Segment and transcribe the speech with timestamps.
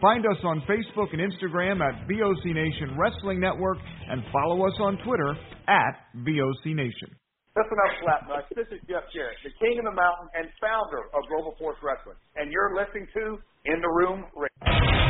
[0.00, 3.78] Find us on Facebook and Instagram at VOC Nation Wrestling Network
[4.10, 5.36] and follow us on Twitter
[5.68, 7.08] at VOC Nation.
[7.54, 8.50] That's enough slapnuts.
[8.56, 12.16] This is Jeff Jarrett, the king of the mountain and founder of Global Force Wrestling.
[12.34, 15.03] And you're listening to In the Room Radio.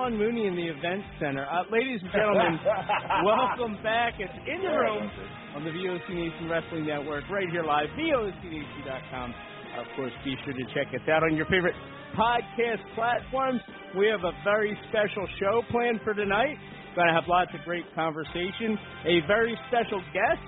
[0.00, 1.44] Sean Mooney in the event center.
[1.44, 2.56] Uh, ladies and gentlemen,
[3.24, 4.14] welcome back.
[4.16, 5.10] It's in the room
[5.54, 9.34] on the VOC Nation Wrestling Network, right here live, VOCNation.com.
[9.76, 11.74] Of course, be sure to check us out on your favorite
[12.16, 13.60] podcast platforms.
[13.92, 16.56] We have a very special show planned for tonight.
[16.96, 18.80] Going to have lots of great conversation.
[19.04, 20.40] A very special guest,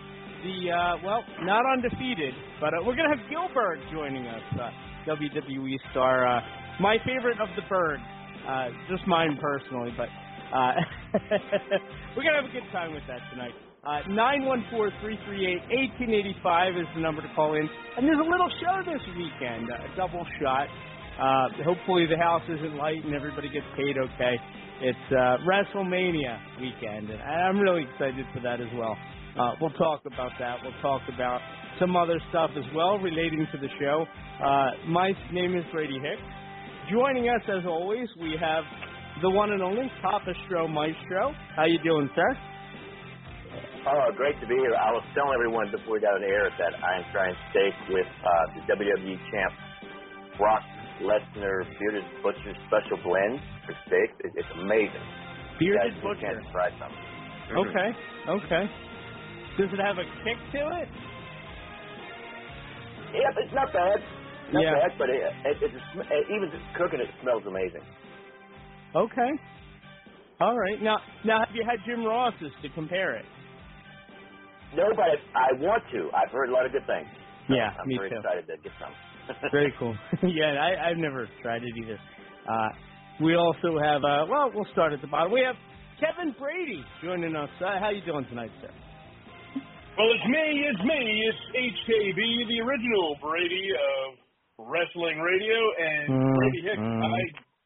[0.49, 5.13] the uh, well, not undefeated, but uh, we're going to have Gillberg joining us, uh,
[5.13, 6.41] WWE star, uh,
[6.81, 8.03] my favorite of the birds.
[8.47, 10.09] Uh, just mine personally, but
[10.55, 10.73] uh,
[12.17, 13.55] we're gonna have a good time with that tonight.
[13.85, 17.55] Uh, nine one four three three eight eighteen eighty five is the number to call
[17.55, 20.69] in, and there's a little show this weekend, a double shot.
[21.19, 24.35] Uh, hopefully the house isn't light and everybody gets paid okay.
[24.81, 28.97] It's uh, WrestleMania weekend, and I'm really excited for that as well.
[29.39, 30.59] Uh, we'll talk about that.
[30.63, 31.41] We'll talk about
[31.79, 34.07] some other stuff as well relating to the show.
[34.45, 36.23] Uh, my name is Brady Hicks.
[36.93, 38.65] Joining us as always, we have
[39.23, 41.33] the one and only Papa Stro Maestro.
[41.57, 42.37] How you doing, sir?
[43.89, 44.77] Oh, great to be here.
[44.77, 48.05] I was telling everyone before we got on air that I am trying steak with
[48.05, 49.53] uh, the WWE champ
[50.37, 50.61] Brock
[51.01, 54.13] Lesnar Bearded Butcher Special Blend for steak.
[54.21, 55.07] It, it's amazing.
[55.57, 56.29] Bearded Butcher.
[56.29, 56.93] Can try some.
[57.57, 57.89] Okay,
[58.29, 58.65] okay.
[59.57, 60.89] Does it have a kick to it?
[63.17, 64.22] Yep, it's not bad.
[64.51, 64.75] Not Yeah.
[64.75, 65.75] bad, but it, it, it's
[66.11, 67.85] it, even just cooking it smells amazing.
[68.97, 69.31] Okay.
[70.41, 70.83] All right.
[70.83, 73.25] Now, now have you had Jim Ross's to compare it?
[74.75, 76.11] No, but I, I want to.
[76.17, 77.09] I've heard a lot of good things.
[77.49, 78.17] So Yeah, I'm me very too.
[78.17, 78.95] excited to get some.
[79.53, 79.95] Very cool.
[80.25, 81.99] yeah, I, I've never tried it either.
[82.49, 82.69] Uh,
[83.23, 85.33] we also have, uh, well, we'll start at the bottom.
[85.33, 85.55] We have
[86.01, 87.51] Kevin Brady joining us.
[87.61, 88.71] Uh, how you doing tonight, sir?
[89.99, 94.19] Well, it's me, it's me, it's HKB, the original Brady of
[94.69, 96.79] Wrestling Radio, and Mm, Brady Hicks.
[96.81, 97.03] mm.
[97.03, 97.23] I,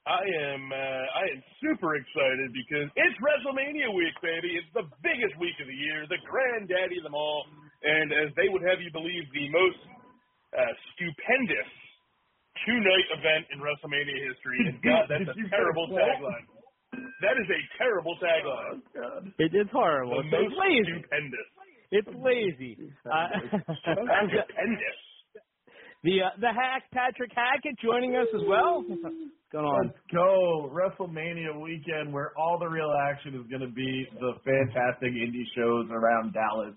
[0.07, 0.23] I
[0.55, 4.55] am, uh, I am super excited because it's WrestleMania week, baby.
[4.55, 7.45] It's the biggest week of the year, the granddaddy of them all,
[7.83, 9.81] and as they would have you believe, the most
[10.55, 10.63] uh,
[10.95, 11.71] stupendous
[12.65, 14.59] two-night event in WrestleMania history.
[14.71, 16.47] And God, that's a terrible tagline.
[17.21, 18.81] That is a terrible tagline.
[19.43, 20.23] It, it's horrible.
[20.23, 21.03] The It's most lazy.
[21.03, 21.49] stupendous.
[21.91, 22.75] It's lazy.
[23.07, 23.29] Uh,
[23.83, 24.99] Stupendous.
[26.05, 28.85] The uh, the hack Patrick Hackett joining us as well.
[28.87, 29.03] What's
[29.53, 29.87] going on?
[29.87, 35.13] Let's go WrestleMania weekend, where all the real action is going to be the fantastic
[35.13, 36.77] indie shows around Dallas,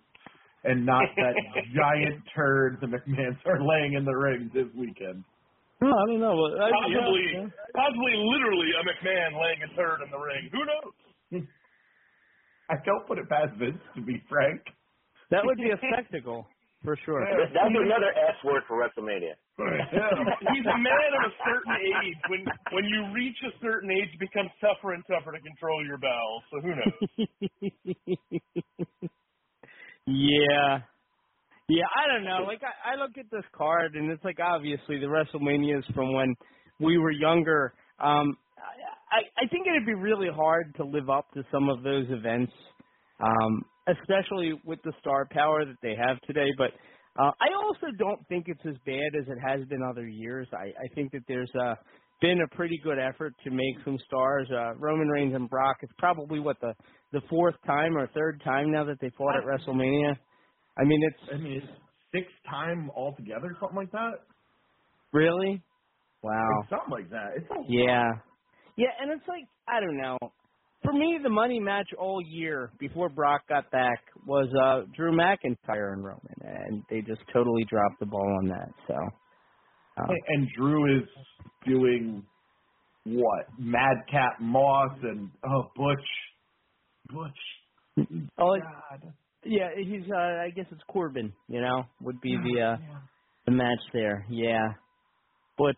[0.63, 1.35] and not that
[1.75, 5.23] giant turd the McMahons are laying in the ring this weekend.
[5.81, 6.35] Oh, I don't know.
[6.35, 7.47] Well, I, Possibly, yeah.
[7.71, 10.49] possibly, literally a McMahon laying a turd in the ring.
[10.51, 11.43] Who knows?
[12.69, 14.59] I don't put it past Vince, to be frank.
[15.31, 16.47] That would be a spectacle
[16.83, 17.25] for sure.
[17.53, 19.35] That's another S word for WrestleMania.
[19.59, 22.17] He's a man of a certain age.
[22.27, 25.97] When when you reach a certain age, it becomes tougher and tougher to control your
[25.97, 26.43] bowels.
[26.51, 26.95] So who knows?
[30.07, 30.79] yeah.
[31.69, 32.45] Yeah, I don't know.
[32.47, 36.35] Like I, I look at this card and it's like obviously the WrestleManias from when
[36.79, 37.73] we were younger.
[37.99, 38.37] Um
[39.11, 42.53] I I think it'd be really hard to live up to some of those events.
[43.19, 43.65] Um
[43.97, 46.71] especially with the star power that they have today, but
[47.19, 50.47] uh, I also don't think it's as bad as it has been other years.
[50.53, 51.75] I, I think that there's uh,
[52.21, 54.47] been a pretty good effort to make some stars.
[54.51, 55.77] Uh, Roman Reigns and Brock.
[55.81, 56.73] It's probably what the
[57.11, 60.15] the fourth time or third time now that they fought at WrestleMania.
[60.77, 61.67] I mean, it's I mean, it's
[62.13, 64.13] six time altogether, something like that.
[65.11, 65.61] really
[66.21, 66.61] wow.
[66.61, 67.31] It's something like that.
[67.35, 68.11] It's Yeah,
[68.77, 70.17] yeah, and it's like I don't know.
[70.83, 75.93] For me, the money match all year before Brock got back was uh Drew McIntyre
[75.93, 78.69] and Roman, and they just totally dropped the ball on that.
[78.87, 78.93] So,
[79.97, 81.07] uh, And Drew is
[81.67, 82.23] doing
[83.05, 83.45] what?
[83.57, 86.07] Madcap Moss and oh Butch,
[87.13, 88.07] Butch.
[88.39, 89.13] oh, God.
[89.43, 92.77] yeah, he's uh I guess it's Corbin, you know, would be the uh
[93.45, 94.25] the match there.
[94.29, 94.73] Yeah,
[95.57, 95.75] Butch.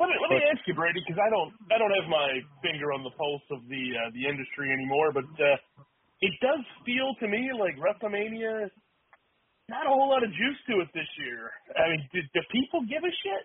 [0.00, 2.90] Let me let me ask you, Brady, because I don't I don't have my finger
[2.96, 5.60] on the pulse of the uh, the industry anymore, but uh,
[6.24, 8.72] it does feel to me like WrestleMania
[9.70, 11.46] not a whole lot of juice to it this year.
[11.78, 13.44] I mean, do, do people give a shit?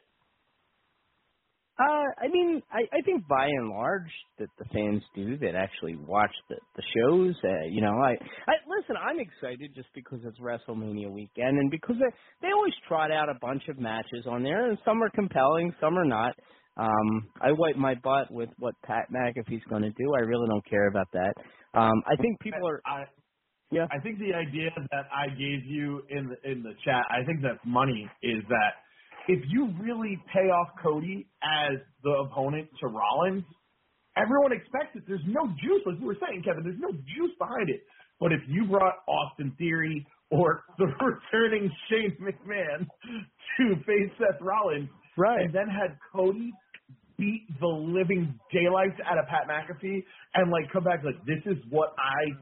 [1.79, 5.95] Uh, I mean, I, I think by and large that the fans do that actually
[5.97, 7.35] watch the the shows.
[7.43, 8.11] Uh, you know, I,
[8.47, 8.95] I listen.
[8.95, 13.35] I'm excited just because it's WrestleMania weekend and because they they always trot out a
[13.41, 16.33] bunch of matches on there, and some are compelling, some are not.
[16.77, 20.13] Um, I wipe my butt with what Pat McAfee's going to do.
[20.15, 21.33] I really don't care about that.
[21.73, 22.81] Um, I think people are.
[22.85, 23.05] I,
[23.71, 23.87] Yeah.
[23.91, 27.41] I think the idea that I gave you in the, in the chat, I think
[27.43, 28.09] that's money.
[28.23, 28.84] Is that
[29.27, 33.43] if you really pay off Cody as the opponent to Rollins,
[34.17, 35.03] everyone expects it.
[35.07, 36.63] There's no juice, like you were saying, Kevin.
[36.63, 37.81] There's no juice behind it.
[38.19, 42.87] But if you brought Austin Theory or the returning Shane McMahon
[43.57, 45.45] to face Seth Rollins, Right.
[45.45, 46.51] and then had Cody
[47.17, 50.03] beat the living daylights out of Pat McAfee
[50.35, 52.35] and like come back like this is what I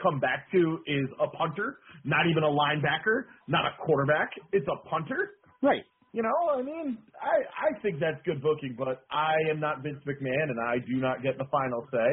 [0.00, 4.30] come back to is a punter, not even a linebacker, not a quarterback.
[4.52, 5.30] It's a punter.
[5.62, 5.82] Right.
[6.12, 7.36] You know, I mean, I
[7.72, 11.22] I think that's good booking, but I am not Vince McMahon and I do not
[11.22, 12.10] get the final say.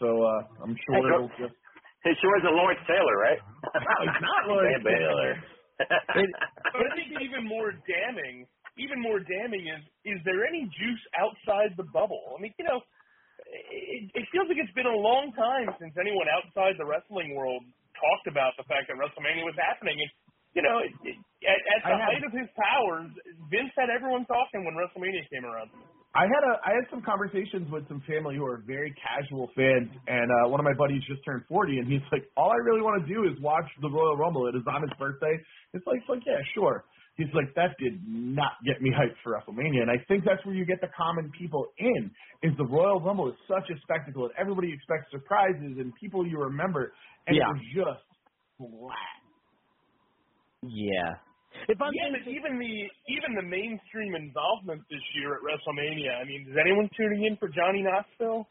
[0.00, 1.56] So uh I'm sure Hey, it'll just
[2.04, 3.40] He sure is a Lawrence Taylor, right?
[3.74, 5.32] No, he's not Lawrence Damn Taylor.
[6.74, 8.46] But I think even more damning,
[8.76, 12.36] even more damning is is there any juice outside the bubble?
[12.36, 12.82] I mean, you know,
[13.48, 17.62] it, it feels like it's been a long time since anyone outside the wrestling world
[17.96, 19.96] talked about the fact that WrestleMania was happening.
[19.98, 20.10] And
[20.58, 21.16] you know, it, it,
[21.46, 23.14] at, at the I height of his powers,
[23.46, 25.70] Vince had everyone talking when WrestleMania came around.
[26.18, 29.86] I had a I had some conversations with some family who are very casual fans,
[30.08, 32.82] and uh, one of my buddies just turned forty, and he's like, "All I really
[32.82, 34.48] want to do is watch the Royal Rumble.
[34.50, 35.36] It is on his birthday."
[35.76, 36.82] It's like, it's like, yeah, sure.
[37.20, 40.54] He's like, that did not get me hyped for WrestleMania, and I think that's where
[40.56, 42.10] you get the common people in.
[42.42, 46.38] Is the Royal Rumble is such a spectacle, and everybody expects surprises and people you
[46.40, 46.94] remember,
[47.28, 47.42] and Yeah.
[47.46, 48.06] it was just
[48.56, 49.17] flat.
[50.62, 51.18] Yeah.
[51.68, 52.74] If I'm Yeah, but even the
[53.12, 56.20] even the mainstream involvement this year at WrestleMania.
[56.20, 58.46] I mean, is anyone tuning in for Johnny Knoxville?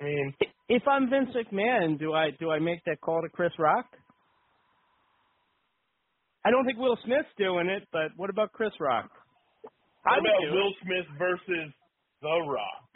[0.00, 0.34] I mean,
[0.68, 3.86] if I'm Vince McMahon, do I do I make that call to Chris Rock?
[6.44, 9.10] I don't think Will Smith's doing it, but what about Chris Rock?
[10.04, 10.54] how I would about do it.
[10.54, 11.68] Will Smith versus
[12.22, 12.88] The Rock?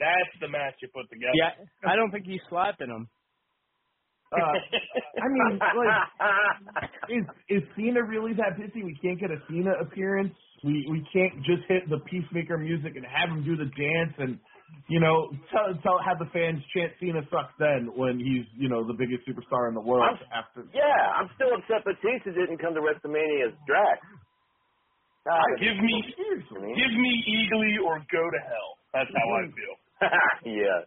[0.00, 1.32] That's the match you put together.
[1.34, 1.54] Yeah,
[1.86, 3.08] I don't think he's slapping him.
[4.34, 5.98] Uh, I mean, like,
[7.08, 8.82] is is Cena really that busy?
[8.82, 10.34] We can't get a Cena appearance.
[10.64, 14.38] We we can't just hit the peacemaker music and have him do the dance and
[14.88, 18.82] you know tell tell have the fans chant Cena sucks then when he's you know
[18.86, 20.64] the biggest superstar in the world I'm- after.
[20.74, 24.00] yeah, I'm still upset Batista didn't come to WrestleMania as Drax.
[25.24, 26.68] God, Give me Seriously.
[26.76, 28.70] give me Eagly or go to hell.
[28.92, 29.74] That's how I feel.
[30.60, 30.80] yeah.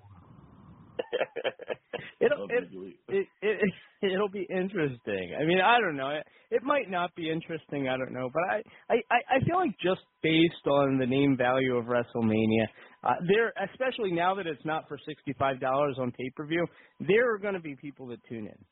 [2.19, 2.63] it'll it,
[3.07, 3.59] it, it,
[4.01, 5.35] it it'll be interesting.
[5.39, 6.09] I mean, I don't know.
[6.09, 7.87] It, it might not be interesting.
[7.87, 11.75] I don't know, but I I I feel like just based on the name value
[11.75, 12.65] of WrestleMania,
[13.03, 16.65] uh, there especially now that it's not for sixty five dollars on pay per view,
[16.99, 18.65] there are going to be people that tune in.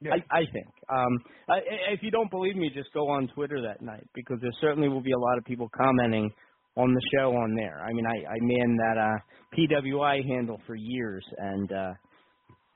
[0.00, 0.14] Yeah.
[0.14, 0.66] I, I think.
[0.92, 1.18] Um,
[1.48, 1.58] I,
[1.92, 5.00] if you don't believe me, just go on Twitter that night because there certainly will
[5.00, 6.32] be a lot of people commenting
[6.76, 7.80] on the show on there.
[7.80, 9.18] I mean, I, I man that uh,
[9.56, 11.92] PWI handle for years, and uh,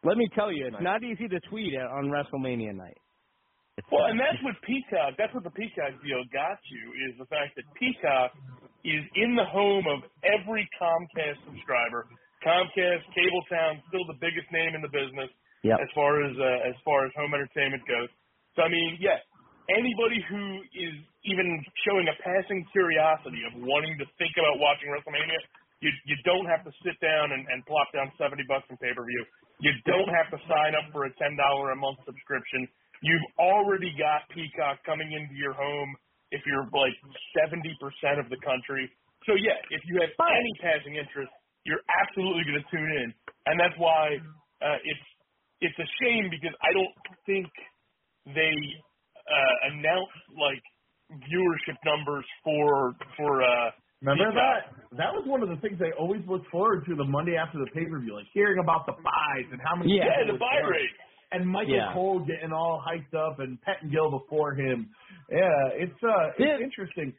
[0.04, 2.98] let me tell you, it's not easy to tweet on WrestleMania night.
[3.92, 7.56] Well, and that's what Peacock, that's what the Peacock deal got you, is the fact
[7.60, 8.32] that Peacock
[8.84, 12.08] is in the home of every Comcast subscriber.
[12.40, 15.28] Comcast, Cable Cabletown, still the biggest name in the business
[15.66, 15.82] Yep.
[15.82, 18.06] as far as uh, as far as home entertainment goes.
[18.54, 19.18] So I mean, yes,
[19.70, 20.42] anybody who
[20.74, 20.94] is
[21.26, 21.46] even
[21.86, 25.40] showing a passing curiosity of wanting to think about watching WrestleMania,
[25.82, 28.94] you you don't have to sit down and, and plop down seventy bucks in pay
[28.94, 29.22] per view.
[29.60, 32.68] You don't have to sign up for a ten dollar a month subscription.
[33.04, 35.90] You've already got Peacock coming into your home
[36.32, 36.96] if you're like
[37.36, 38.88] seventy percent of the country.
[39.28, 41.32] So yeah, if you have any passing interest,
[41.66, 43.08] you're absolutely going to tune in,
[43.50, 44.16] and that's why
[44.62, 45.06] uh, it's
[45.60, 46.94] it's a shame because I don't
[47.26, 47.48] think
[48.32, 48.54] they
[49.72, 50.62] announce like
[51.30, 53.70] viewership numbers for for uh
[54.02, 54.36] Remember Peacock.
[54.36, 54.96] that?
[54.98, 57.66] That was one of the things they always looked forward to the Monday after the
[57.72, 59.96] pay per view, like hearing about the buys and how many.
[59.96, 60.70] Yeah, Yeah, the buy start.
[60.70, 60.94] rate.
[61.32, 61.92] And Michael Yeah.
[61.92, 64.90] Cole getting all hyped up, and Pettengill before him.
[65.30, 66.58] Yeah, it's uh, it's Yeah.
[66.62, 67.14] interesting.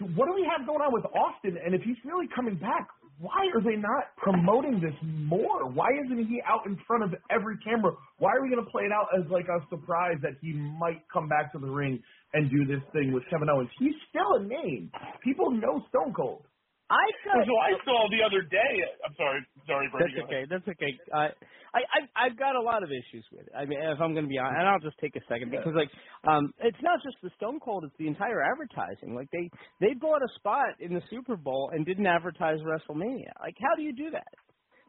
[0.00, 1.56] So what do we have going on with Austin?
[1.56, 2.88] And if he's really coming back,
[3.18, 5.70] why are they not promoting this more?
[5.70, 7.92] Why isn't he out in front of every camera?
[8.18, 11.02] Why are we going to play it out as like a surprise that he might
[11.12, 12.02] come back to the ring
[12.34, 13.70] and do this thing with Kevin Owens?
[13.78, 14.90] He's still a name.
[15.24, 16.44] People know Stone Cold.
[16.90, 18.74] I So I saw the other day.
[19.06, 20.14] I'm sorry, sorry, Brady.
[20.16, 20.44] That's okay.
[20.50, 20.98] That's okay.
[21.14, 21.30] I,
[21.74, 23.52] I I've got a lot of issues with it.
[23.56, 25.74] I mean, if I'm going to be honest, and I'll just take a second because
[25.76, 25.90] like,
[26.28, 29.14] um, it's not just the Stone Cold; it's the entire advertising.
[29.14, 29.50] Like they
[29.80, 33.32] they bought a spot in the Super Bowl and didn't advertise WrestleMania.
[33.40, 34.34] Like, how do you do that?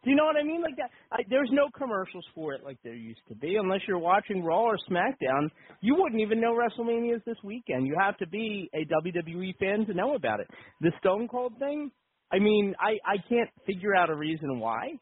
[0.03, 0.61] Do you know what I mean?
[0.61, 3.55] Like that, I, there's no commercials for it like there used to be.
[3.57, 5.49] Unless you're watching Raw or SmackDown,
[5.81, 7.87] you wouldn't even know WrestleMania is this weekend.
[7.87, 10.47] You have to be a WWE fan to know about it.
[10.81, 11.91] The Stone Cold thing,
[12.31, 14.93] I mean, I I can't figure out a reason why,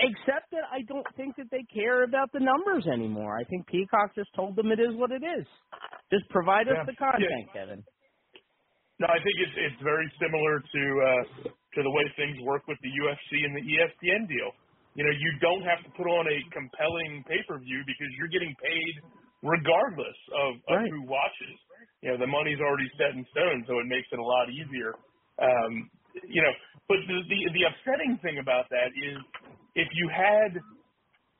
[0.00, 3.38] except that I don't think that they care about the numbers anymore.
[3.38, 5.46] I think Peacock just told them it is what it is.
[6.12, 6.84] Just provide us Yeah.
[6.84, 7.84] the content, Kevin.
[8.98, 12.80] No, I think it's it's very similar to uh, to the way things work with
[12.80, 14.50] the UFC and the ESPN deal.
[14.96, 18.32] You know, you don't have to put on a compelling pay per view because you're
[18.32, 18.94] getting paid
[19.44, 20.90] regardless of, of Right.
[20.90, 21.56] who watches.
[22.02, 24.96] You know, the money's already set in stone, so it makes it a lot easier.
[25.38, 25.90] Um,
[26.24, 26.54] you know,
[26.88, 29.16] but the, the the upsetting thing about that is
[29.76, 30.56] if you had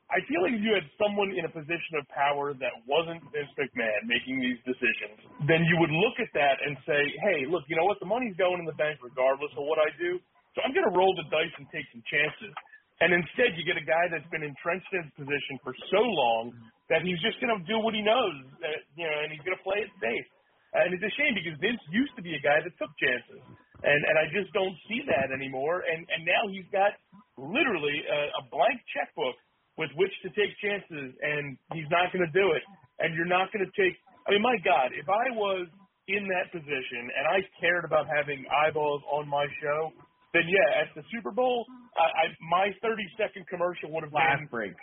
[0.07, 3.51] I feel like if you had someone in a position of power that wasn't Vince
[3.59, 5.19] McMahon making these decisions,
[5.51, 7.99] then you would look at that and say, hey, look, you know what?
[7.99, 10.15] The money's going in the bank regardless of what I do.
[10.55, 12.55] So I'm going to roll the dice and take some chances.
[13.03, 16.55] And instead, you get a guy that's been entrenched in his position for so long
[16.89, 19.59] that he's just going to do what he knows, uh, you know, and he's going
[19.59, 20.27] to play it safe.
[20.71, 23.39] And it's a shame because Vince used to be a guy that took chances,
[23.87, 25.79] and and I just don't see that anymore.
[25.87, 26.91] And and now he's got
[27.39, 29.39] literally a, a blank checkbook
[29.77, 32.63] with which to take chances, and he's not going to do it.
[32.99, 33.93] And you're not going to take.
[34.27, 35.69] I mean, my God, if I was
[36.09, 39.91] in that position and I cared about having eyeballs on my show,
[40.33, 41.65] then yeah, at the Super Bowl,
[41.95, 44.73] I, I my 30 second commercial would have Last been break.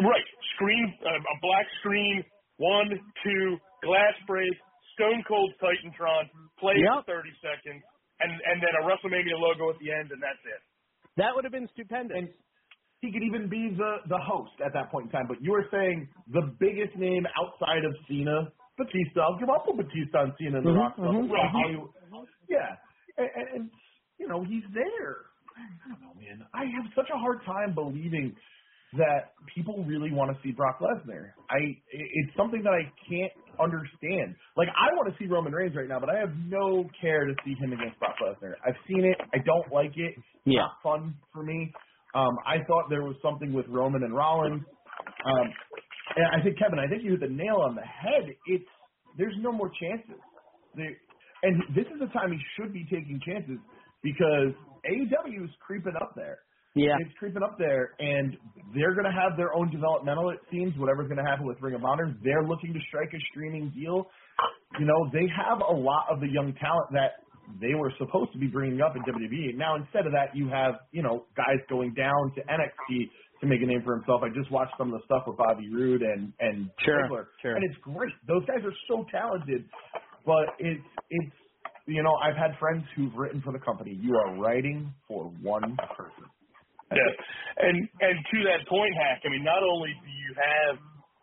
[0.00, 2.22] right screen, uh, a black screen,
[2.56, 2.88] one,
[3.24, 4.52] two, glass break,
[4.94, 6.28] Stone Cold Titantron,
[6.60, 7.08] play Yep.
[7.08, 7.82] for 30 seconds,
[8.20, 10.60] and and then a WrestleMania logo at the end, and that's it.
[11.16, 12.16] That would have been stupendous.
[12.16, 12.28] And
[13.02, 15.26] he could even be the the host at that point in time.
[15.28, 19.20] But you were saying the biggest name outside of Cena, Batista.
[19.26, 20.96] I'll give up on Batista and Cena and The Mhm, Rock.
[20.98, 22.26] mhm, Well, mhm.
[22.48, 22.76] Yeah,
[23.18, 23.70] and, and, and
[24.18, 25.26] you know he's there.
[25.58, 26.46] I don't know, man.
[26.54, 28.36] I have such a hard time believing
[28.94, 31.32] that people really want to see Brock Lesnar.
[31.50, 31.58] I
[31.90, 34.36] it's something that I can't understand.
[34.56, 37.34] Like I want to see Roman Reigns right now, but I have no care to
[37.44, 38.54] see him against Brock Lesnar.
[38.66, 39.18] I've seen it.
[39.34, 40.14] I don't like it.
[40.16, 40.62] It's Yeah.
[40.62, 41.72] not fun for me.
[42.14, 44.62] Um, I thought there was something with Roman and Rollins.
[45.24, 45.46] Um,
[46.16, 48.28] and I think Kevin, I think you hit the nail on the head.
[48.46, 48.64] It's
[49.16, 50.20] there's no more chances.
[50.74, 50.96] There,
[51.42, 53.58] and this is the time he should be taking chances
[54.02, 54.52] because
[54.88, 56.38] AEW is creeping up there.
[56.74, 56.96] Yeah.
[57.00, 58.36] It's creeping up there, and
[58.74, 60.30] they're going to have their own developmental.
[60.30, 63.20] It seems whatever's going to happen with Ring of Honor, they're looking to strike a
[63.30, 64.08] streaming deal.
[64.80, 67.21] You know, they have a lot of the young talent that
[67.60, 69.56] they were supposed to be bringing up in WWE.
[69.56, 73.60] Now instead of that, you have you know guys going down to NXT to make
[73.62, 74.22] a name for himself.
[74.22, 77.56] I just watched some of the stuff with Bobby Roode and and Sure, Ziggler, sure.
[77.56, 78.12] and it's great.
[78.26, 79.64] Those guys are so talented,
[80.24, 81.36] but it's it's
[81.86, 83.98] you know I've had friends who've written for the company.
[84.00, 86.24] You are writing for one person.
[86.92, 89.22] Yeah, and and to that point, hack.
[89.24, 90.76] I mean, not only do you have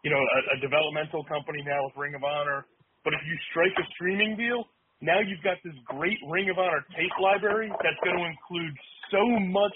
[0.04, 2.66] you know a, a developmental company now with Ring of Honor,
[3.06, 4.66] but if you strike a streaming deal,
[5.02, 8.74] now you've got this great Ring of Honor tape library that's going to include
[9.12, 9.76] so much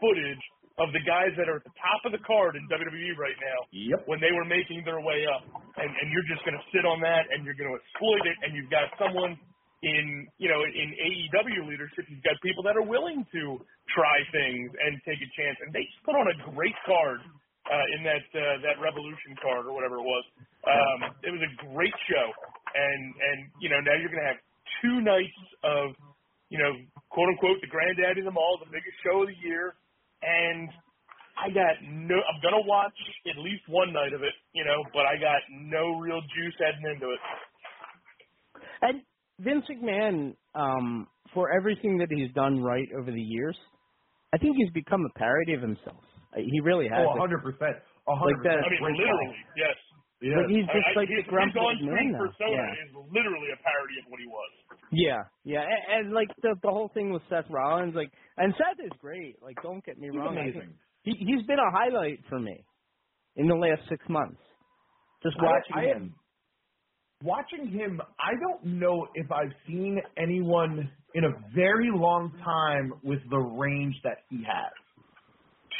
[0.00, 0.42] footage
[0.80, 3.58] of the guys that are at the top of the card in WWE right now
[3.74, 4.08] Yep.
[4.08, 5.44] when they were making their way up,
[5.76, 8.36] and and you're just going to sit on that and you're going to exploit it,
[8.46, 9.36] and you've got someone
[9.84, 13.60] in you know in AEW leadership, you've got people that are willing to
[13.92, 17.20] try things and take a chance, and they just put on a great card
[17.68, 20.24] uh, in that uh, that Revolution card or whatever it was.
[20.64, 22.26] Um, it was a great show,
[22.72, 24.40] and and you know now you're going to have
[24.82, 25.94] two nights of
[26.48, 26.72] you know
[27.10, 29.74] quote unquote the granddaddy of them all, the biggest show of the year,
[30.22, 30.68] and
[31.38, 32.16] I got no.
[32.16, 32.96] I'm gonna watch
[33.28, 36.84] at least one night of it, you know, but I got no real juice heading
[36.92, 37.20] into it.
[38.82, 39.02] And
[39.40, 43.56] Vince McMahon, um, for everything that he's done right over the years,
[44.34, 46.02] I think he's become a parody of himself.
[46.36, 47.00] Uh, He really has.
[47.08, 47.18] Oh, it.
[47.18, 47.76] 100 percent.
[48.08, 48.80] A Like hundred that- percent.
[48.82, 49.76] I mean, literally, yes.
[50.20, 50.36] Yeah.
[50.36, 52.84] Like he's just I- I- like his, the grumpy his on-screen man persona Yeah.
[52.84, 54.52] is literally a parody of what he was.
[54.92, 58.84] Yeah, yeah, and, and like the the whole thing with Seth Rollins, like, and Seth
[58.84, 59.40] is great.
[59.40, 60.36] Like, don't get me He's wrong.
[60.36, 60.74] I amazing.
[61.02, 62.64] He he's been a highlight for me
[63.36, 64.40] in the last six months.
[65.22, 66.02] Just watching I, I him.
[66.02, 66.14] am
[67.22, 68.00] watching him.
[68.18, 73.94] I don't know if I've seen anyone in a very long time with the range
[74.04, 74.72] that he has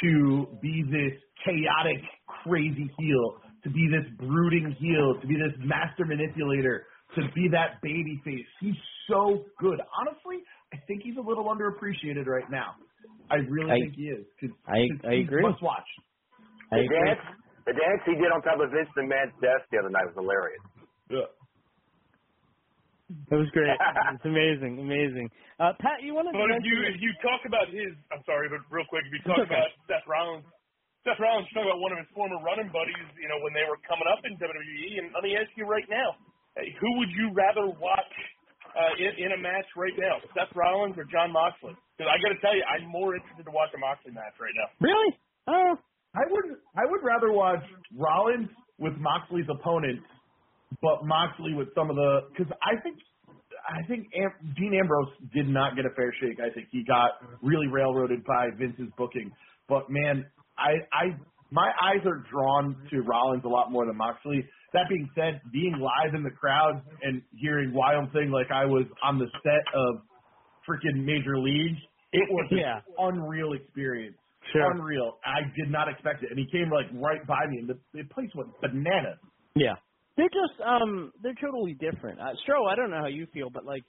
[0.03, 2.01] to be this chaotic,
[2.45, 7.81] crazy heel, to be this brooding heel, to be this master manipulator, to be that
[7.81, 8.47] baby face.
[8.59, 8.77] He's
[9.09, 9.79] so good.
[9.99, 10.41] Honestly,
[10.73, 12.75] I think he's a little underappreciated right now.
[13.29, 14.25] I really I- think he is.
[14.39, 15.41] 'cause- I- 'cause I agree.
[15.43, 15.87] Must watch.
[16.71, 17.05] I The agree.
[17.05, 17.19] dance,
[17.65, 20.61] the dance he did on top of Vince McMahon's desk the other night was hilarious.
[21.09, 21.25] Yeah.
[23.29, 23.67] It was great.
[24.15, 25.29] it's amazing, amazing.
[25.59, 26.71] Uh, Pat, you wanted to But if mention?
[26.71, 29.53] you if you talk about his, I'm sorry, but real quick, if you talk okay.
[29.53, 30.45] about Seth Rollins,
[31.01, 33.81] Seth Rollins talk about one of his former running buddies, you know, when they were
[33.89, 34.89] coming up in WWE.
[35.01, 36.13] And let me ask you right now,
[36.57, 38.13] who would you rather watch
[38.77, 41.73] uh, in, in a match right now, Seth Rollins or Jon Moxley?
[41.97, 44.53] Because I got to tell you, I'm more interested to watch a Moxley match right
[44.53, 44.69] now.
[44.77, 45.11] really?
[45.49, 45.73] Oh,
[46.13, 47.63] I would I would rather watch
[47.97, 50.03] Rollins with Moxley's opponents,
[50.81, 52.97] but Moxley with some of the because I think
[53.65, 56.39] I think Am, Dean Ambrose did not get a fair shake.
[56.39, 57.11] I think he got
[57.41, 59.31] really railroaded by Vince's booking.
[59.69, 60.25] But man,
[60.61, 61.05] I I
[61.51, 64.45] my eyes are drawn to Rollins a lot more than Moxley.
[64.73, 68.85] That being said, being live in the crowd and hearing Wild Thing like I was
[69.03, 69.95] on the set of
[70.67, 71.75] freaking Major League,
[72.13, 72.77] it was Yeah.
[72.77, 74.15] an unreal experience.
[74.53, 74.71] Sure.
[74.71, 75.17] Unreal.
[75.25, 78.03] I did not expect it, and he came like right by me, and the, the
[78.13, 79.17] place went bananas.
[79.55, 79.75] yeah.
[80.17, 82.19] They're just um, they're totally different.
[82.19, 83.83] Uh, Stro, I don't know how you feel, but like.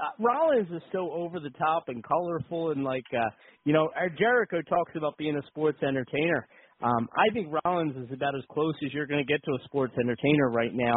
[0.00, 3.30] Uh, Rollins is so over the top and colorful and like uh
[3.64, 6.48] you know uh, Jericho talks about being a sports entertainer.
[6.82, 9.64] Um I think Rollins is about as close as you're going to get to a
[9.66, 10.96] sports entertainer right now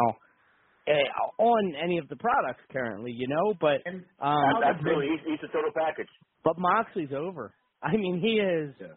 [0.88, 5.50] uh, on any of the products currently, you know, but And um Absolutely, he's, he's
[5.50, 6.10] a total package.
[6.44, 7.54] but Moxley's over.
[7.82, 8.74] I mean, he is.
[8.80, 8.96] Yeah.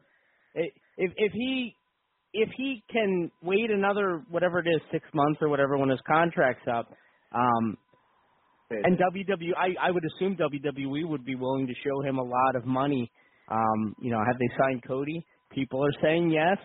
[0.57, 1.75] i- If if he
[2.33, 6.67] if he can wait another whatever it is six months or whatever when his contract's
[6.71, 6.89] up,
[7.33, 7.77] um,
[8.69, 12.56] and WWE, I I would assume WWE would be willing to show him a lot
[12.56, 13.12] of money.
[13.49, 15.26] Um, you know, have they signed Cody?
[15.52, 16.58] People are saying yes.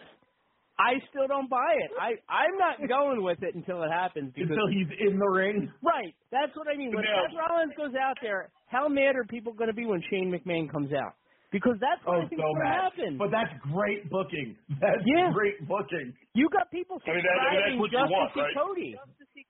[0.79, 1.91] I still don't buy it.
[2.01, 5.69] I I'm not going with it until it happens because until he's in the ring.
[5.83, 6.15] right.
[6.31, 6.95] That's what I mean.
[6.95, 7.27] When No.
[7.27, 10.71] Seth Rollins goes out there, how mad are people going to be when Shane McMahon
[10.71, 11.15] comes out?
[11.51, 12.81] Because that's what Oh, I think so is going to mad.
[12.95, 13.19] happen.
[13.19, 14.55] But that's great booking.
[14.79, 15.33] That's Yeah.
[15.33, 16.15] great booking.
[16.35, 18.35] You got people I mean, that- I mean, that's subscribing what you just want, to
[18.39, 18.55] see right?
[18.55, 18.91] Cody.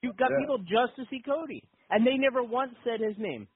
[0.01, 0.39] You got Yeah.
[0.41, 3.48] people just to see Cody, and they never once said his name.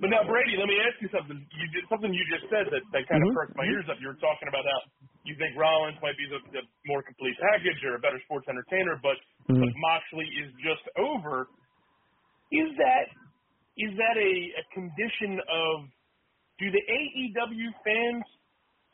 [0.00, 1.36] But now, Brady, let me ask you something.
[1.36, 3.28] You did something you just said that, that kind Mhm.
[3.28, 4.00] of perked my ears up.
[4.00, 4.80] You were talking about how
[5.24, 8.98] you think Rollins might be the, the more complete package or a better sports entertainer,
[9.02, 9.60] but, Mhm.
[9.60, 11.48] but Moxley is just over.
[12.52, 13.06] Is that
[13.76, 15.88] is that a, a condition of
[16.58, 18.24] do the AEW fans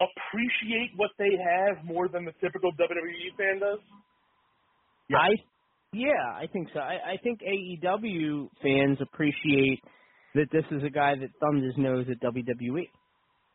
[0.01, 3.81] appreciate what they have more than the typical WWE fan does?
[5.13, 5.31] I
[5.93, 6.81] yeah, I think so.
[6.81, 9.81] I, I think AEW fans appreciate
[10.35, 12.85] that this is a guy that thumbed his nose at WWE.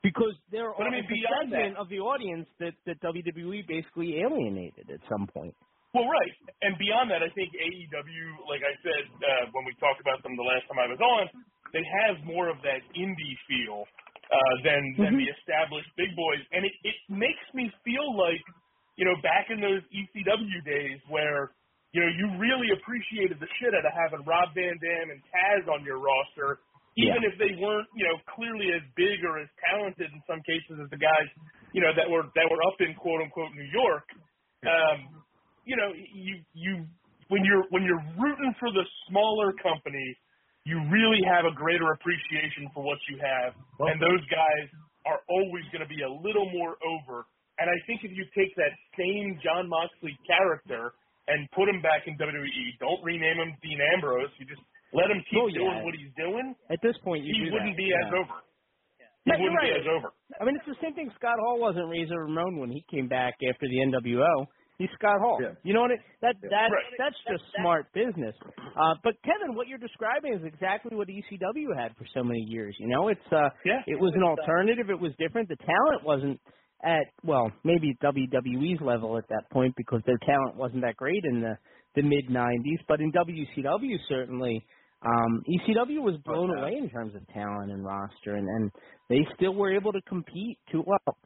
[0.01, 4.19] Because there I are mean, a segment that- of the audience that, that WWE basically
[4.19, 5.55] alienated at some point.
[5.93, 6.33] Well, right.
[6.65, 10.33] And beyond that, I think AEW, like I said uh, when we talked about them
[10.35, 11.29] the last time I was on,
[11.69, 13.85] they have more of that indie feel
[14.33, 18.41] uh, than than the established big boys, and it it makes me feel like
[18.97, 21.53] you know back in those ECW days where
[21.93, 25.69] you know you really appreciated the shit out of having Rob Van Dam and Taz
[25.69, 26.59] on your roster,
[26.97, 30.81] even if they weren't you know clearly as big or as talented in some cases
[30.81, 31.29] as the guys
[31.73, 34.05] you know that were that were up in quote unquote New York.
[34.65, 35.23] Um,
[35.65, 36.73] you know, you you
[37.29, 40.17] when you're when you're rooting for the smaller company,
[40.65, 43.53] you really have a greater appreciation for what you have,
[43.85, 44.67] and those guys
[45.05, 47.27] are always going to be a little more over.
[47.59, 50.95] And I think if you take that same Jon Moxley character
[51.27, 54.29] and put him back in WWE, don't rename him Dean Ambrose.
[54.39, 54.61] You just
[54.93, 55.59] let him keep Oh, yeah.
[55.63, 56.55] doing what he's doing.
[56.69, 57.77] At this point, you He do wouldn't that.
[57.77, 58.37] be as over.
[59.25, 59.73] He Yeah, wouldn't right.
[59.73, 60.11] be as over.
[60.39, 63.35] I mean, it's the same thing Scott Hall wasn't Razor Ramon when he came back
[63.47, 64.47] after the NWO.
[64.79, 65.39] He's Scott Hall.
[65.41, 65.53] Yeah.
[65.63, 65.91] You know what?
[65.91, 66.83] It, that that Right.
[66.97, 68.35] that's just smart business.
[68.75, 72.75] Uh, but Kevin, what you're describing is exactly what ECW had for so many years.
[72.79, 73.81] You know, it's uh, Yeah.
[73.87, 74.89] it was an alternative.
[74.89, 75.47] It was different.
[75.47, 76.41] The talent wasn't
[76.83, 81.41] at well, maybe WWE's level at that point because their talent wasn't that great in
[81.41, 81.57] the
[81.95, 82.79] the mid '90s.
[82.87, 84.65] But in WCW, certainly,
[85.05, 86.59] um, ECW was blown Okay.
[86.61, 88.71] away in terms of talent and roster, and, and
[89.09, 91.17] they still were able to compete too well.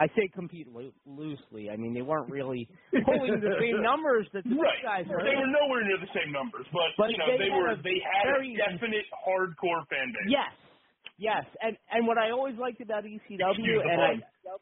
[0.00, 1.70] I say compete lo- loosely.
[1.70, 4.78] I mean, they weren't really pulling the same numbers that the Right.
[4.84, 5.18] guys were.
[5.26, 7.98] They were nowhere near the same numbers, but, But you know they they, were they
[8.06, 10.30] had very- a definite hardcore fan base.
[10.30, 10.54] Yes,
[11.18, 14.00] yes, and and what I always liked about ECW, and.
[14.00, 14.14] I,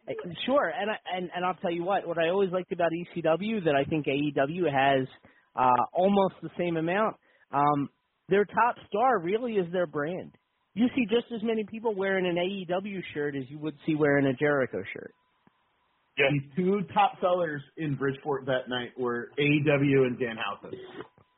[0.09, 0.14] I
[0.45, 3.64] sure, and I and and I'll tell you what, what I always liked about ECW
[3.64, 5.07] that I think AEW has
[5.55, 7.16] uh almost the same amount.
[7.53, 7.88] Um,
[8.29, 10.33] their top star really is their brand.
[10.75, 14.27] You see just as many people wearing an AEW shirt as you would see wearing
[14.27, 15.14] a Jericho shirt.
[16.19, 16.27] Yeah.
[16.57, 20.75] The two top sellers in Bridgeport that night were AEW and Danhausen.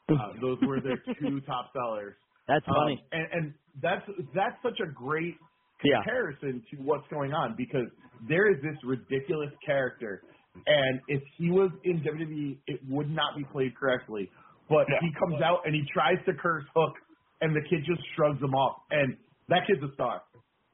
[0.09, 2.15] Uh, those were their two top sellers.
[2.49, 3.05] That's funny.
[3.13, 5.37] Um, and, and that's that's such a great
[5.85, 5.97] Yeah.
[6.03, 7.87] comparison to what's going on because
[8.29, 10.23] there is this ridiculous character,
[10.67, 14.29] and if he was in WWE, it would not be played correctly.
[14.69, 14.97] But No.
[15.01, 16.95] he comes out and he tries to curse Hook,
[17.41, 19.17] and the kid just shrugs him off, and
[19.49, 20.23] that kid's a star.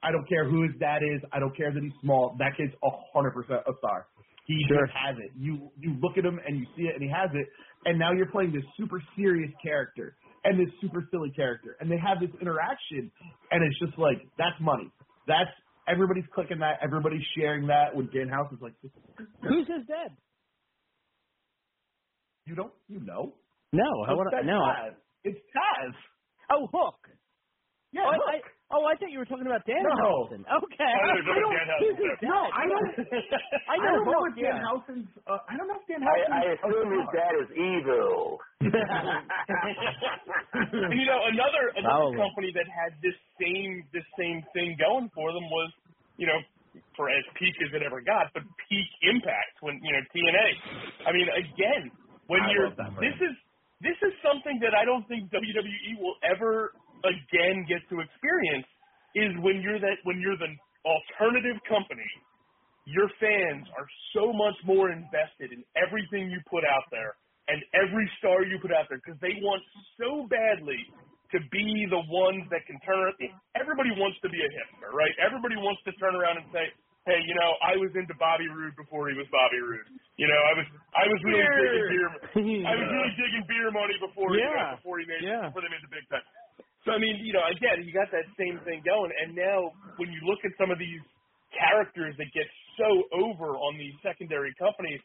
[0.03, 1.21] I don't care who his dad is.
[1.33, 2.35] I don't care that he's small.
[2.39, 4.07] That kid's a hundred percent a star.
[4.47, 4.85] He Sure.
[4.87, 5.33] just has it.
[5.37, 7.47] You you look at him and you see it, and he has it.
[7.87, 11.99] And now you're playing this super serious character and this super silly character, and they
[11.99, 13.11] have this interaction,
[13.51, 14.91] and it's just like that's money.
[15.27, 15.51] That's
[15.89, 16.79] everybody's clicking that.
[16.83, 17.95] Everybody's sharing that.
[17.97, 18.75] When Dan House is like,
[19.43, 20.17] Who's his dad?
[22.47, 23.33] you don't, you know,
[23.73, 24.61] No, wanna, no.
[24.63, 24.95] I- Taz.
[25.25, 25.93] It's Taz.
[26.51, 27.09] Oh, Hook.
[27.93, 28.45] Yeah, oh, Hook.
[28.45, 29.93] I, oh, I thought you were talking about Dan No.
[29.93, 30.41] Housen.
[30.47, 30.85] Okay.
[30.85, 32.29] I thought you were talking Dan don't- who's his Housen.
[32.33, 32.41] no.
[32.55, 32.89] I don't.
[33.69, 34.65] I I know don't know if Dan yeah.
[34.65, 35.09] Housen's.
[35.27, 36.33] Uh, I don't know if Dan I, Housen's.
[36.33, 38.39] I a assume his dad is evil.
[40.95, 42.19] You know, another another Probably.
[42.19, 45.71] company that had this same this same thing going for them was,
[46.17, 46.39] you know,
[46.97, 50.49] for as peak as it ever got, but peak impact when you know TNA.
[51.07, 51.91] I mean, again,
[52.31, 53.35] when I you're love that this is
[53.83, 56.73] this is something that I don't think WWE will ever
[57.05, 58.67] again get to experience
[59.15, 60.51] is when you're that when you're the
[60.85, 62.09] alternative company
[62.85, 67.17] your fans are so much more invested in everything you put out there
[67.49, 69.61] and every star you put out there because they want
[69.97, 70.77] so badly
[71.33, 73.09] to be the ones that can turn.
[73.57, 75.11] Everybody wants to be a hipster, right?
[75.17, 76.69] Everybody wants to turn around and say,
[77.09, 79.89] "Hey, you know, I was into Bobby Roode before he was Bobby Roode.
[80.21, 82.09] You know, I was I was really digging beer.
[82.69, 84.77] I was really digging beer money before you know, Yeah.
[84.77, 85.49] before he made Yeah.
[85.49, 86.25] before they made the big time."
[86.85, 90.13] So I mean, you know, again, you got that same thing going, and now when
[90.13, 91.01] you look at some of these
[91.57, 92.45] characters that get
[92.77, 95.01] so over on these secondary companies,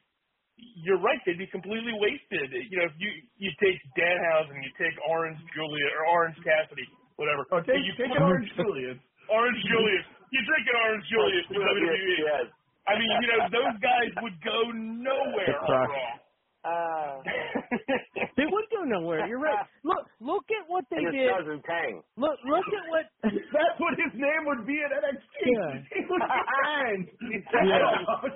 [0.83, 2.51] you're right, they'd be completely wasted.
[2.51, 7.47] You know, if you you take Danhausen, you take Orange Julia or Orange Cassidy, whatever.
[7.55, 8.99] Oh, take, you take Orange Julius.
[9.31, 10.05] Orange Julius.
[10.35, 12.15] You drink an Orange Julius with WWE.
[12.27, 12.45] Yes.
[12.89, 14.59] I mean, you know, those guys would go
[15.07, 16.19] nowhere That's right.
[16.65, 17.23] Overall.
[17.25, 17.29] Oh.
[18.39, 19.27] They would go nowhere.
[19.27, 19.67] You're right.
[19.83, 21.31] Look, look at what they And his did.
[21.35, 22.01] cousin Tang.
[22.15, 23.05] Look, look at what.
[23.51, 25.43] That's what his name would be at NXT.
[25.43, 25.83] Yeah.
[25.91, 27.07] He would be fine.
[27.19, 28.27] Oh.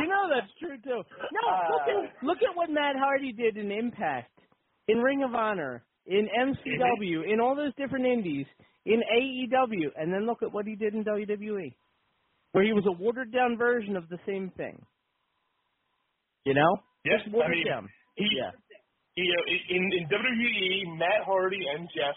[0.00, 1.02] you know that's true too.
[1.30, 2.26] No, look at uh.
[2.26, 4.32] look at what Matt Hardy did in Impact,
[4.88, 7.30] in Ring of Honor, in MCW, mm-hmm.
[7.30, 8.46] in all those different indies,
[8.84, 11.72] in AEW, and then look at what he did in WWE,
[12.50, 14.84] where he was a watered down version of the same thing.
[16.44, 17.84] You know, Yes, watered I mean, down.
[18.16, 18.50] he, Yeah.
[19.16, 19.42] you know,
[19.76, 22.16] in, in WWE, Matt Hardy and Jeff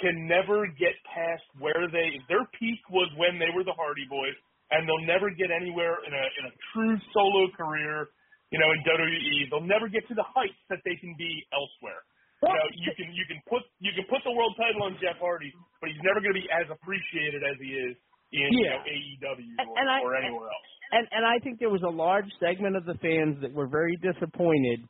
[0.00, 4.36] can never get past where they their peak was when they were the Hardy Boys,
[4.70, 8.08] and they'll never get anywhere in a in a true solo career.
[8.52, 12.02] You know, in WWE, they'll never get to the heights that they can be elsewhere.
[12.42, 15.16] You know, you can you can put you can put the world title on Jeff
[15.16, 15.48] Hardy,
[15.80, 17.96] but he's never going to be as appreciated as he is
[18.32, 18.76] in you Yeah.
[18.78, 20.66] know, AEW And- or, and I- or anywhere else.
[20.92, 23.96] And and I think there was a large segment of the fans that were very
[24.02, 24.80] disappointed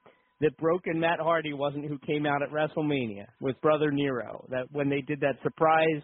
[0.40, 4.46] that Broken Matt Hardy wasn't who came out at WrestleMania with Brother Nero.
[4.48, 6.02] That when they did that surprise.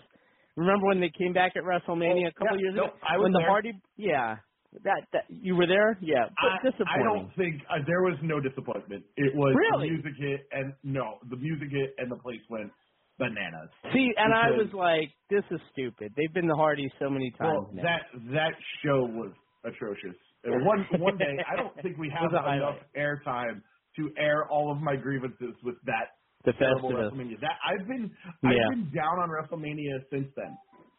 [0.56, 2.92] Remember when they came back at WrestleMania a couple yeah, years no, ago?
[3.06, 3.48] I was when the there.
[3.48, 4.36] Hardy, yeah,
[4.84, 8.40] that that you were there, yeah, but I, I don't think uh, there was no
[8.40, 9.04] disappointment.
[9.18, 9.88] It was Really?
[9.88, 12.72] the music hit, and no, the music hit, and the place went
[13.18, 13.70] bananas.
[13.92, 16.12] See, and I was like, this is stupid.
[16.16, 17.82] They've been the Hardys so many times Well, now.
[17.82, 18.02] that
[18.34, 18.52] that
[18.84, 19.32] show was
[19.64, 20.16] atrocious.
[20.44, 22.82] And one one day, I don't think we have enough highlight.
[22.96, 23.62] airtime
[23.96, 27.10] to air all of my grievances with that the terrible Festivus.
[27.12, 27.40] WrestleMania.
[27.40, 28.10] That I've been
[28.44, 28.50] Yeah.
[28.50, 30.56] I've been down on WrestleMania since then.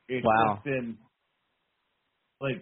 [0.10, 0.56] It's Wow.
[0.56, 0.98] just been
[2.42, 2.62] like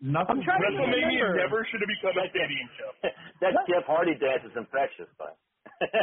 [0.00, 0.26] nothing.
[0.28, 1.36] I'm trying to WrestleMania remember.
[1.36, 2.90] never should have become a stadium show.
[3.40, 5.36] that Jeff Hardy dance is infectious, but.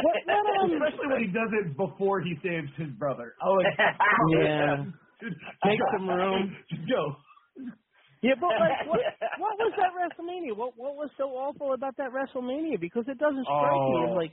[0.02, 3.34] What, what, um, Especially when he does it before he saves his brother.
[3.44, 3.78] Oh, like,
[4.36, 4.84] Yeah.
[5.20, 6.56] Just, Make some room.
[6.70, 7.16] Just go.
[8.22, 9.00] Yeah, but like, what,
[9.40, 10.56] what was that WrestleMania?
[10.56, 12.80] What what was so awful about that WrestleMania?
[12.80, 14.32] Because it doesn't strike me as Oh, like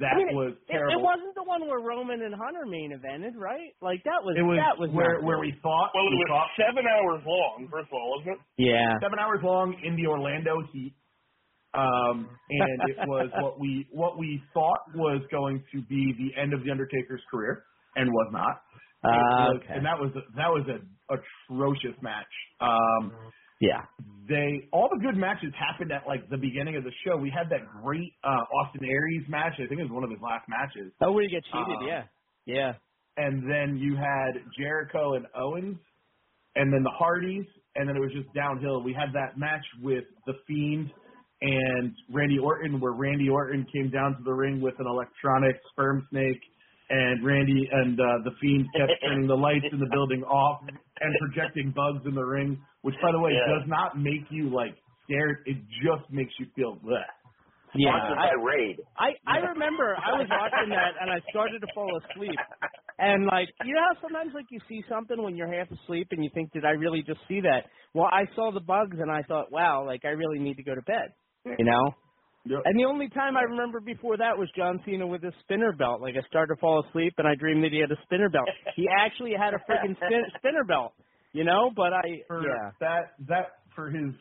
[0.00, 0.96] That I mean, was it, terrible.
[0.96, 3.72] it wasn't the one where Roman and Hunter main evented, right?
[3.84, 6.24] Like that was It was that was where not where we thought Well, it we
[6.24, 7.68] was thought seven hours long.
[7.72, 8.40] First of all, wasn't it?
[8.60, 10.96] yeah seven hours long in the Orlando heat.
[11.74, 16.52] Um, and it was what we what we thought was going to be the end
[16.54, 17.64] of the Undertaker's career,
[17.96, 18.62] and was not.
[19.04, 19.74] Ah, was- okay.
[19.74, 22.26] And that was that was an atrocious match.
[22.60, 23.12] Um,
[23.60, 23.82] yeah
[24.28, 27.16] they all the good matches happened at like the beginning of the show.
[27.16, 29.54] We had that great uh, Austin Aries match.
[29.54, 30.92] I think it was one of his last matches.
[31.00, 32.04] oh where you get cheated Um, yeah
[32.46, 32.72] yeah
[33.16, 35.78] and then you had Jericho and Owens,
[36.54, 38.82] and then the Hardys, and then it was just downhill.
[38.82, 40.90] We had that match with the Fiend
[41.40, 46.06] and Randy Orton, where Randy Orton came down to the ring with an electronic sperm
[46.10, 46.40] snake,
[46.90, 50.62] and Randy and uh, the Fiend kept turning the lights in the building off
[51.00, 53.58] and projecting bugs in the ring, which, by the way, Yeah.
[53.58, 54.74] does not make you like
[55.04, 55.38] scared.
[55.46, 56.98] It just makes you feel bleh.
[57.74, 58.80] yeah I, Raid.
[58.98, 62.38] I I remember I was watching that and I started to fall asleep.
[62.98, 66.24] And like you know how sometimes like you see something when you're half asleep and
[66.24, 67.66] you think, Did I really just see that?
[67.94, 70.74] Well I saw the bugs and I thought, Wow, like I really need to go
[70.74, 71.12] to bed.
[71.58, 71.94] You know?
[72.46, 72.62] Yep.
[72.64, 76.00] And the only time I remember before that was John Cena with his spinner belt.
[76.00, 78.48] Like I started to fall asleep and I dreamed that he had a spinner belt.
[78.74, 80.92] He actually had a freaking spin, spinner belt.
[81.32, 82.70] You know, but I for yeah.
[82.80, 84.14] that that for his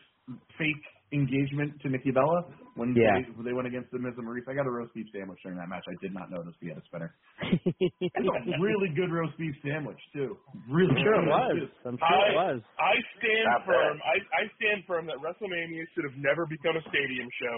[0.57, 2.43] fake engagement to Nikki Bella
[2.77, 3.19] when Yeah.
[3.19, 4.45] they, they went against the Miz and Maryse.
[4.47, 5.83] I got a roast beef sandwich during that match.
[5.89, 7.11] I did not notice he had a spinner.
[7.99, 10.37] It's a really good roast beef sandwich too.
[10.69, 11.57] Really I'm sure it was.
[11.85, 12.59] I'm sure it I- was.
[12.79, 13.97] I stand Not firm.
[14.05, 17.55] I, I stand firm that WrestleMania should have never become a stadium show.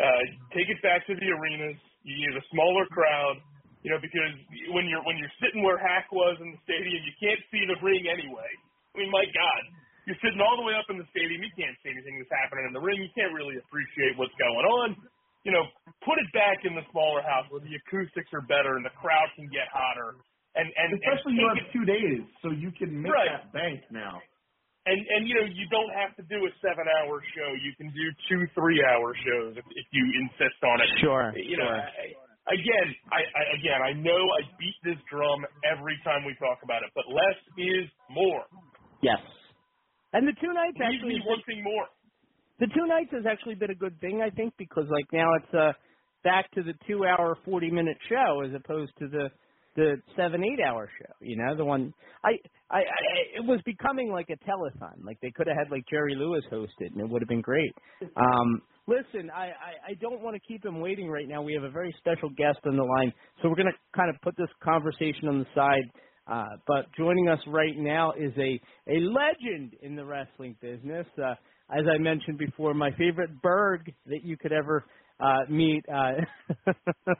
[0.00, 0.22] Uh,
[0.54, 1.78] take it back to the arenas.
[2.06, 3.38] You need a smaller crowd.
[3.86, 4.34] You know, because
[4.74, 7.78] when you're when you're sitting where Hack was in the stadium, you can't see the
[7.82, 8.50] ring anyway.
[8.94, 9.62] I mean, my God,
[10.08, 11.44] you're sitting all the way up in the stadium.
[11.44, 12.96] You can't see anything that's happening in the ring.
[13.04, 14.96] You can't really appreciate what's going on.
[15.44, 15.68] You know,
[16.02, 19.28] put it back in the smaller house where the acoustics are better and the crowd
[19.36, 20.16] can get hotter.
[20.56, 23.30] And and Especially and you have it two days, so you can make Right.
[23.30, 24.18] that bank now.
[24.88, 27.48] and and you know you don't have to do a seven hour show.
[27.60, 30.88] You can do two three hour shows if, if you insist on it.
[31.04, 31.30] Sure.
[31.36, 31.84] You know, sure.
[31.84, 36.64] I, again, I, I again I know I beat this drum every time we talk
[36.64, 38.42] about it, but less is more.
[39.04, 39.20] Yes.
[40.12, 41.14] And the two nights actually.
[41.14, 41.86] Leave actually me wanting more.
[42.60, 45.54] the two nights has actually been a good thing, I think, because like now it's
[45.54, 45.72] uh
[46.24, 49.30] back to the two hour forty minute show as opposed to the
[49.76, 51.12] the seven eight hour show.
[51.20, 51.94] You know, the one
[52.24, 52.32] I,
[52.70, 52.82] I I
[53.38, 55.04] it was becoming like a telethon.
[55.04, 57.42] Like they could have had like Jerry Lewis host it, and it would have been
[57.42, 57.74] great.
[58.16, 61.42] Um, listen, I I, I don't want to keep him waiting right now.
[61.42, 64.20] We have a very special guest on the line, so we're going to kind of
[64.22, 65.84] put this conversation on the side.
[66.28, 68.60] Uh, but joining us right now is a
[68.90, 71.06] a legend in the wrestling business.
[71.16, 71.34] Uh,
[71.70, 74.84] as I mentioned before, my favorite Berg that you could ever
[75.20, 76.12] uh, meet, uh,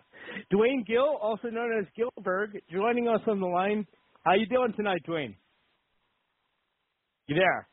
[0.50, 3.86] Duane Gill, also known as Gillberg, joining us on the line.
[4.24, 5.34] How you doing tonight, Duane?
[7.26, 7.68] You there?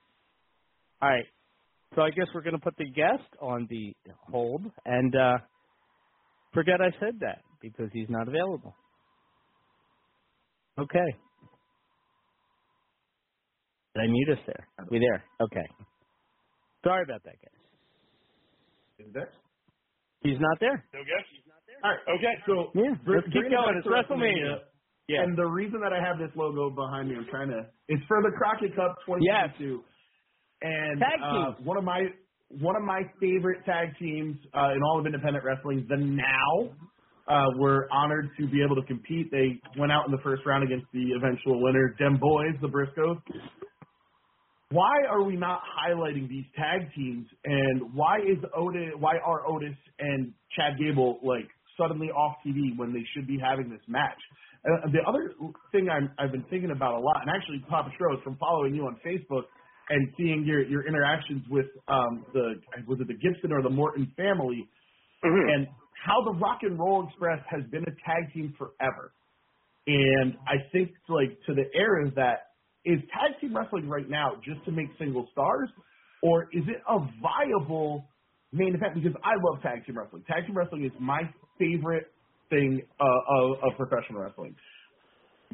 [1.01, 1.25] All right.
[1.95, 3.93] So I guess we're going to put the guest on the
[4.29, 5.37] hold and uh,
[6.53, 8.75] forget I said that because he's not available.
[10.79, 11.09] Okay.
[13.95, 14.67] Did I mute us there?
[14.79, 15.23] Are We there?
[15.41, 15.65] Okay.
[16.83, 19.07] Sorry about that, guys.
[19.07, 19.29] Is that?
[20.21, 20.83] He's not there.
[20.93, 21.25] No guess.
[21.83, 21.99] All right.
[22.17, 22.35] Okay.
[22.45, 23.75] So Yeah, br- let's keep going.
[23.77, 24.59] It's to WrestleMania.
[25.07, 25.21] Yeah.
[25.21, 28.21] And the reason that I have this logo behind me, I'm trying to, it's for
[28.23, 29.21] the Crockett Cup 2022.
[29.21, 29.53] Yes.
[30.61, 32.01] And Tag uh, one of my
[32.49, 36.73] one of my favorite tag teams uh, in all of independent wrestling, the Now,
[37.27, 39.31] uh, were honored to be able to compete.
[39.31, 43.17] They went out in the first round against the eventual winner, Dem Boys, the Briscoes.
[44.71, 47.27] Why are we not highlighting these tag teams?
[47.45, 48.93] And why is Otis?
[48.99, 51.47] Why are Otis and Chad Gable like
[51.79, 54.17] suddenly off TV when they should be having this match?
[54.65, 55.33] Uh, the other
[55.71, 58.87] thing I'm, I've been thinking about a lot, and actually, Papa Stros, from following you
[58.87, 59.43] on Facebook
[59.89, 62.55] and seeing your your interactions with um, the
[62.87, 64.67] was it the Gibson or the Morton family,
[65.23, 65.49] Mm-hmm.
[65.49, 65.67] and
[66.03, 69.13] how the Rock and Roll Express has been a tag team forever.
[69.87, 72.51] And I think like to the era that
[72.85, 75.69] is tag team wrestling right now just to make single stars,
[76.21, 78.05] or is it a viable
[78.51, 78.95] main event?
[78.95, 80.23] Because I love tag team wrestling.
[80.27, 81.21] Tag team wrestling is my
[81.59, 82.11] favorite
[82.49, 84.55] thing uh, of, of professional wrestling.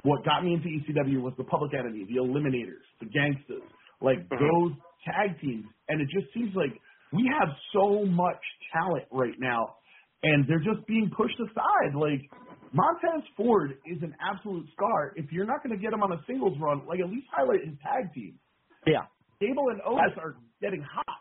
[0.04, 3.64] What got me into ECW was the Public Enemy, the Eliminators, the Gangstas,
[4.02, 4.72] like those
[5.06, 5.66] tag teams.
[5.90, 6.72] And it just seems like
[7.14, 8.40] we have so much
[8.74, 9.76] talent right now,
[10.24, 11.96] and they're just being pushed aside.
[11.96, 12.22] Like
[12.74, 15.14] Montez Ford is an absolute star.
[15.16, 17.66] If you're not going to get him on a singles run, like at least highlight
[17.66, 18.38] his tag team.
[18.86, 19.06] Yeah.
[19.42, 21.20] Gable and Otis are getting hot.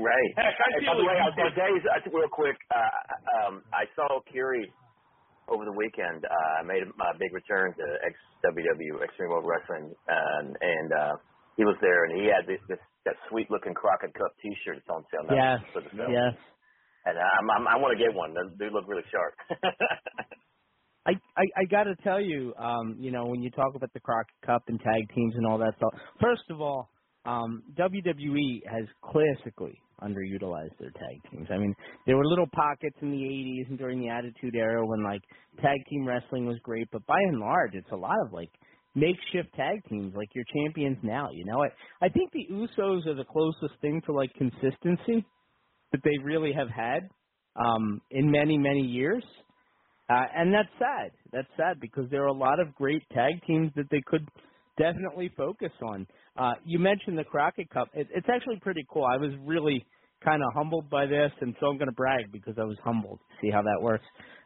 [0.00, 0.30] Right.
[0.34, 3.62] Heck, I Hey, by the way, like I was days, uh, real quick, uh, um,
[3.70, 4.72] I saw Curie
[5.46, 6.24] over the weekend.
[6.24, 11.14] Uh, I made my big return to XWW, Extreme World Wrestling, and, and uh,
[11.56, 14.88] he was there, and he had this, this that sweet looking Crockett Cup T-shirt that's
[14.88, 15.58] on sale now Yes.
[15.74, 16.10] for the film.
[16.10, 16.34] Yes.
[17.04, 18.34] And I'm, I'm, I want to get one.
[18.58, 19.34] They look really sharp.
[21.06, 24.00] I, I I got to tell you, um, you know, when you talk about the
[24.00, 25.90] Crockett Cup and tag teams and all that stuff.
[26.20, 26.90] First of all,
[27.24, 31.48] um, WWE has classically underutilized their tag teams.
[31.50, 31.74] I mean,
[32.06, 35.22] there were little pockets in the '80s and during the Attitude Era when like
[35.60, 38.50] tag team wrestling was great, but by and large, it's a lot of like
[38.94, 41.30] makeshift tag teams, like your champions now.
[41.32, 45.26] You know, I I think the Usos are the closest thing to like consistency
[45.92, 47.08] that they really have had
[47.56, 49.24] um, in many many years.
[50.10, 51.10] Uh, and that's sad.
[51.32, 54.26] That's sad because there are a lot of great tag teams that they could
[54.76, 56.06] definitely focus on.
[56.36, 57.88] Uh, you mentioned the Crockett Cup.
[57.94, 59.04] It, it's actually pretty cool.
[59.04, 59.84] I was really
[60.24, 63.18] kind of humbled by this, and so I'm going to brag because I was humbled.
[63.40, 64.04] See how that works.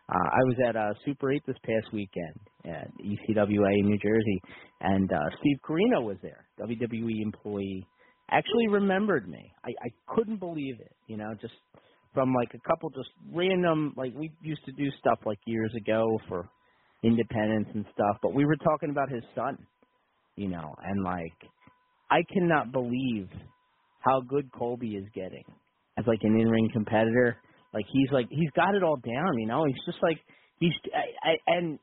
[0.09, 4.41] Uh, I was at uh, Super 8 this past weekend at ECWA in New Jersey,
[4.81, 7.87] and uh, Steve Corino was there, WWE employee.
[8.31, 9.53] Actually remembered me.
[9.65, 10.95] I, I couldn't believe it.
[11.07, 11.55] You know, just
[12.15, 16.19] from like a couple just random like we used to do stuff like years ago
[16.29, 16.49] for
[17.03, 19.59] independence and stuff, but we were talking about his son,
[20.35, 21.37] you know, and like
[22.11, 23.29] I cannot believe
[24.01, 25.45] how good Colby is getting
[25.99, 27.37] as like an in-ring competitor.
[27.75, 29.65] Like he's like he's got it all down, you know.
[29.67, 30.19] He's just like
[30.59, 31.79] he's I, I, and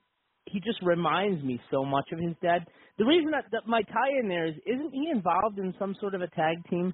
[0.46, 2.66] he just reminds me so much of his dad.
[2.98, 6.16] The reason that, that my tie in there is isn't he involved in some sort
[6.16, 6.94] of a tag team?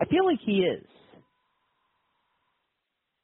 [0.00, 0.86] I feel like he is.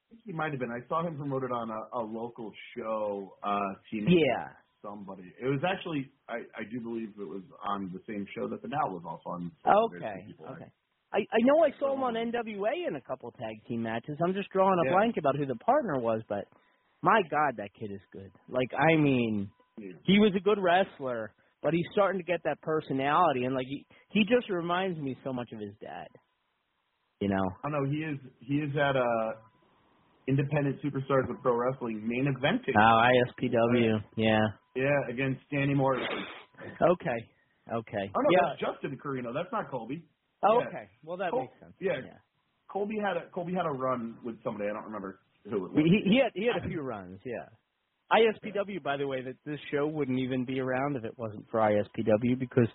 [0.06, 0.70] I think he might have been.
[0.72, 3.36] I saw him promoted on a, a local show.
[3.42, 4.50] Uh, team Yeah.
[4.82, 5.34] somebody.
[5.40, 8.68] It was actually, I, I do believe it was on the same show that the
[8.68, 9.52] Now was also on.
[9.66, 10.14] Okay.
[10.14, 10.62] two people, right?
[10.62, 10.72] Okay.
[11.12, 14.18] I, I know I saw him on NWA in a couple tag team matches.
[14.24, 14.94] I'm just drawing a Yeah.
[14.94, 16.46] blank about who the partner was, but
[17.02, 18.32] my God, that kid is good.
[18.48, 19.50] Like, I mean.
[20.04, 23.86] He was a good wrestler, but he's starting to get that personality, and like he
[24.10, 26.08] he just reminds me so much of his dad.
[27.20, 27.50] You know?
[27.64, 28.18] I know he is.
[28.40, 29.32] He is at uh,
[30.28, 32.74] Independent Superstars of Pro Wrestling main eventing.
[32.76, 34.00] Oh, ISPW.
[34.16, 34.38] Yeah.
[34.76, 36.06] yeah, against Danny Morrison.
[36.80, 37.18] Okay.
[37.72, 38.10] Okay.
[38.16, 38.38] Oh no, yeah.
[38.48, 39.34] that's Justin Corino.
[39.34, 40.04] That's not Colby.
[40.42, 40.68] Oh, yeah.
[40.68, 40.88] okay.
[41.04, 41.72] Well, that Col- makes sense.
[41.80, 41.92] yeah.
[42.04, 42.18] Yeah.
[42.70, 44.68] Colby had a Colby had a run with somebody.
[44.68, 45.72] I don't remember who it was.
[45.76, 47.48] He, he had he had a few runs, yeah.
[48.12, 51.60] ISPW, by the way, that this show wouldn't even be around if it wasn't for
[51.60, 52.68] ISPW because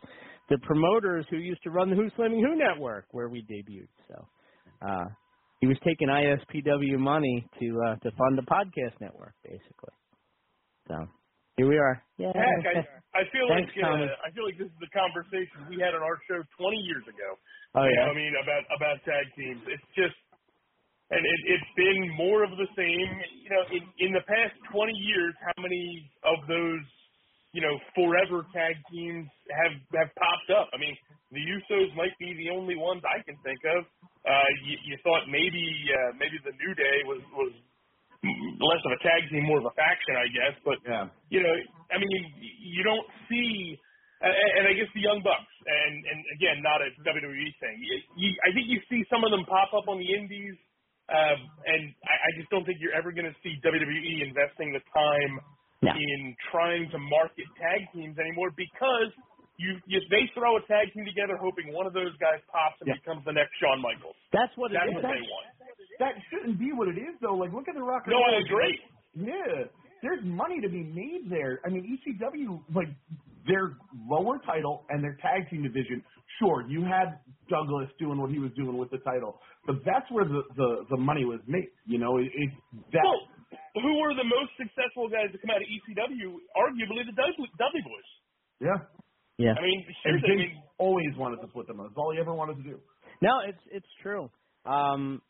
[0.50, 3.90] the promoters who used to run the Who Slamming Who Network, where we debuted.
[4.08, 4.28] So
[4.86, 5.06] uh,
[5.62, 9.96] he was taking ISPW money to uh, to fund the podcast network, basically.
[10.88, 11.08] So
[11.58, 12.02] here we are.
[12.18, 12.34] Yeah.
[12.36, 15.78] Heck, I, I feel Thanks, like uh, I feel like this is the conversation we
[15.78, 17.30] had on our show 20 years ago.
[17.78, 18.12] oh You know yeah.
[18.12, 19.62] I mean about about tag teams.
[19.70, 20.18] It's just,
[21.12, 23.10] and it, it's been more of the same.
[23.44, 25.84] You know, in in the past 20 years, how many
[26.24, 26.84] of those,
[27.52, 30.70] you know, forever tag teams have have popped up?
[30.74, 30.96] I mean,
[31.32, 33.86] the Usos might be the only ones I can think of.
[34.24, 37.54] Uh, you, you thought maybe uh, maybe the New Day was was
[38.24, 40.56] less of a tag team, more of a faction, I guess.
[40.64, 41.06] But Yeah.
[41.28, 41.56] you know,
[41.92, 43.76] I mean, you don't see,
[44.24, 47.76] and and I guess the Young Bucks, and and again, not a WWE thing.
[47.84, 50.56] You, you, I think you see some of them pop up on the Indies,
[51.12, 54.84] um, and I, I just don't think you're ever going to see WWE investing the
[54.96, 55.34] time
[55.84, 55.92] No.
[55.92, 59.12] in trying to market tag teams anymore because
[59.60, 62.88] you, you they throw a tag team together hoping one of those guys pops and
[62.88, 62.98] Yeah.
[63.04, 64.16] becomes the next Shawn Michaels.
[64.32, 64.96] That's what That's is.
[64.96, 65.48] what they want.
[66.00, 67.36] That shouldn't be what it is though.
[67.36, 68.08] Like look at the Rock.
[68.08, 68.80] No, I agree.
[69.14, 69.68] Yeah.
[70.02, 71.60] there's money to be made there.
[71.64, 72.90] I mean, ECW like
[73.48, 73.78] their
[74.10, 76.04] lower title and their tag team division.
[76.40, 77.20] Sure, you had
[77.50, 80.98] Douglas doing what he was doing with the title, but that's where the the, the
[80.98, 81.70] money was made.
[81.86, 82.50] You know, it, it
[82.92, 83.04] that.
[83.76, 86.38] Well, who were the most successful guys to come out of ECW?
[86.58, 88.10] Arguably the Dudley, Dudley Boys.
[88.62, 88.78] Yeah.
[89.38, 89.54] Yeah.
[89.58, 91.88] I mean, And seriously, I mean, always wanted to put them on.
[91.88, 92.80] That's all he ever wanted to do.
[93.22, 94.30] No, it's it's true.
[94.66, 95.22] Um,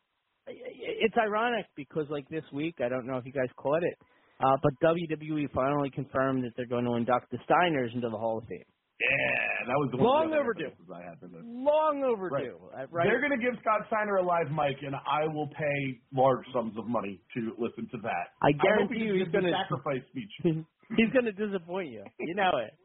[0.47, 3.83] i- i- it's ironic because like this week, I don't know if you guys caught
[3.83, 3.97] it,
[4.39, 8.37] uh, but WWE finally confirmed that they're going to induct the Steiners into the Hall
[8.37, 8.63] of Fame.
[9.01, 10.69] Yeah, that was the Long one of the other overdue.
[10.71, 11.43] references I had for this.
[11.43, 13.03] Long overdue, uh, right?
[13.09, 16.77] They're going to give Scott Steiner a live mic, and I will pay large sums
[16.77, 18.37] of money to listen to that.
[18.39, 20.31] I hope guarantee he you he's going to sacrifice speech.
[20.97, 22.03] he's going to disappoint you.
[22.19, 22.73] You know it.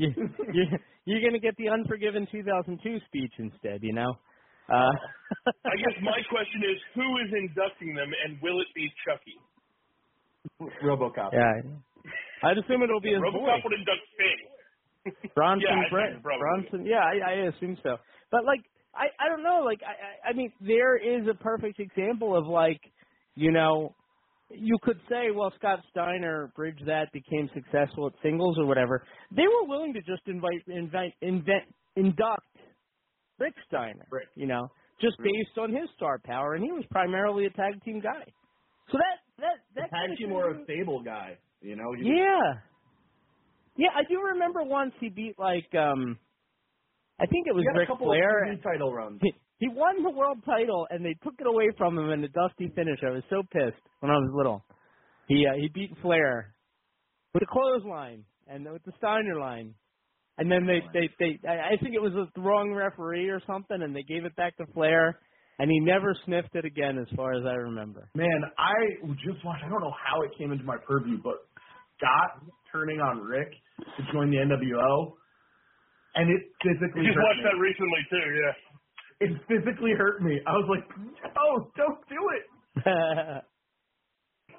[0.00, 0.64] You, you,
[1.04, 3.84] you're going to get the Unforgiven 2002 speech instead.
[3.84, 4.16] You know.
[4.72, 4.88] Uh,
[5.68, 9.36] I guess my question is, who is inducting them, and will it be Chucky?
[10.84, 11.30] RoboCop.
[11.32, 11.62] yeah.
[12.44, 13.38] I'd assume it'll be his boy.
[13.38, 15.30] RoboCop would induct Sting.
[15.34, 16.22] Bronson Yeah, I Brett.
[16.22, 16.86] Bronson.
[16.86, 17.96] Yeah, I, I assume so.
[18.30, 18.60] But like,
[18.94, 19.62] I I don't know.
[19.64, 22.80] Like, I I I mean, there is a perfect example of like,
[23.34, 23.94] you know,
[24.50, 29.02] you could say, well, Scott Steiner bridged that, became successful at singles or whatever.
[29.34, 31.64] They were willing to just invite invite invent
[31.96, 32.46] induct
[33.38, 34.06] Rick Steiner.
[34.10, 34.26] Right.
[34.34, 34.68] You know,
[35.00, 35.24] just mm-hmm.
[35.24, 38.24] based on his star power, and he was primarily a tag team guy.
[38.90, 41.38] So that that that tag kinda team or a stable guy.
[41.60, 41.92] You know.
[41.98, 42.62] Yeah.
[43.76, 46.18] Yeah, I do remember once he beat like um
[47.20, 48.46] I think it was he had a Ric couple Flair.
[48.62, 49.20] title runs.
[49.22, 52.28] He, he won the world title and they took it away from him in a
[52.28, 52.98] dusty finish.
[53.06, 54.64] I was so pissed when I was little.
[55.28, 56.54] He uh, he beat Flair
[57.32, 59.74] with a clothesline and with the Steiner line.
[60.38, 63.80] And then they they they I I think it was the wrong referee or something
[63.80, 65.20] and they gave it back to Flair
[65.58, 68.08] and he never sniffed it again as far as I remember.
[68.14, 68.72] Man, I
[69.24, 69.64] just watched.
[69.64, 71.46] I don't know how it came into my purview, but
[71.98, 72.42] Scott
[72.72, 75.12] turning on Rick to join the NWO,
[76.16, 77.44] and it physically Just hurt watched me.
[77.52, 78.26] that recently too.
[78.34, 78.54] Yeah.
[79.22, 80.40] It physically hurt me.
[80.46, 82.44] I was like, no, don't do it.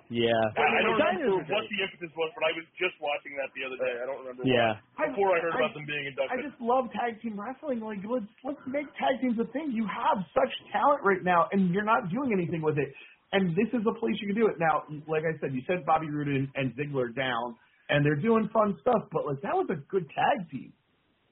[0.09, 0.31] yeah.
[0.57, 3.49] I, I don't Steiner's remember what the impetus was, but I was just watching that
[3.55, 3.93] the other day.
[4.01, 4.79] I don't remember Yeah.
[4.99, 5.07] why.
[5.11, 6.33] Before I heard I- about them being inducted.
[6.33, 7.79] I just love tag team wrestling.
[7.79, 9.71] Like, let's let's make tag teams a thing.
[9.71, 12.91] You have such talent right now, and you're not doing anything with it.
[13.33, 14.59] And this is a place you can do it.
[14.61, 17.55] Now, like I said, you said Bobby Roode and, and Ziggler down,
[17.89, 19.09] and they're doing fun stuff.
[19.11, 20.71] But like, that was a good tag team.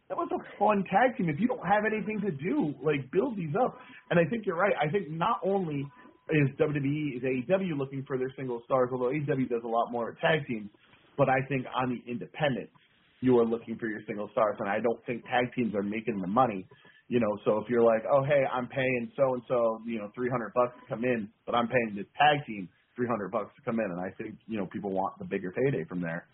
[0.09, 1.29] That was a fun tag team.
[1.29, 3.77] If you don't have anything to do, like build these up.
[4.09, 4.73] And I think you're right.
[4.75, 5.85] I think not only
[6.31, 10.15] is WWE is AEW looking for their single stars, although AEW does a lot more
[10.21, 10.69] tag teams,
[11.17, 12.73] but I think on the independents
[13.21, 16.21] you are looking for your single stars, and I don't think tag teams are making
[16.21, 16.65] the money.
[17.07, 20.09] You know, so if you're like, oh hey, I'm paying so and so, you know,
[20.15, 23.79] 300 bucks to come in, but I'm paying this tag team 300 bucks to come
[23.79, 26.25] in, and I think you know people want the bigger payday from there.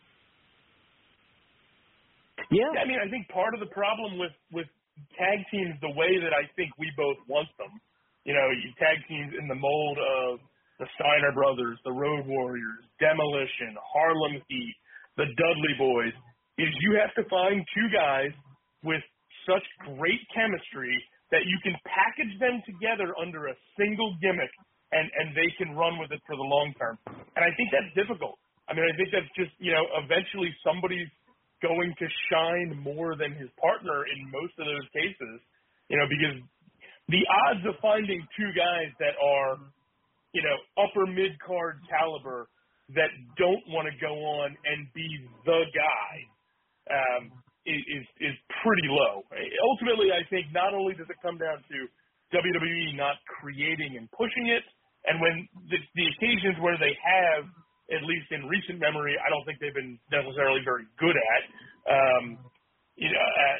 [2.52, 2.70] Yeah.
[2.74, 4.68] Yeah, I mean, I think part of the problem with with
[5.18, 7.74] tag teams, the way that I think we both want them,
[8.28, 10.44] you know, tag teams in the mold of
[10.84, 14.76] the Steiner brothers, the Road Warriors, Demolition, Harlem Heat,
[15.16, 16.14] the Dudley Boys,
[16.60, 18.36] is you have to find two guys
[18.84, 19.02] with
[19.48, 19.64] such
[19.96, 20.92] great chemistry
[21.32, 24.52] that you can package them together under a single gimmick
[24.92, 26.96] and and they can run with it for the long term.
[27.08, 28.40] And I think that's difficult.
[28.68, 31.12] I mean, I think that's just you know eventually somebody's
[31.64, 35.44] going to shine more than his partner in most of those cases.
[35.92, 36.36] You know, because
[37.10, 39.58] the odds of finding two guys that are
[40.34, 42.48] you know upper mid card caliber
[42.96, 45.08] that don't want to go on and be
[45.46, 46.14] the guy
[46.92, 47.32] um,
[47.66, 49.24] is is- pretty low.
[49.76, 51.78] Ultimately, I think not only does it come down to
[52.36, 54.64] WWE not creating and pushing it,
[55.08, 57.48] and when the, the occasions where they have,
[57.96, 61.44] at least in recent memory, I don't think they've been necessarily very good at.
[61.88, 62.26] Um,
[63.00, 63.60] you know, uh,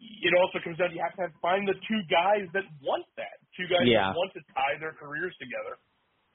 [0.00, 3.04] it also comes down to you have to have, find the two guys that want
[3.16, 4.12] that, two guys Yeah.
[4.12, 5.80] that want to tie their careers together.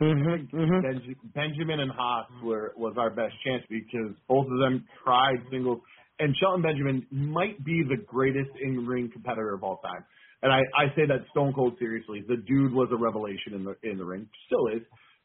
[0.01, 0.57] Mm-hmm.
[0.57, 0.81] mm-hmm.
[0.81, 5.79] Benj- Benjamin and Haas were was our best chance because both of them tried singles,
[6.19, 10.03] and Shelton Benjamin might be the greatest in ring competitor of all time.
[10.41, 12.23] And I, I say that stone cold seriously.
[12.27, 14.81] The dude was a revelation in the in the ring, still is,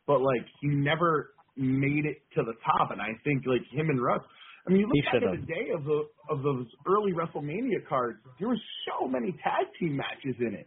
[0.07, 2.91] but like he never made it to the top.
[2.91, 4.20] And I think like him and Russ.
[4.66, 8.18] I mean, you look back at the day of the of those early WrestleMania cards.
[8.42, 8.58] There were
[8.90, 10.66] so many tag team matches in it,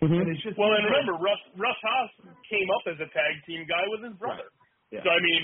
[0.00, 0.16] Mm-hmm.
[0.16, 2.10] and it's just Well, and remember, Russ Russ Haas
[2.48, 4.48] came up as a tag team guy with his brother.
[4.88, 5.04] Yeah.
[5.04, 5.42] So I mean,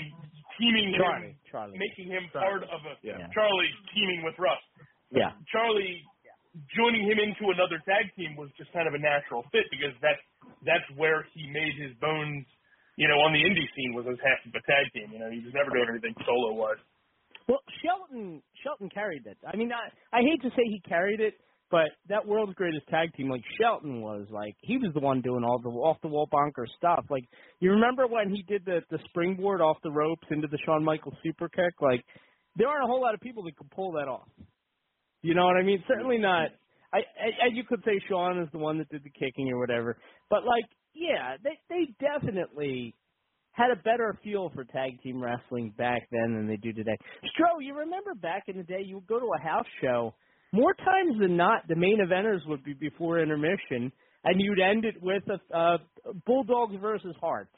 [0.57, 1.35] teaming Charlie.
[1.37, 1.77] him, Charlie.
[1.77, 2.47] making him Charlie.
[2.47, 3.27] part of a Yeah.
[3.37, 4.57] Charlie teaming with Russ.
[5.13, 5.35] Yeah.
[5.53, 6.01] Charlie
[6.73, 10.23] joining him into another tag team was just kind of a natural fit because that's
[10.65, 12.47] that's where he made his bones
[12.97, 15.13] you know, on the indie scene was as half of a tag team.
[15.13, 16.81] You know, he was never doing anything solo wise.
[17.47, 19.37] Well, Shelton Shelton carried it.
[19.47, 21.35] I mean, I I hate to say he carried it,
[21.71, 25.43] but that world's greatest tag team, like Shelton was, like he was the one doing
[25.43, 27.05] all the off the wall bonker stuff.
[27.09, 27.23] Like
[27.59, 31.15] you remember when he did the the springboard off the ropes into the Shawn Michaels
[31.23, 31.73] super kick?
[31.81, 32.03] Like
[32.55, 34.27] there aren't a whole lot of people that could pull that off.
[35.21, 35.83] You know what I mean?
[35.87, 36.49] Certainly not.
[36.93, 39.97] I, I you could say Shawn is the one that did the kicking or whatever,
[40.29, 42.95] but like yeah, they they definitely
[43.57, 46.95] had a better feel for tag team wrestling back then than they do today.
[47.23, 50.13] Stro, you remember back in the day, you would go to a house show.
[50.53, 53.91] More times than not, the main eventers would be before intermission,
[54.23, 55.77] and you'd end it with a uh,
[56.25, 57.51] Bulldogs versus Hearts,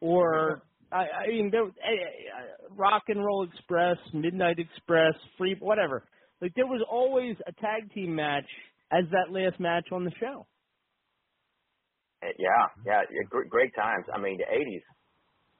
[0.00, 1.68] or I, I mean, there, uh,
[2.70, 6.04] Rock and Roll Express, Midnight Express, Free, whatever.
[6.40, 8.48] Like there was always a tag team match
[8.90, 10.46] as that last match on the show.
[12.22, 14.06] Yeah, yeah, great times.
[14.14, 14.82] I mean, the '80s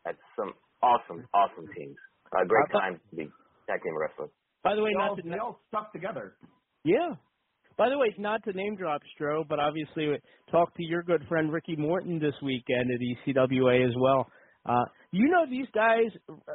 [0.07, 1.97] had some awesome, awesome teams.
[2.33, 3.25] Uh, great times to be
[3.69, 4.31] tag team wrestling.
[4.65, 6.37] By the way, They not all, to they all stuck together.
[6.85, 7.15] Yeah.
[7.79, 10.09] By the way, not to name drop Stro, but obviously
[10.51, 13.01] talk to your good friend Ricky Morton this weekend at
[13.35, 14.27] ECWA as well.
[14.65, 16.11] Uh, you know these guys,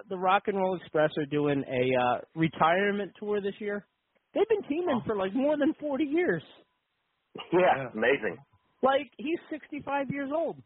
[0.09, 3.85] the Rock and Roll Express, are doing a uh, retirement tour this year.
[4.33, 6.43] They've been teaming for like more than 40 years.
[7.51, 7.89] Yeah, Yeah.
[7.93, 8.37] amazing.
[8.83, 10.57] Like he's 65 years old.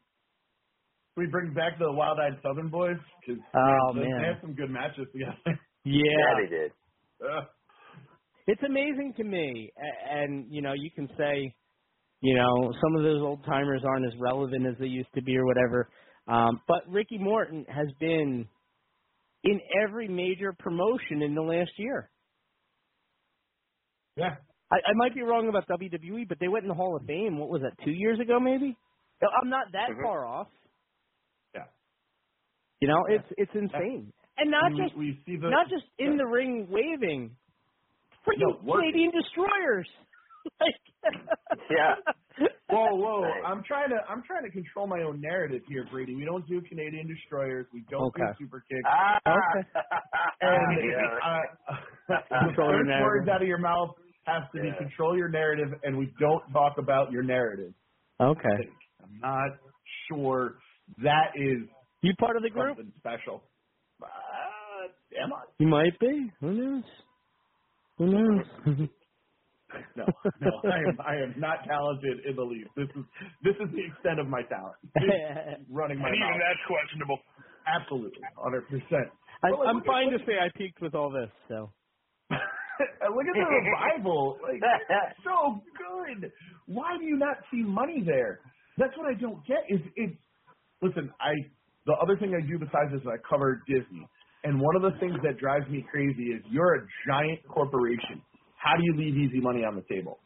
[1.18, 4.22] We bring back the Wild Eyed Southern Boys because Oh, they, man.
[4.22, 5.38] they had some good matches together.
[5.84, 6.72] Yeah, yeah they did.
[7.24, 7.42] Uh,
[8.46, 9.72] it's amazing to me,
[10.12, 11.56] and you know, you can say,
[12.22, 15.36] you know, some of those old timers aren't as relevant as they used to be
[15.36, 15.90] or whatever.
[16.28, 18.48] Um, but Ricky Morton has been
[19.44, 22.12] in every major promotion in the last year.
[24.16, 24.36] yeah,
[24.72, 27.40] I, I might be wrong about WWE, but they went in the Hall of Fame.
[27.40, 27.84] What was that?
[27.84, 28.78] Two years ago, maybe.
[29.24, 30.04] I'm not that Mhm.
[30.04, 30.48] far off.
[32.82, 32.88] Yeah.
[32.88, 33.16] You know, Yeah.
[33.18, 36.18] it's it's insane, and not we, just we see the not just in yeah.
[36.18, 37.36] the ring waving,
[38.28, 38.74] freaking No.
[38.76, 39.88] Canadian destroyers.
[40.62, 40.76] like,
[41.70, 41.96] Yeah.
[42.72, 43.24] Whoa, whoa!
[43.46, 46.16] I'm trying to I'm trying to control my own narrative here, Brady.
[46.16, 47.68] We don't do Canadian destroyers.
[47.74, 48.24] We don't Okay.
[48.40, 48.82] do super kicks.
[48.88, 49.20] Ah.
[49.28, 49.68] Okay.
[50.42, 51.28] and yeah.
[51.28, 51.76] uh,
[52.08, 53.06] the Control your first narrative.
[53.06, 53.90] words out of your mouth
[54.26, 54.72] have to Yeah.
[54.72, 57.74] be control your narrative, and we don't talk about your narrative.
[58.22, 58.70] okay.
[59.04, 59.50] I'm not
[60.08, 60.56] sure
[61.04, 61.68] that is
[62.02, 62.78] You part of the group?
[62.78, 63.44] something special.
[64.02, 64.08] Uh,
[65.24, 65.44] am I?
[65.60, 66.32] You might be.
[66.42, 66.84] Who knows?
[67.98, 68.90] Who knows?
[69.96, 70.04] No,
[70.42, 70.98] no, I am.
[71.00, 72.68] I am not talented in the least.
[72.76, 73.06] This is
[73.42, 74.76] this is the extent of my talent.
[75.72, 76.44] Running my And even mouth.
[76.44, 77.20] that's questionable.
[77.66, 79.08] Absolutely, hundred percent.
[79.44, 81.32] I, Well, like, I'm look at- fine to say I peaked with all this.
[81.48, 81.72] So
[82.36, 84.40] Look at the revival.
[84.44, 84.60] Like
[85.24, 86.32] so good.
[86.68, 88.42] Why do you not see money there?
[88.78, 89.64] That's what I don't get.
[89.70, 90.20] Is it's
[90.82, 91.32] listen, I
[91.86, 94.08] the other thing I do besides this is I cover Disney.
[94.44, 98.22] And one of the things that drives me crazy is you're a giant corporation.
[98.58, 100.20] How do you leave easy money on the table?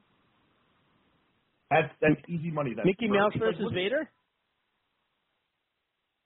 [1.72, 2.74] That's that's easy money.
[2.76, 4.10] That's Mickey Mouse versus look- Vader.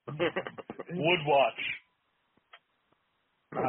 [0.10, 1.62] Would watch.
[3.56, 3.62] Uh,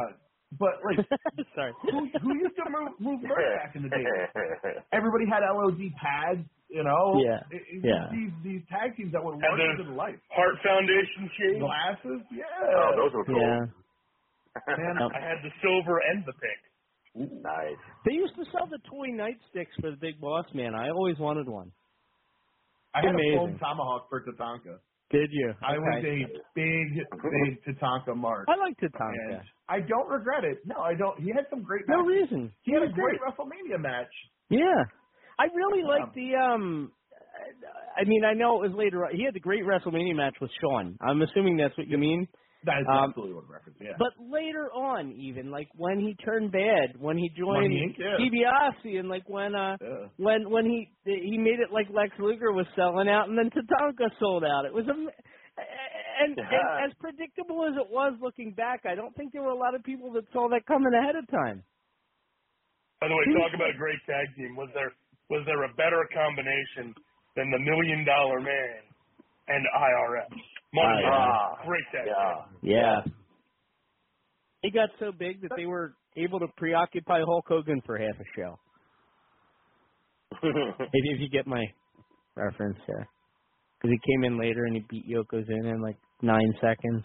[0.59, 1.05] but like,
[1.55, 1.71] Sorry.
[1.83, 4.03] who, who used to move, move money back in the day?
[4.93, 7.19] Everybody had LOD pads, you know.
[7.23, 8.07] Yeah, It- it- yeah.
[8.11, 10.19] These these tag teams that were And larger the- than life.
[10.31, 11.59] Heart Foundation shades.
[11.59, 12.45] Glasses, yeah.
[12.63, 13.39] oh, those were cool.
[13.39, 13.59] Yeah.
[14.67, 15.11] Man, Yep.
[15.15, 17.31] I had the silver and the pink.
[17.43, 17.77] Nice.
[18.05, 20.75] They used to sell the toy nightsticks for the Big Boss Man.
[20.75, 21.71] I always wanted one.
[22.93, 23.37] I had a Amazing.
[23.37, 24.79] foam tomahawk for Tatanka.
[25.09, 25.53] Did you?
[25.61, 28.47] I was a big, big Tatanka mark.
[28.49, 29.41] I like And Tatanka.
[29.69, 30.65] I don't regret it.
[30.65, 31.19] No, I don't.
[31.19, 32.51] He had some great No reason.
[32.63, 34.11] He had a was great WrestleMania match.
[34.49, 34.83] Yeah.
[35.39, 36.91] I really Um, like the um
[37.97, 39.15] I mean, I know it was later on.
[39.15, 40.97] He had the great WrestleMania match with Shawn.
[41.01, 42.27] I'm assuming that's what you mean.
[42.63, 43.75] That is Um, absolutely what I'm.
[43.81, 43.93] Yeah.
[43.97, 48.17] But later on, even like when he turned bad, when he joined Money Inc., yeah.
[48.21, 50.07] DiBiase, and like when uh yeah.
[50.17, 54.09] when when he he made it like Lex Luger was selling out, and then Tatanka
[54.19, 54.65] sold out.
[54.65, 56.85] It was a and, and Yeah.
[56.85, 59.83] as predictable as it was looking back, I don't think there were a lot of
[59.83, 61.63] people that saw that coming ahead of time.
[63.01, 64.55] By the way, talk about a great tag team.
[64.55, 64.93] Was there
[65.31, 66.93] was there a better combination
[67.35, 68.83] than the Million Dollar Man
[69.47, 70.35] and IRS?
[70.73, 72.13] Money, Ah, great tag team.
[72.61, 73.01] Yeah.
[73.03, 73.11] Yeah.
[74.61, 78.27] He got so big that they were able to preoccupy Hulk Hogan for half a
[78.35, 78.59] show.
[80.43, 81.63] If, if you get my
[82.35, 83.07] reference there.
[83.77, 87.03] Because he came in later and he beat Yokozuna in like nine seconds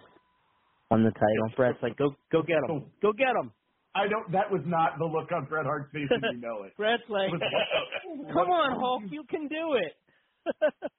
[0.90, 1.56] on the title.
[1.56, 2.84] Bret's like, go go get him.
[3.02, 3.50] Go get him.
[3.96, 4.30] I don't.
[4.32, 6.76] That was not the look on Bret Hart's face, and you know it.
[6.80, 9.92] Bret's like, It was what the- come on, Hulk, you can do it.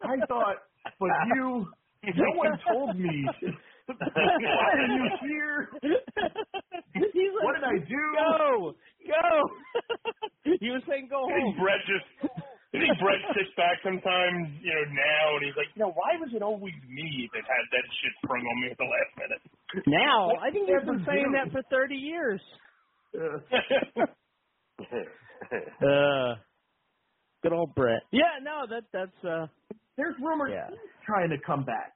[0.03, 0.57] I thought,
[0.99, 1.67] but you
[2.03, 3.27] no one told me.
[3.87, 5.69] Why are you here?
[6.93, 8.03] He's like, What did I do?
[8.19, 8.75] Go,
[9.07, 9.27] go.
[10.59, 11.63] he was saying go I think home.
[11.63, 12.07] Bret just.
[12.75, 16.19] I think Bret sits back sometimes, you know, now, and he's like, you know, why
[16.19, 19.41] was it always me that had that shit sprung on me at the last minute?
[19.87, 22.41] Now, I think he's been saying that for 30 years.
[23.15, 24.05] Uh,
[25.81, 26.35] Uh,
[27.43, 28.01] good old Bret.
[28.11, 29.47] Yeah, no, that that's uh.
[29.97, 30.69] there's rumors Yeah.
[30.69, 31.93] he's trying to come back.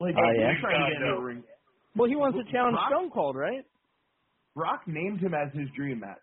[0.00, 0.52] Like yeah?
[0.52, 1.42] he's trying to get in the ring.
[1.96, 3.64] Well, he wants to challenge Brock- Stone Cold, right?
[4.54, 6.18] Brock named him as his dream match.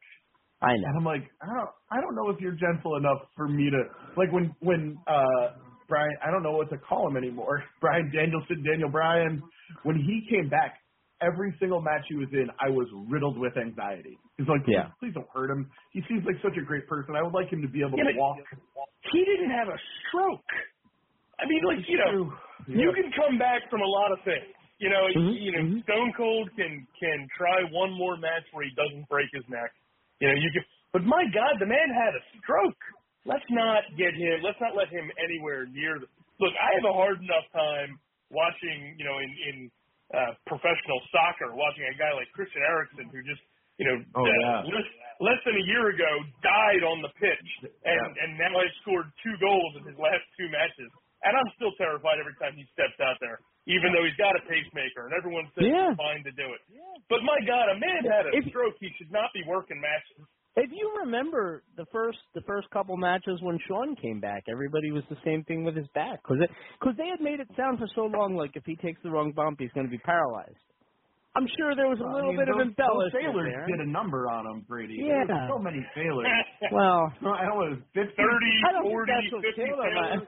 [0.61, 0.87] I know.
[0.87, 3.81] And I'm like, I don't, I don't know if you're gentle enough for me to
[4.17, 5.57] like when when uh
[5.89, 7.63] Bryan, I don't know what to call him anymore.
[7.81, 9.41] Bryan Danielson, Daniel Bryan,
[9.83, 10.79] when he came back,
[11.21, 14.17] every single match he was in, I was riddled with anxiety.
[14.37, 14.91] He's like, Yeah.
[14.99, 15.69] please don't hurt him.
[15.91, 17.15] He seems like such a great person.
[17.15, 18.37] I would like him to be able Yeah, to walk.
[19.11, 20.43] he didn't have a stroke.
[21.39, 22.31] I mean, like you know,
[22.67, 24.47] you can come back from a lot of things.
[24.79, 25.83] You know, Mhm, you know, mhm.
[25.83, 29.71] Stone Cold can can try one more match where he doesn't break his neck.
[30.19, 30.63] You know, you can.
[30.93, 32.79] But my God, the man had a stroke.
[33.25, 34.41] Let's not get him.
[34.43, 36.07] Let's not let him anywhere near the.
[36.39, 37.99] Look, I have a hard enough time
[38.31, 38.95] watching.
[38.97, 39.71] You know, in in
[40.15, 43.43] uh, professional soccer, watching a guy like Christian Eriksen who just.
[43.75, 44.71] You know, Oh, uh, yeah.
[44.71, 44.87] less,
[45.19, 46.07] less than a year ago,
[46.39, 47.49] died on the pitch,
[47.83, 48.23] and Yeah.
[48.23, 50.87] and now has scored two goals in his last two matches.
[51.27, 54.39] And I'm still terrified every time he steps out there, even though he's got a
[54.47, 55.91] pacemaker, and everyone says Yeah.
[55.91, 56.61] he's fine to do it.
[57.11, 58.79] But my God, a man had a If- stroke.
[58.79, 60.23] He should not be working matches.
[60.55, 65.03] If you remember the first the first couple matches when Shawn came back, everybody was
[65.09, 66.47] the same thing with his back because
[66.79, 69.33] because they had made it sound for so long like if he takes the wrong
[69.35, 70.55] bump, he's going to be paralyzed.
[71.35, 73.67] I'm sure there was a little mean, bit of those, embellishment those sailors there.
[73.67, 75.03] did a number on him, Brady.
[75.03, 75.27] Yeah.
[75.27, 76.31] There so many sailors.
[76.71, 80.27] Well, I don't know, 50, 30, I don't think 40, that's what 50 killed him.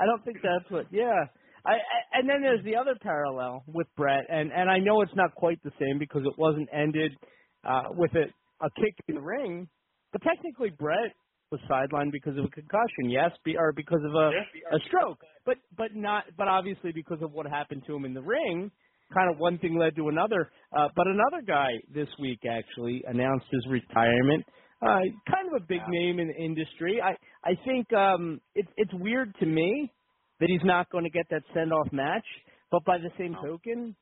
[0.00, 0.86] I, don't think that's what.
[0.88, 1.28] Yeah.
[1.68, 5.14] I, I and then there's the other parallel with Bret, and and I know it's
[5.14, 7.12] not quite the same because it wasn't ended
[7.68, 9.68] uh, with a a kick in the ring,
[10.12, 11.14] but technically Bret
[11.50, 14.30] was sidelined because of a concussion, yes, be, or because of a
[14.74, 18.22] a stroke, but but not but obviously because of what happened to him in the
[18.22, 18.70] ring.
[19.14, 23.46] Kind of one thing led to another, uh, but another guy this week actually announced
[23.50, 24.44] his retirement.
[24.82, 25.00] Uh,
[25.30, 27.00] kind of a big name in the industry.
[27.02, 29.92] I I think um, it's it's weird to me
[30.40, 32.26] that he's not going to get that send off match.
[32.70, 33.96] But by the same token,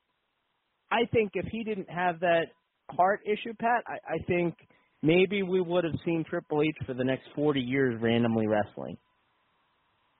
[0.91, 2.47] I think if he didn't have that
[2.89, 4.55] heart issue, Pat, I, I think
[5.01, 8.97] maybe we would have seen Triple H for the next 40 years randomly wrestling.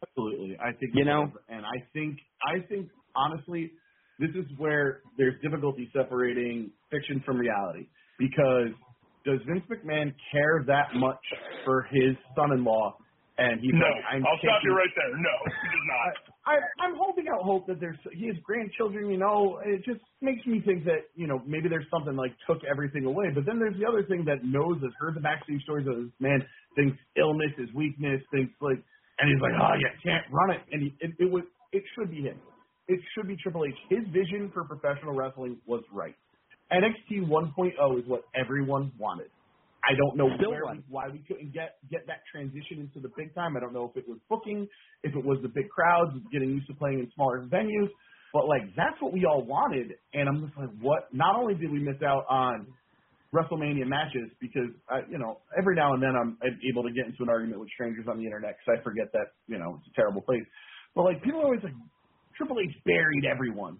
[0.03, 1.31] Absolutely, I think You know?
[1.49, 3.71] and I think I think honestly,
[4.19, 7.87] this is where there's difficulty separating fiction from reality
[8.19, 8.69] because
[9.25, 11.19] does Vince McMahon care that much
[11.65, 12.95] for his son-in-law?
[13.37, 15.13] And he's No, like, I'm I'll stop you right there.
[15.13, 16.13] No, he does not.
[16.49, 19.11] I, I'm holding out hope that there's he has grandchildren.
[19.13, 22.65] You know, it just makes me think that you know maybe there's something like took
[22.65, 23.29] everything away.
[23.29, 26.13] But then there's the other thing that knows has heard the backstage stories of this
[26.19, 26.41] man
[26.75, 28.81] thinks illness is weakness, thinks like,
[29.21, 32.09] and he's like, oh, you can't run it, and he, it, it was it should
[32.09, 32.41] be him.
[32.87, 33.75] It should be Triple H.
[33.89, 36.15] His vision for professional wrestling was right.
[36.71, 39.29] NXT 1.0 is what everyone wanted.
[39.87, 40.83] I don't know Still where one.
[40.89, 43.55] why we couldn't get get that transition into the big time.
[43.55, 44.67] I don't know if it was booking,
[45.03, 47.89] if it was the big crowds, getting used to playing in smaller venues,
[48.33, 49.93] but like that's what we all wanted.
[50.13, 51.07] And I'm just like, what?
[51.13, 52.67] Not only did we miss out on
[53.33, 56.37] WrestleMania matches because uh, you know every now and then I'm
[56.69, 59.35] able to get into an argument with strangers on the internet because I forget that
[59.47, 60.43] you know it's a terrible place.
[60.95, 61.75] But like people are always like,
[62.35, 63.79] Triple H buried everyone.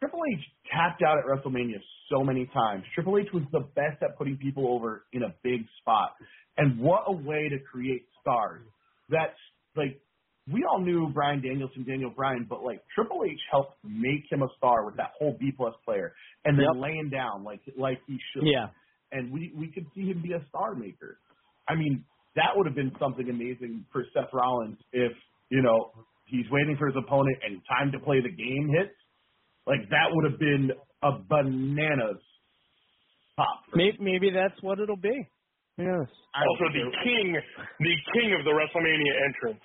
[0.00, 0.40] Triple H
[0.72, 1.80] tapped out at WrestleMania
[2.10, 2.84] so many times.
[2.94, 6.10] Triple H was the best at putting people over in a big spot.
[6.58, 8.62] And what a way to create stars.
[9.08, 9.36] That's
[9.76, 10.00] like
[10.52, 14.48] we all knew Bryan Danielson, Daniel Bryan, but like Triple H helped make him a
[14.56, 16.12] star with that whole B plus player
[16.44, 16.82] and then Yep.
[16.82, 18.44] laying down like like he should.
[18.46, 18.68] Yeah.
[19.12, 21.18] And we we could see him be a star maker.
[21.68, 22.04] I mean,
[22.36, 25.12] that would have been something amazing for Seth Rollins if,
[25.48, 25.90] you know,
[26.26, 28.94] he's waiting for his opponent and time to play the game hits.
[29.66, 30.70] Like that would have been
[31.02, 32.22] a bananas
[33.36, 33.62] pop.
[33.74, 35.28] Maybe, maybe that's what it'll be.
[35.76, 36.08] Yes.
[36.32, 37.36] Also, the king,
[37.80, 39.60] the king of the WrestleMania entrance,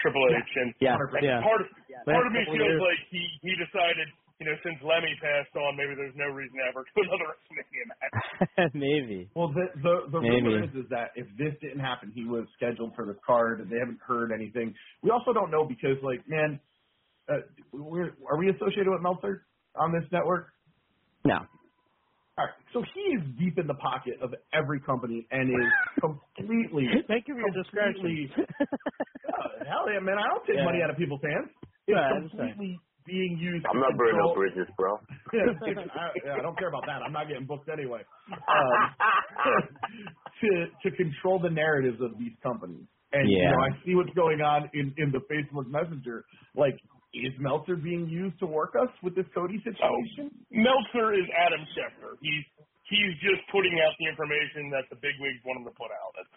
[0.00, 0.96] Triple H, and Yeah.
[0.96, 1.20] 100%.
[1.22, 1.42] Yeah.
[1.42, 1.66] part of
[2.06, 2.80] part of me feels years.
[2.80, 4.08] like he he decided,
[4.40, 7.84] you know, since Lemmy passed on, maybe there's no reason to ever to another WrestleMania
[7.92, 8.72] match.
[8.74, 9.28] maybe.
[9.36, 10.48] Well, the the, the Maybe.
[10.48, 13.60] rumor is, is that if this didn't happen, he was scheduled for the card.
[13.60, 14.72] And they haven't heard anything.
[15.02, 16.56] We also don't know because, like, man,
[17.30, 17.34] uh,
[17.72, 20.48] we're are we associated with Meltzer on this network?
[21.24, 21.38] No.
[22.38, 26.88] All right, so he is deep in the pocket of every company and is completely,
[27.08, 28.02] Thank you for your discretion.
[28.02, 28.32] completely.
[29.28, 30.18] Uh, hell yeah, man!
[30.18, 30.64] I don't take Yeah.
[30.64, 31.50] money out of people's hands.
[31.88, 32.54] Is Yeah, I understand.
[32.56, 33.66] completely being used.
[33.66, 34.98] I'm not burning control- no bridges, bro.
[35.32, 35.52] yeah,
[35.94, 37.02] I, yeah, I don't care about that.
[37.04, 38.02] I'm not getting booked anyway.
[38.32, 38.80] Um,
[40.42, 40.50] to
[40.90, 44.70] to control the narratives of these companies, and you know, I see what's going on
[44.74, 46.24] in in the Facebook Messenger.
[46.56, 46.78] Like,
[47.12, 50.30] is Meltzer being used to work us with this Cody situation?
[50.30, 52.14] Oh, Meltzer is Adam Schefter.
[52.22, 52.44] He's
[52.88, 56.14] he's just putting out the information that the bigwigs want him to put out.
[56.16, 56.34] That's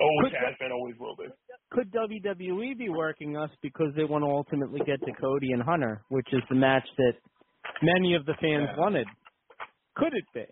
[0.00, 1.26] always Could has been, always will be.
[1.70, 6.02] Could WWE be working us because they want to ultimately get to Cody and Hunter,
[6.08, 7.14] which is the match that
[7.82, 8.78] many of the fans Yeah.
[8.78, 9.06] wanted?
[9.96, 10.46] Could it be?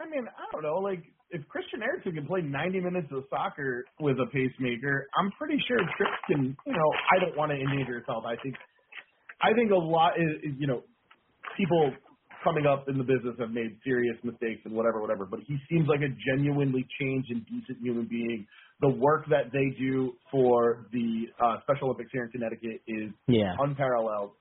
[0.00, 0.78] I mean, I don't know.
[0.78, 1.02] Like,
[1.34, 5.78] if Christian Eriksen can play 90 minutes of soccer with a pacemaker, I'm pretty sure
[5.98, 6.56] Trish can.
[6.66, 8.24] You know, I don't want to endanger herself.
[8.24, 8.54] I think,
[9.42, 10.82] I think a lot is, is you know,
[11.56, 11.92] people
[12.44, 15.26] coming up in the business have made serious mistakes and whatever, whatever.
[15.26, 18.46] But he seems like a genuinely changed and decent human being.
[18.80, 23.56] The work that they do for the uh, Special Olympics here in Connecticut is Yeah.
[23.58, 24.32] unparalleled.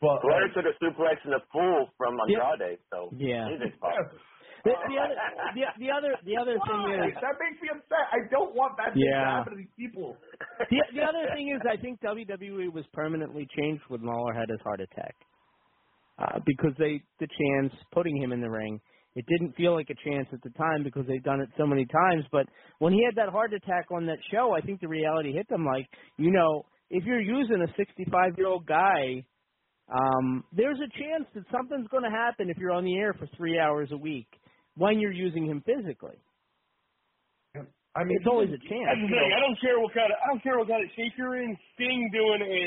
[0.00, 2.50] But Flair took a suplex in the pool from Yeah.
[2.52, 3.48] Andrade, so Yeah.
[4.66, 5.14] The, the other,
[5.54, 8.10] the, the other, the other thing is, that makes me upset.
[8.10, 10.18] I don't want that thing to happen to these people.
[10.58, 14.58] the, the other thing is, I think WWE was permanently changed when Lawler had his
[14.66, 15.14] heart attack
[16.18, 18.80] uh, because they the chance putting him in the ring.
[19.14, 21.86] It didn't feel like a chance at the time because they'd done it so many
[21.86, 22.24] times.
[22.32, 22.46] But
[22.80, 25.64] when he had that heart attack on that show, I think the reality hit them.
[25.64, 25.86] Like,
[26.18, 29.24] you know, if you're using a 65 year old guy,
[29.88, 33.28] um, there's a chance that something's going to happen if you're on the air for
[33.36, 34.26] three hours a week
[34.76, 36.16] when you're using him physically.
[37.96, 39.00] I mean, It's always a That's chance.
[39.00, 39.30] the thing.
[39.32, 41.56] I don't care what kind of I don't care what kind of shape you're in.
[41.74, 42.64] Sting doing a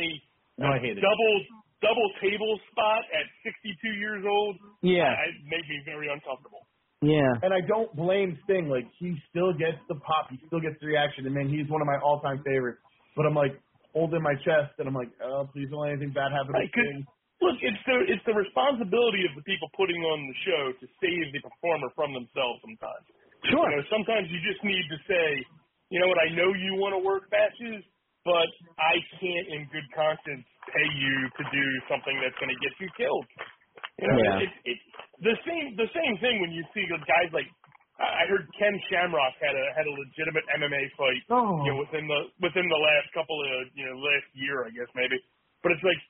[0.58, 1.02] No, I hate it.
[1.06, 1.34] double
[1.86, 4.58] double table spot at 62 years old.
[4.82, 6.66] Yeah, it made me very uncomfortable.
[7.06, 7.30] yeah.
[7.46, 8.70] And I don't blame Sting.
[8.74, 11.26] Like he still gets the pop, he still gets the reaction.
[11.30, 12.82] And man, he's one of my all-time favorites.
[13.16, 13.54] But I'm like
[13.94, 17.06] holding my chest, and I'm like, oh, please don't let anything bad happen to Sting.
[17.40, 21.26] Look, it's the it's the responsibility of the people putting on the show to save
[21.32, 22.60] the performer from themselves.
[22.64, 23.06] Sometimes,
[23.48, 23.64] Sure.
[23.64, 25.28] you know, sometimes you just need to say,
[25.88, 27.80] you know what, I know you want to work matches,
[28.28, 32.76] but I can't, in good conscience, pay you to do something that's going to get
[32.84, 33.26] you killed.
[34.04, 34.44] You know, Yeah.
[34.44, 34.86] it's it's
[35.24, 37.48] the same the same thing when you see guys like
[38.04, 41.64] I I heard Ken Shamrock had a had a legitimate MMA fight Oh.
[41.64, 44.92] you know, within the within the last couple of you know last year, I guess
[44.96, 45.16] maybe.
[45.64, 46.02] But it's like,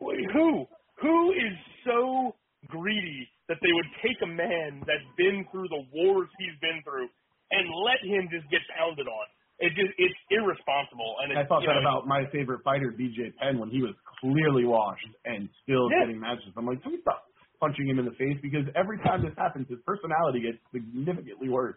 [0.00, 0.64] wait, who
[1.00, 1.54] who is
[1.86, 2.34] so
[2.68, 7.08] greedy that they would take a man that's been through the wars he's been through
[7.50, 9.26] and let him just get pounded on?
[9.58, 11.16] It just it's irresponsible.
[11.22, 13.94] And it's, I thought that know, about my favorite fighter, BJ Penn, when he was
[14.20, 16.06] clearly washed and still Yeah.
[16.06, 16.54] getting matches.
[16.56, 17.26] I'm like, please stop
[17.58, 21.74] punching him in the face because every time this happens, his personality gets significantly worse.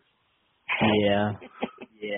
[1.01, 1.33] Yeah.
[1.99, 2.17] yeah.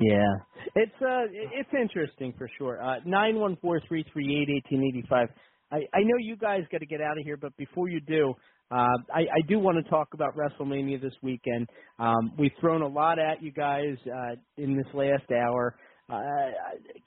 [0.00, 0.32] Yeah.
[0.76, 2.82] It's uh it's interesting for sure.
[2.82, 5.28] Uh nine one four three three eight eighteen eighty five.
[5.74, 8.34] I, I know you guys got to get out of here, but before you do,
[8.70, 11.68] uh, I, I do want to talk about WrestleMania this weekend.
[11.98, 15.76] Um, we've thrown a lot at you guys uh, in this last hour.
[16.08, 16.50] Uh,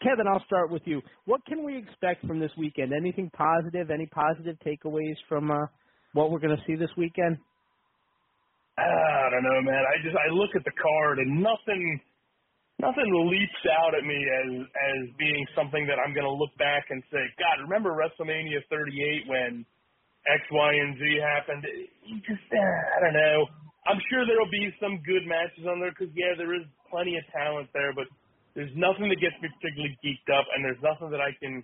[0.01, 1.01] Kevin, I'll start with you.
[1.25, 2.91] What can we expect from this weekend?
[2.93, 3.89] Anything positive?
[3.89, 5.55] Any positive takeaways from uh,
[6.13, 7.37] what we're going to see this weekend?
[8.77, 9.81] I don't know, man.
[9.81, 11.99] I just I look at the card and nothing
[12.79, 16.89] nothing leaps out at me as as being something that I'm going to look back
[16.89, 19.65] and say, God, remember WrestleMania 38 when
[20.29, 21.63] X, Y, and Z happened?
[22.25, 23.37] Just uh, I don't know.
[23.87, 27.23] I'm sure there'll be some good matches on there because yeah, there is plenty of
[27.33, 28.05] talent there, but
[28.53, 31.63] there's nothing that gets me particularly geeked up, and there's nothing that I can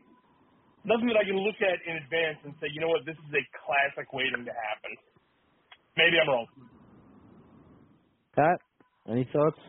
[0.85, 3.31] nothing that I can look at in advance and say, you know what, this is
[3.31, 4.93] a classic waiting to happen.
[5.95, 6.47] Maybe I'm wrong.
[8.35, 8.59] Pat,
[9.07, 9.59] any thoughts?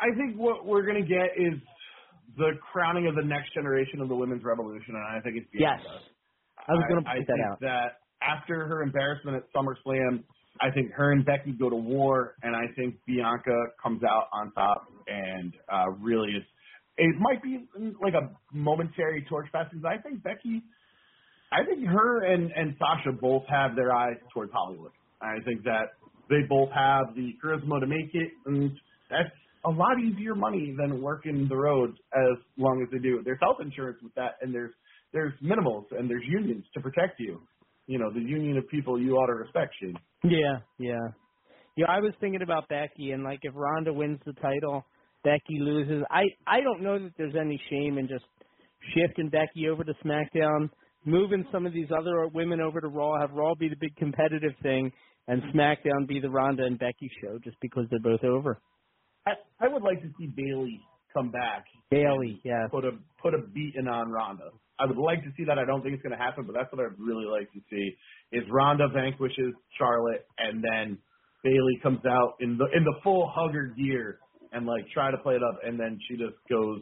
[0.00, 1.58] I think what we're going to get is
[2.36, 5.82] the crowning of the next generation of the women's revolution, and I think it's Bianca.
[5.84, 6.02] Yes.
[6.68, 7.60] I was going to I point that think out.
[7.60, 7.88] that
[8.22, 10.22] after her embarrassment at SummerSlam,
[10.60, 14.52] I think her and Becky go to war, and I think Bianca comes out on
[14.52, 16.42] top and uh, really is.
[16.96, 17.64] It might be
[18.02, 20.62] like a momentary torch pass because I think Becky,
[21.52, 24.90] I think her and and Sasha both have their eyes towards Hollywood.
[25.22, 25.94] I think that
[26.28, 28.72] they both have the charisma to make it, and
[29.08, 29.30] that's
[29.68, 33.20] a lot easier money than working the road as long as they do.
[33.24, 34.72] There's health insurance with that, and there's
[35.12, 37.40] there's minimals and there's unions to protect you.
[37.86, 39.94] You know, the union of people you ought to respect, Shane.
[40.24, 41.08] Yeah, yeah.
[41.76, 44.84] Yeah, I was thinking about Becky and like if Ronda wins the title,
[45.24, 46.02] Becky loses.
[46.10, 48.24] I I don't know that there's any shame in just
[48.94, 50.70] shifting Becky over to SmackDown,
[51.04, 54.52] moving some of these other women over to Raw, have Raw be the big competitive
[54.62, 54.92] thing,
[55.26, 58.58] and SmackDown be the Ronda and Becky show just because they're both over.
[59.28, 60.80] I I would like to see Bayley
[61.14, 62.66] come back, Bayley, yeah.
[62.70, 64.50] put a put a beating on Ronda.
[64.78, 65.58] I would like to see that.
[65.58, 67.96] I don't think it's going to happen, but that's what I'd really like to see
[68.30, 70.98] is Ronda vanquishes Charlotte and then
[71.42, 74.18] Bayley comes out in the in the full hugger gear
[74.52, 76.80] and like try to play it up, and then she just goes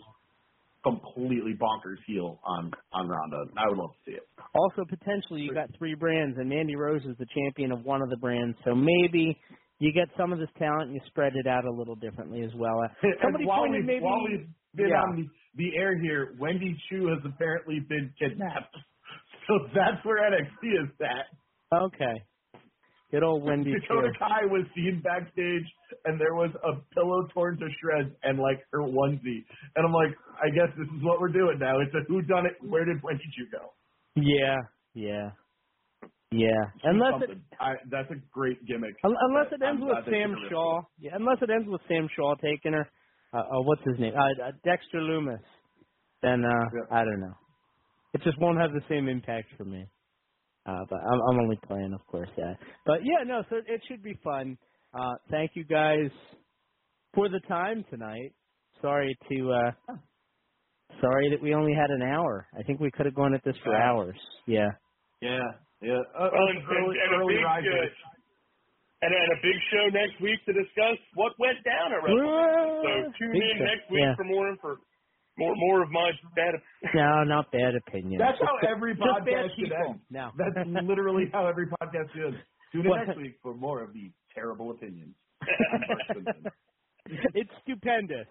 [0.82, 3.44] completely bonkers heel on on Ronda.
[3.56, 4.26] I would love to see it.
[4.54, 8.08] Also, potentially, you got three brands, and Mandy Rose is the champion of one of
[8.08, 9.38] the brands, so maybe
[9.78, 12.50] you get some of this talent and you spread it out a little differently as
[12.56, 12.80] well.
[12.82, 12.88] Uh,
[13.22, 15.02] somebody and while pointed we've, maybe while we've been yeah.
[15.02, 18.74] on the, the air here, Wendy Choo has apparently been kidnapped.
[19.46, 21.30] So that's where NXT is at.
[21.72, 22.18] Okay.
[23.12, 24.18] Good old Wendy Dakota Choo.
[24.18, 25.66] Kai was seen backstage,
[26.04, 29.46] and there was a pillow torn to shreds and like her onesie.
[29.76, 30.10] And I'm like,
[30.42, 31.78] I guess this is what we're doing now.
[31.78, 32.54] It's a who done it.
[32.60, 33.72] Where did Wendy Choo go?
[34.16, 34.56] Yeah,
[34.94, 35.30] yeah,
[36.32, 36.64] yeah.
[36.84, 38.96] Unless it, I, that's a great gimmick.
[39.02, 40.50] unless it ends I'm with Sam took a risk.
[40.50, 40.82] Shaw.
[40.98, 42.88] Yeah, unless it ends with Sam Shaw taking her.
[43.32, 44.14] Uh, uh what's his name?
[44.16, 45.40] Uh, uh, Dexter Loomis.
[46.22, 46.86] Then uh Yeah.
[46.90, 47.34] I don't know.
[48.14, 49.86] It just won't have the same impact for me.
[50.66, 52.30] Uh, but I'm, I'm only playing, of course.
[52.38, 52.54] Yeah.
[52.86, 53.42] But yeah, no.
[53.50, 54.58] So it should be fun.
[54.94, 56.10] Uh, thank you guys
[57.14, 58.34] for the time tonight.
[58.82, 59.52] Sorry to.
[59.52, 59.70] uh
[61.02, 62.48] Sorry that we only had an hour.
[62.58, 64.16] I think we could have gone at this for hours.
[64.46, 64.70] Yeah.
[65.22, 65.40] Yeah,
[65.82, 66.00] yeah.
[66.16, 67.88] Uh, Well, and, early, and, and a big uh,
[69.02, 72.80] and, and a big show next week to discuss what went down at WrestleMania.
[72.82, 73.64] So tune Big in show.
[73.68, 74.16] next week Yeah.
[74.16, 74.76] for more for
[75.38, 76.54] more more of my bad.
[76.94, 78.18] No, not bad opinions.
[78.18, 79.90] That's how ba- every just bad podcast should people.
[79.90, 80.00] end.
[80.10, 80.30] No.
[80.38, 80.56] That's
[80.88, 82.40] literally how every podcast should.
[82.72, 83.06] Tune in What?
[83.06, 85.14] next week for more of these terrible opinions.
[87.34, 88.26] it's stupendous.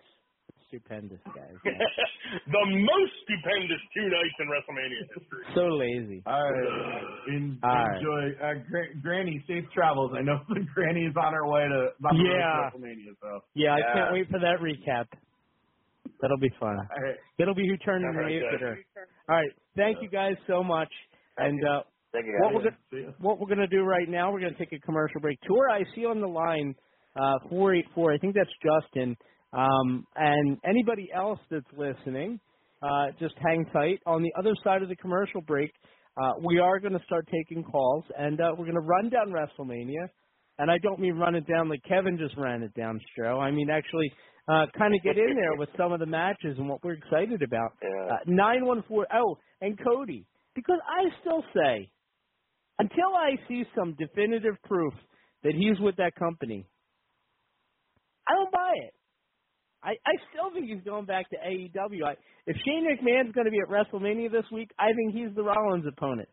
[0.72, 1.54] It's stupendous, guys.
[1.66, 1.72] Yeah.
[2.48, 5.44] the most stupendous two nights in WrestleMania history.
[5.54, 6.24] so lazy.
[6.26, 7.04] All right.
[7.30, 7.98] In, All right.
[7.98, 8.24] enjoy.
[8.42, 10.12] Uh, Gra- Granny, safe travels.
[10.18, 12.70] I know the Granny is on her way to, on her way to Yeah.
[12.74, 13.14] WrestleMania.
[13.22, 15.06] So, Yeah, I can't wait for that recap.
[16.22, 16.78] That'll be fun.
[16.78, 17.16] all right.
[17.38, 18.78] It'll be who turned All the right, right
[19.30, 19.52] All right.
[19.76, 20.90] Thank you guys so much.
[21.38, 21.82] And uh,
[22.14, 25.20] you, what we're gonna what we're gonna do right now, we're gonna take a commercial
[25.20, 25.38] break.
[25.42, 26.74] Tour I see on the line,
[27.20, 28.14] uh, four eight four.
[28.14, 29.18] I think that's Justin.
[29.54, 32.40] Um, and anybody else that's listening,
[32.82, 34.00] uh, just hang tight.
[34.06, 35.72] On the other side of the commercial break,
[36.22, 39.32] uh, we are going to start taking calls, and uh, we're going to run down
[39.32, 40.08] WrestleMania.
[40.58, 43.42] And I don't mean run it down like Kevin just ran it down, Stro.
[43.42, 44.12] I mean actually
[44.48, 47.42] uh, kind of get in there with some of the matches and what we're excited
[47.42, 47.72] about.
[47.84, 49.06] Uh, nine one four.
[49.14, 50.26] Oh, and Cody,
[50.56, 51.90] because I still say,
[52.80, 54.94] until I see some definitive proof
[55.44, 56.66] that he's with that company,
[58.28, 58.94] I don't buy it.
[59.86, 62.04] I, I still think he's going back to AEW.
[62.04, 62.16] I,
[62.48, 65.86] if Shane McMahon's going to be at WrestleMania this week, I think he's the Rollins
[65.88, 66.28] opponent.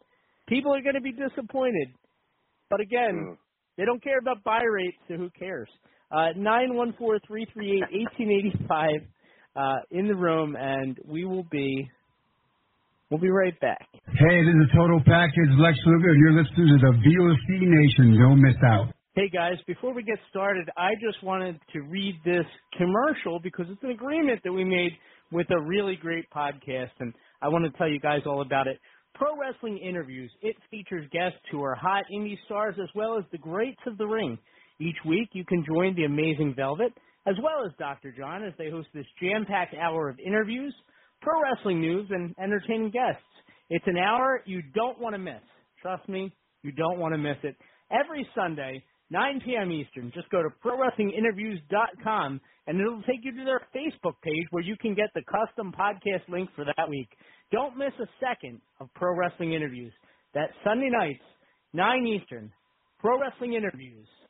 [0.48, 1.88] People are going to be disappointed,
[2.70, 3.36] but again, Mm.
[3.76, 5.68] they don't care about buy rates, so who cares?
[6.11, 9.00] Uh, Nine one four three three eight eighteen eighty five
[9.57, 11.88] uh, in the room, and we will be
[13.11, 13.86] we'll be right back.
[14.07, 18.18] Hey, this is Total Package Lex Luger, and you're listening to the VOC Nation.
[18.20, 18.88] Don't miss out.
[19.14, 22.46] Hey guys, before we get started, I just wanted to read this
[22.78, 24.92] commercial because it's an agreement that we made
[25.30, 28.80] with a really great podcast, and I want to tell you guys all about it.
[29.14, 30.32] Pro Wrestling Interviews.
[30.40, 34.06] It features guests who are hot indie stars as well as the greats of the
[34.06, 34.38] ring.
[34.80, 36.94] Each week, you can join the Amazing Velvet
[37.26, 38.14] as well as Dr.
[38.16, 40.74] John as they host this jam-packed hour of interviews,
[41.20, 43.20] pro wrestling news, and entertaining guests.
[43.68, 45.42] It's an hour you don't want to miss.
[45.82, 46.32] Trust me,
[46.62, 47.56] you don't want to miss it.
[47.90, 48.82] Every Sunday,
[49.12, 49.70] 9 p.m.
[49.70, 54.74] Eastern, just go to ProWrestlingInterviews.com and it'll take you to their Facebook page where you
[54.80, 57.10] can get the custom podcast link for that week.
[57.52, 59.92] Don't miss a second of Pro Wrestling Interviews.
[60.32, 61.22] That Sunday nights,
[61.74, 62.50] 9 Eastern,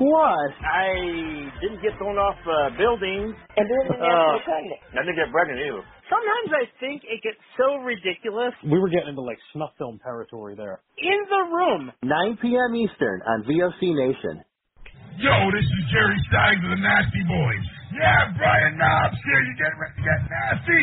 [0.00, 0.96] Plus, I
[1.60, 3.36] didn't get thrown off uh, buildings.
[3.60, 4.32] and then Uh,
[4.96, 5.84] I didn't get pregnant either.
[6.08, 8.56] Sometimes I think it gets so ridiculous.
[8.64, 10.80] We were getting into like snuff film territory there.
[10.96, 11.92] In the Room.
[12.02, 12.72] 9 p.m.
[12.80, 14.40] Eastern on VOC Nation.
[15.20, 17.64] Yo, this is Jerry Stein of the Nasty Boys.
[17.92, 19.42] Yeah, Brian Knobbs here.
[19.44, 20.82] You getting ready to get nasty?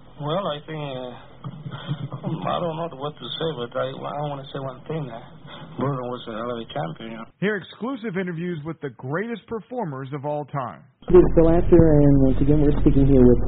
[0.21, 1.17] Well, I think uh,
[2.45, 5.09] I don't know what to say, but I, I want to say one thing.
[5.09, 5.17] Uh,
[5.81, 7.17] Bruno was an LA champion.
[7.17, 7.27] You know?
[7.41, 10.85] Hear exclusive interviews with the greatest performers of all time.
[11.09, 13.41] This is Bill Apter, and once again, we're speaking here with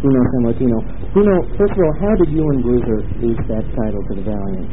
[0.00, 1.12] Bruno Sammartino.
[1.12, 4.68] Bruno, first of all, how did you and Bruiser lose that title to the Valiant?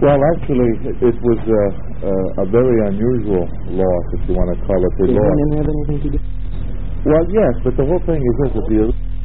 [0.00, 1.64] Well, actually, it was a,
[2.08, 3.44] a, a very unusual
[3.76, 5.28] loss, if you want to call it a Did loss.
[5.28, 6.20] women have anything to do?
[7.04, 8.78] Well, yes, but the whole thing is this: that the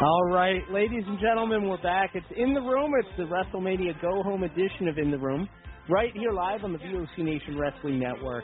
[0.00, 2.10] All right, ladies and gentlemen, we're back.
[2.14, 2.92] It's In the Room.
[2.98, 5.48] It's the WrestleMania Go Home edition of In the Room,
[5.88, 8.42] right here live on the VOC Nation Wrestling Network,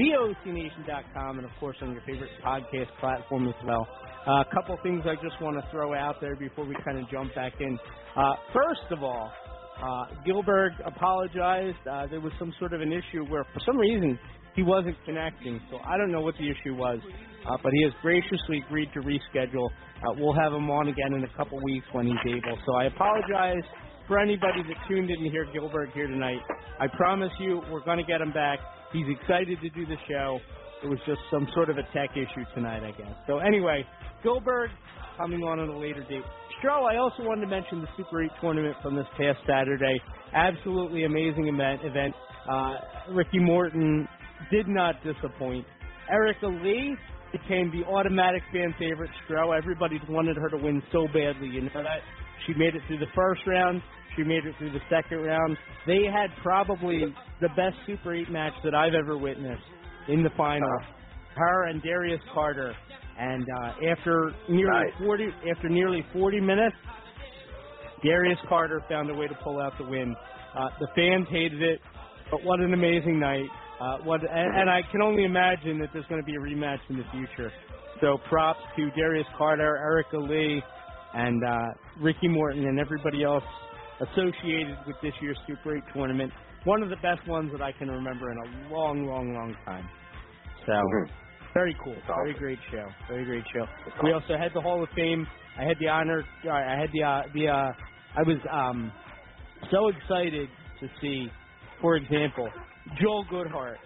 [0.00, 3.86] VOCNation.com, and of course on your favorite podcast platform as well.
[4.26, 7.08] Uh, a couple things I just want to throw out there before we kind of
[7.08, 7.78] jump back in.
[8.16, 9.30] Uh, first of all,
[9.82, 11.78] uh, Gilbert apologized.
[11.90, 14.18] Uh, there was some sort of an issue where, for some reason,
[14.54, 15.60] he wasn't connecting.
[15.70, 16.98] So I don't know what the issue was,
[17.46, 19.68] uh, but he has graciously agreed to reschedule.
[20.02, 22.58] Uh, we'll have him on again in a couple weeks when he's able.
[22.66, 23.64] So I apologize
[24.08, 26.40] for anybody that tuned in to hear Gilbert here tonight.
[26.80, 28.58] I promise you, we're going to get him back.
[28.92, 30.38] He's excited to do the show.
[30.84, 33.14] It was just some sort of a tech issue tonight, I guess.
[33.26, 33.84] So anyway,
[34.22, 34.70] Gilbert
[35.16, 36.22] coming on at a later date.
[36.62, 40.00] Stro, I also wanted to mention the Super 8 tournament from this past Saturday.
[40.32, 41.80] Absolutely amazing event.
[41.84, 42.14] event.
[42.50, 42.74] Uh,
[43.12, 44.08] Ricky Morton
[44.50, 45.66] did not disappoint.
[46.10, 46.96] Erica Lee
[47.32, 49.10] became the automatic fan favorite.
[49.28, 51.48] Stro, everybody wanted her to win so badly.
[51.48, 52.00] You know that?
[52.46, 53.82] She made it through the first round.
[54.16, 55.58] She made it through the second round.
[55.86, 57.04] They had probably
[57.40, 59.62] the best Super 8 match that I've ever witnessed
[60.08, 60.70] in the final.
[61.34, 62.74] Her and Darius Carter.
[63.18, 66.76] And uh, after nearly 40 after nearly 40 minutes,
[68.04, 70.14] Darius Carter found a way to pull out the win.
[70.58, 71.80] Uh, the fans hated it,
[72.30, 73.48] but what an amazing night!
[73.80, 76.78] Uh, what, and, and I can only imagine that there's going to be a rematch
[76.88, 77.52] in the future.
[78.00, 80.62] So props to Darius Carter, Erica Lee,
[81.14, 81.58] and uh,
[82.00, 83.44] Ricky Morton, and everybody else
[84.00, 86.32] associated with this year's Super 8 tournament.
[86.64, 89.88] One of the best ones that I can remember in a long, long, long time.
[90.66, 90.72] So
[91.56, 93.64] very cool, very great show, very great show.
[94.02, 95.26] We also had the Hall of Fame.
[95.58, 96.22] I had the honor.
[96.44, 97.48] I had the uh, the.
[97.48, 97.72] Uh,
[98.14, 98.92] I was um,
[99.70, 100.50] so excited
[100.80, 101.28] to see,
[101.80, 102.48] for example,
[103.00, 103.76] Joel Goodhart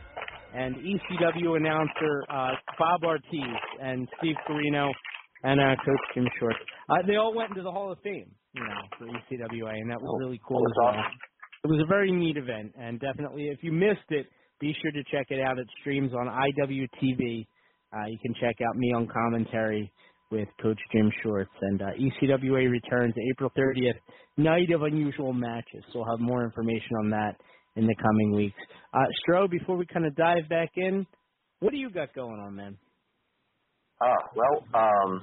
[0.53, 4.91] and ECW announcer uh, Bob Ortiz and Steve Corino
[5.45, 6.57] and uh, Coach Jim Short.
[6.89, 10.01] Uh, they all went into the Hall of Fame, you know, for ECWA, and that
[10.01, 11.05] was really cool as well.
[11.63, 14.27] It was a very neat event, and definitely, if you missed it,
[14.61, 15.59] be sure to check it out.
[15.59, 17.47] It streams on IWTV.
[17.93, 19.93] Uh, you can check out me on commentary
[20.31, 23.99] with Coach Jim Shorts, and uh, ECWA returns April 30th,
[24.37, 25.83] night of unusual matches.
[25.93, 27.37] So we'll have more information on that
[27.77, 28.59] in the coming weeks.
[28.95, 31.07] Uh, Stro, before we kind of dive back in,
[31.59, 32.79] what do you got going on, man?
[34.01, 35.23] Uh, well, um,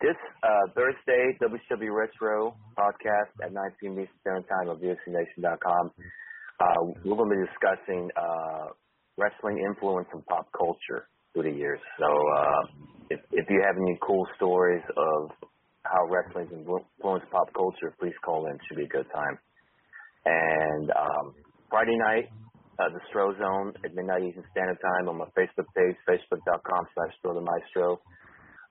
[0.00, 3.92] this uh, Thursday, WCW Retro podcast at 9 p.m.
[4.00, 5.90] Eastern Time on VOCNation.com.
[6.60, 8.66] Uh, we're going to be discussing uh,
[9.16, 11.80] wrestling influence in pop culture through the years.
[11.98, 12.62] So uh,
[13.10, 15.30] if, if you have any cool stories of
[15.82, 18.58] how wrestling's influenced pop culture, please call in.
[18.68, 19.38] Should be a good time.
[20.24, 21.34] And um,
[21.68, 22.30] Friday night,
[22.78, 27.12] uh, the Stro Zone at midnight Eastern Standard Time on my Facebook page, facebook.com slash
[27.22, 28.00] Stro the Maestro.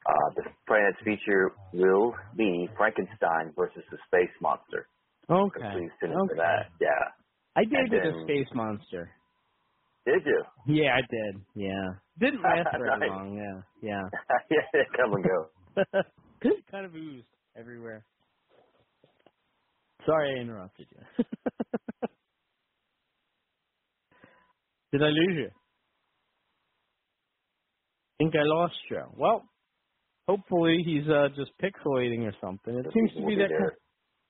[0.05, 4.87] Uh, the Friday night's feature will be Frankenstein versus the Space Monster.
[5.29, 5.59] Okay.
[5.61, 6.35] So please tune in okay.
[6.35, 6.67] for that.
[6.81, 7.15] Yeah.
[7.55, 9.11] I did get a space monster.
[10.05, 10.43] Did you?
[10.67, 11.45] Yeah, I did.
[11.55, 11.89] Yeah.
[12.19, 13.01] Didn't last very Nice.
[13.01, 13.35] long.
[13.37, 13.61] Yeah.
[13.91, 14.03] Yeah.
[14.51, 15.51] yeah, come and go.
[16.71, 18.05] kind of oozed everywhere.
[20.05, 21.01] Sorry I interrupted you.
[24.91, 25.49] Did I lose you?
[28.19, 29.01] think I lost you.
[29.17, 29.49] Well,
[30.27, 32.75] hopefully he's uh just pixelating or something.
[32.75, 33.49] It seems to be that.
[33.49, 33.77] there.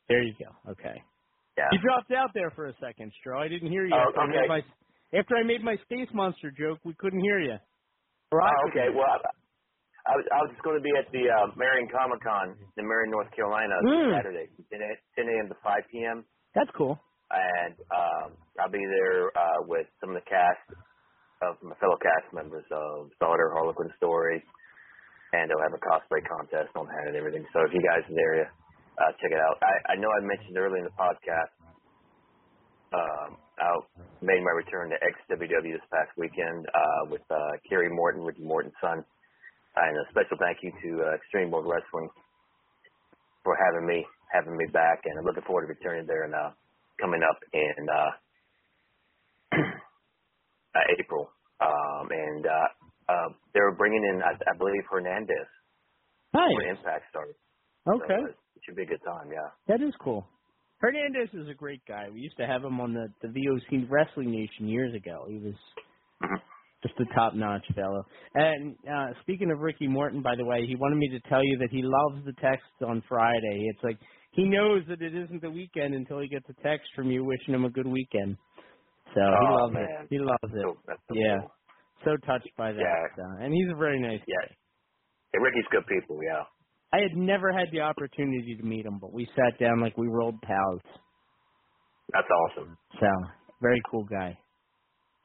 [0.09, 0.71] There you go.
[0.71, 1.03] Okay.
[1.57, 1.71] Yeah.
[1.71, 3.39] You dropped out there for a second, Stro.
[3.39, 3.97] I didn't hear you.
[3.97, 4.47] Oh, after, I okay.
[4.47, 4.61] my,
[5.14, 7.57] after I made my space monster joke, we couldn't hear you.
[8.34, 8.89] Oh, okay.
[8.93, 9.20] Well, I,
[10.09, 12.84] I was I was just going to be at the uh, Marion Comic Con in
[12.88, 14.11] Marion, North Carolina, Mm.
[14.18, 14.80] Saturday, 10
[15.16, 15.47] 10 a.m.
[15.49, 16.26] to 5 p.m.
[16.55, 16.97] That's cool.
[17.32, 18.28] And um,
[18.59, 20.66] I'll be there uh, with some of the cast
[21.41, 24.41] of my fellow cast members of Daughter Harlequin Story,
[25.34, 27.45] and they'll have a cosplay contest on hand and everything.
[27.53, 28.47] So if you guys in the area,
[29.01, 29.57] uh, check it out.
[29.61, 31.53] I, I know I mentioned earlier in the podcast.
[32.93, 33.30] Um,
[33.60, 33.80] I
[34.22, 38.74] made my return to XWW this past weekend uh, with uh, Kerry Morton, Ricky Morton's
[38.82, 39.04] son.
[39.76, 42.10] And a special thank you to uh, Extreme World Wrestling
[43.43, 46.49] for having me having me back, and I'm looking forward to returning there and uh,
[46.99, 48.12] coming up in uh,
[50.76, 51.30] uh, April.
[51.62, 52.68] Um, and uh,
[53.14, 55.47] uh, they were bringing in, I, I believe, Hernandez
[56.34, 56.49] Nice.
[56.56, 57.36] for Impact started.
[57.88, 58.22] Okay.
[58.22, 59.49] So, uh, it should be a good time, yeah.
[59.68, 60.26] That is cool.
[60.84, 62.09] Hernandez is a great guy.
[62.13, 65.25] We used to have him on the the VOC Wrestling Nation years ago.
[65.29, 65.53] He was
[66.84, 68.03] just a top notch fellow.
[68.36, 71.57] And uh speaking of Ricky Morton, by the way, he wanted me to tell you
[71.59, 73.69] that he loves the texts on Friday.
[73.71, 73.97] It's like
[74.34, 77.53] he knows that it isn't the weekend until he gets a text from you wishing
[77.53, 78.36] him a good weekend.
[79.15, 79.88] So he Oh, loves man.
[80.03, 80.07] it.
[80.09, 80.63] He loves it.
[80.67, 81.39] So, so yeah.
[81.39, 81.51] cool.
[82.03, 82.81] So touched by that.
[82.81, 83.23] Yeah.
[83.23, 84.51] Uh, and he's a very nice Yeah.
[85.34, 85.39] yeah.
[85.39, 86.43] Ricky's good people, yeah.
[86.93, 90.07] I had never had the opportunity to meet him, but we sat down like we
[90.07, 90.81] were old pals.
[92.11, 92.77] That's awesome.
[92.99, 93.07] So,
[93.61, 94.37] very cool guy.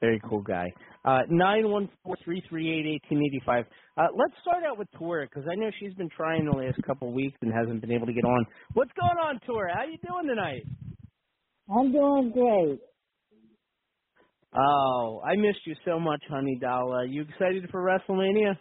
[0.01, 0.65] Very cool guy.
[1.05, 3.65] Uh, nine one four three three eight eighteen eighty five.
[3.97, 7.09] Uh, let's start out with Tora because I know she's been trying the last couple
[7.09, 8.45] of weeks and hasn't been able to get on.
[8.73, 9.75] What's going on, Tora?
[9.75, 10.63] How you doing tonight?
[11.69, 12.79] I'm doing great.
[14.55, 16.93] Oh, I missed you so much, honey doll.
[16.93, 18.57] Uh, you excited for WrestleMania?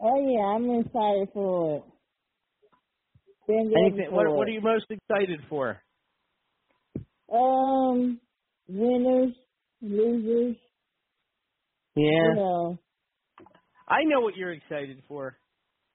[0.00, 1.84] Oh yeah, I'm excited for it.
[3.46, 4.34] Been Anything, for what, it.
[4.34, 5.80] what are you most excited for?
[7.32, 8.20] Um,
[8.68, 9.34] winners,
[9.82, 10.56] losers.
[11.96, 12.04] Yeah.
[12.20, 12.78] You know,
[13.88, 15.38] I know what you're excited for.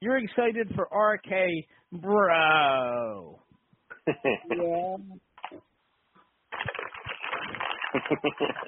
[0.02, 1.32] You're excited for RK
[1.94, 3.42] Bro.
[4.44, 4.98] yeah.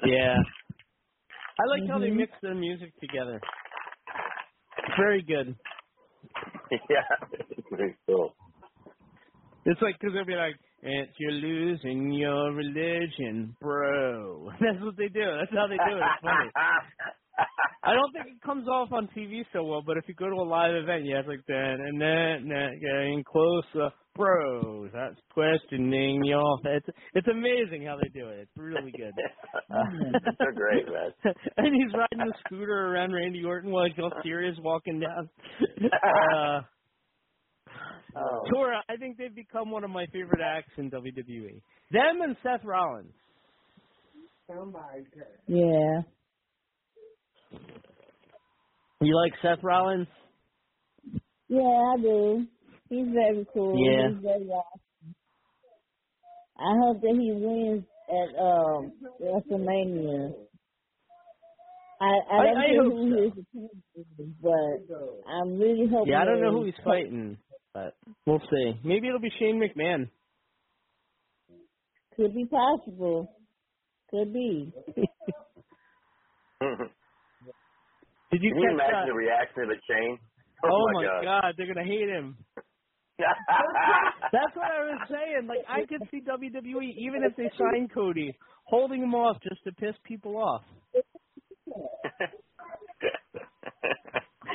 [0.02, 0.36] Yeah.
[1.58, 2.16] I like how they Mhm.
[2.16, 3.40] mix their music together.
[4.98, 5.56] Very good.
[6.70, 7.28] yeah.
[7.70, 8.34] Very cool.
[9.66, 15.08] It's like because they'll be like, "It's you're losing your religion, bro." That's what they
[15.08, 15.24] do.
[15.24, 16.02] That's how they do it.
[16.02, 16.50] It's funny.
[17.82, 20.36] I don't think it comes off on TV so well, but if you go to
[20.36, 24.90] a live event, you have like that and that and that getting closer, bros.
[24.92, 26.58] That's questioning your.
[26.64, 28.38] It's it's amazing how they do it.
[28.40, 29.12] It's really good.
[30.38, 31.12] They're great, man.
[31.56, 35.28] and he's riding the scooter around Randy Orton while he's all serious walking down.
[35.82, 36.60] Uh,
[38.16, 38.42] Oh.
[38.52, 41.60] Tora, I think they've become one of my favorite acts in WWE.
[41.90, 43.12] Them and Seth Rollins.
[44.46, 45.04] Somebody.
[45.48, 46.02] Yeah.
[49.00, 50.06] You like Seth Rollins?
[51.48, 52.46] Yeah, I do.
[52.88, 53.74] He's very cool.
[53.78, 54.08] Yeah.
[54.10, 54.80] He's very awesome.
[56.58, 60.34] I hope that he wins at um WrestleMania.
[62.00, 66.12] I, I I- don't I know hope who his opponent is, but I'm really hoping.
[66.12, 67.38] Yeah, I don't know who he's fighting,
[67.72, 67.96] but
[68.26, 68.78] we'll see.
[68.84, 70.10] Maybe it'll be Shane McMahon.
[72.16, 73.34] Could be possible.
[74.10, 74.72] Could be.
[78.30, 79.06] Did you Can you imagine that?
[79.06, 80.18] the reaction of a chain?
[80.64, 81.54] Oh, my my God.
[81.58, 82.38] they're gonna hate him.
[84.32, 85.46] That's what I was saying.
[85.46, 89.72] Like I could see WWE even if they sign Cody, holding him off just to
[89.72, 90.62] piss people off.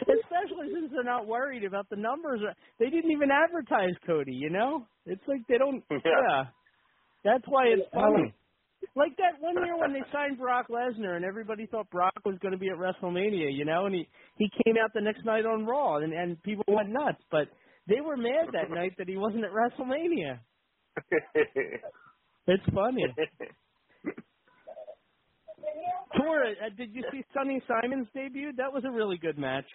[0.01, 2.41] Especially since they're not worried about the numbers.
[2.79, 4.33] They didn't even advertise Cody.
[4.33, 5.83] You know, it's like they don't.
[5.91, 6.45] Yeah,
[7.23, 8.33] that's why it's funny.
[8.95, 12.53] Like that one year when they signed Brock Lesnar and everybody thought Brock was going
[12.53, 14.07] to be at WrestleMania, you know, and he
[14.37, 17.47] he came out the next night on Raw and and people went nuts, but
[17.89, 20.39] they were mad that night that he wasn't at WrestleMania.
[22.47, 23.05] It's funny.
[26.17, 28.51] Tora, uh, did you see Sonny Simon's debut?
[28.57, 29.67] That was a really good match.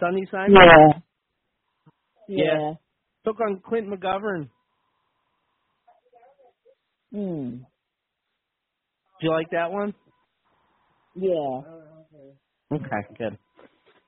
[0.00, 0.54] Sonny Simon.
[0.54, 1.00] Yeah.
[2.28, 2.44] Yeah.
[2.44, 2.72] Yeah.
[3.26, 4.48] Took on Clint McGovern.
[7.12, 7.56] Hmm.
[7.58, 9.94] Do you like that one?
[11.14, 11.60] Yeah.
[12.72, 13.38] Okay, good.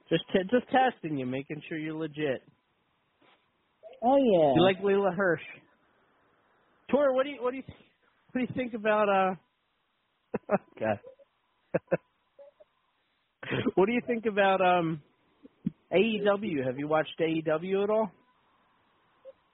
[0.08, 2.42] Just t- just testing you, making sure you're legit.
[4.02, 4.54] Oh yeah.
[4.54, 5.42] You like Leyla Hirsch?
[6.90, 7.62] Tor, what do you what do you
[8.32, 9.34] what do you think about uh?
[10.78, 11.00] God.
[13.74, 15.02] what do you think about um
[15.92, 16.64] AEW?
[16.64, 18.10] Have you watched AEW at all?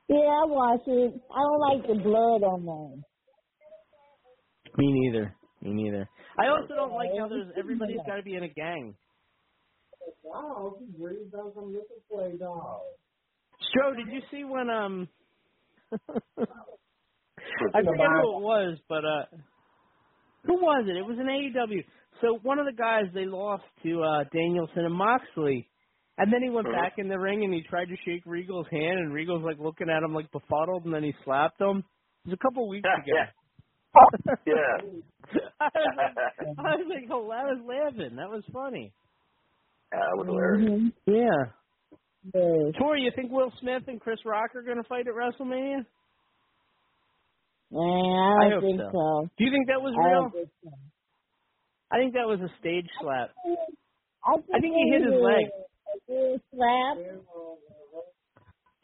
[0.08, 1.14] Yeah, I watch it.
[1.34, 3.04] I don't like the blood on them.
[4.76, 5.34] Me neither.
[5.62, 6.08] Me neither.
[6.38, 8.94] I also don't like how there's everybody's got to be in a gang.
[13.70, 15.08] Stro, did you see when um
[15.92, 19.26] I forget who it was, but uh
[20.46, 20.96] who was it?
[20.96, 21.84] It was an AEW.
[22.20, 25.68] So one of the guys they lost to uh Danielson and Moxley.
[26.18, 26.80] And then he went Uh-huh.
[26.82, 29.88] back in the ring and he tried to shake Regal's hand and Regal's like looking
[29.90, 31.78] at him like befuddled and then he slapped him.
[32.24, 33.18] It was a couple weeks ago.
[34.46, 34.76] yeah.
[35.60, 36.18] I was like,
[36.58, 38.16] I was like, oh, I was laughing.
[38.16, 38.92] That was funny.
[39.92, 40.92] That was hilarious.
[41.06, 41.52] Yeah.
[42.32, 42.74] Yes.
[42.78, 45.84] Tori, you think Will Smith and Chris Rock are going to fight at WrestleMania?
[47.70, 48.90] Man, I I don't hope think so.
[48.92, 49.28] so.
[49.36, 50.30] Do you think that was I real?
[50.30, 50.70] think so.
[51.92, 53.30] I think that was a stage slap.
[54.24, 55.44] I think, I think he hit his leg.
[56.08, 56.96] a slap.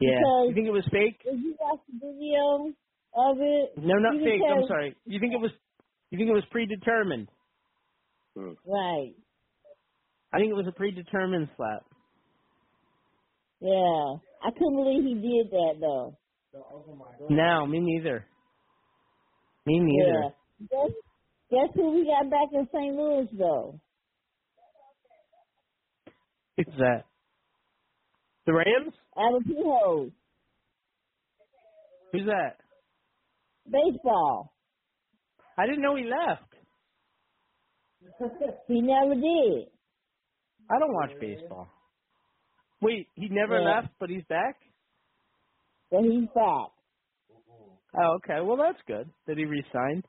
[0.00, 0.16] Yeah.
[0.18, 1.20] Because- You think it was fake?
[1.24, 2.72] If you watch the video
[3.14, 4.40] of it, No, not can fake.
[4.48, 4.96] I'm sorry.
[5.06, 5.50] You think it was?
[6.10, 7.28] You think it was predetermined?
[8.36, 9.14] Right.
[10.32, 11.84] I think it was a predetermined slap.
[13.60, 14.16] Yeah.
[14.42, 16.16] I couldn't believe he did that though.
[17.28, 18.26] No, me neither.
[19.66, 20.22] Me neither.
[20.22, 20.66] Yeah.
[20.70, 20.96] Guess,
[21.50, 22.96] guess who we got back in St.
[22.96, 23.80] Louis though?
[26.56, 26.98] Who's that?
[26.98, 27.02] Uh,
[28.46, 28.94] the Rams?
[29.16, 30.12] Albert Pujols.
[32.12, 32.56] Who's that?
[33.70, 34.52] Baseball.
[35.56, 36.42] I didn't know he left.
[38.66, 39.68] he never did.
[40.70, 41.68] I don't watch baseball.
[42.82, 43.62] Wait, he never Yeah.
[43.62, 44.56] left, but he's back.
[45.90, 46.70] But he's back.
[47.96, 48.40] Oh, okay.
[48.42, 50.04] Well, that's good that he resigned.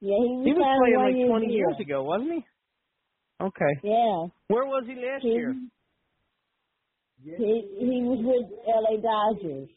[0.00, 1.54] Yeah, he, He was playing like year 20 ago.
[1.54, 2.46] years ago, wasn't he?
[3.44, 3.82] Okay.
[3.82, 4.26] Yeah.
[4.48, 5.58] Where was he last He, year?
[7.36, 9.70] he he was with LA Dodgers.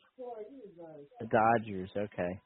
[1.19, 1.91] The Dodgers.
[1.97, 2.41] Okay.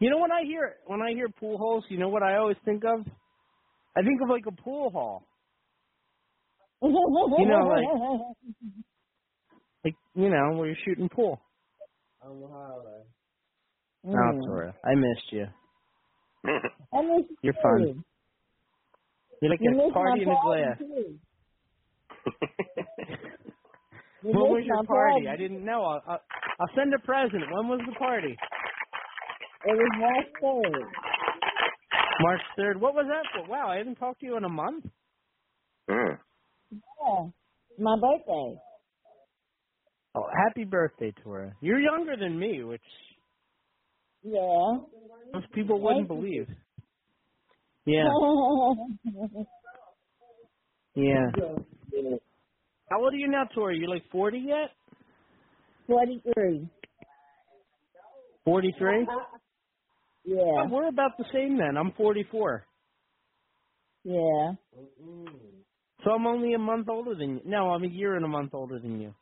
[0.00, 2.56] You know when I hear when I hear pool halls, you know what I always
[2.64, 3.06] think of?
[3.96, 5.28] I think of like a pool hall.
[6.82, 7.90] You know, like
[9.84, 11.40] like you know where you're shooting pool.
[14.14, 14.42] Oh, Mm.
[14.46, 14.72] sorry.
[14.84, 15.46] I missed you.
[16.92, 17.60] I missed you You're too.
[17.62, 18.04] fun.
[19.42, 20.78] You're like You a party in my a glass.
[20.78, 21.20] too.
[24.22, 25.28] You When was miss your my party?
[25.28, 25.82] I didn't know.
[25.84, 26.22] I'll, I'll,
[26.60, 27.42] I'll send a present.
[27.52, 28.36] When was the party?
[29.64, 30.86] It was March third.
[32.20, 32.80] March third.
[32.80, 33.50] What was that for?
[33.50, 34.86] Wow, I haven't talked to you in a month.
[35.90, 36.18] Mm.
[36.82, 37.26] Yeah.
[37.78, 38.56] My birthday.
[40.14, 41.54] Oh, happy birthday, Tora.
[41.60, 42.82] You're younger than me, which
[44.22, 44.78] Yeah.
[45.34, 46.46] most people wouldn't believe.
[47.86, 48.04] Yeah,
[50.94, 51.26] yeah.
[52.90, 53.78] How old are you now, Tori?
[53.78, 54.70] You like 40 yet?
[55.86, 56.68] Forty three.
[58.44, 59.06] 43?
[60.24, 60.36] Yeah.
[60.58, 61.76] Oh, we're about the same then.
[61.78, 62.66] I'm 44.
[64.04, 64.52] Yeah.
[64.78, 65.63] Mm-hmm.
[66.04, 67.40] So I'm only a month older than you.
[67.46, 69.14] No, I'm a year and a month older than you.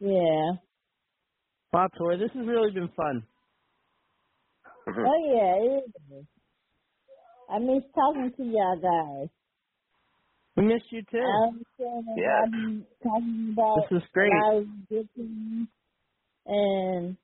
[0.00, 0.52] Yeah.
[1.72, 3.22] Wow, Tori, this has really been fun.
[4.88, 5.84] Oh yeah, it
[6.18, 6.24] is.
[7.50, 9.28] I miss talking to y'all guys.
[10.56, 11.18] We miss you too.
[11.18, 11.50] I
[12.16, 12.26] Yes.
[12.44, 14.32] I've been talking about This is great.
[14.32, 15.08] lot of good
[16.46, 17.16] and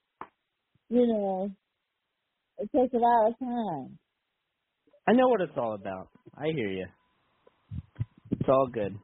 [0.90, 1.51] you know,
[2.59, 3.99] it takes a lot of time.
[5.07, 6.09] I know what it's all about.
[6.36, 6.86] I hear you.
[8.48, 8.98] It's all good.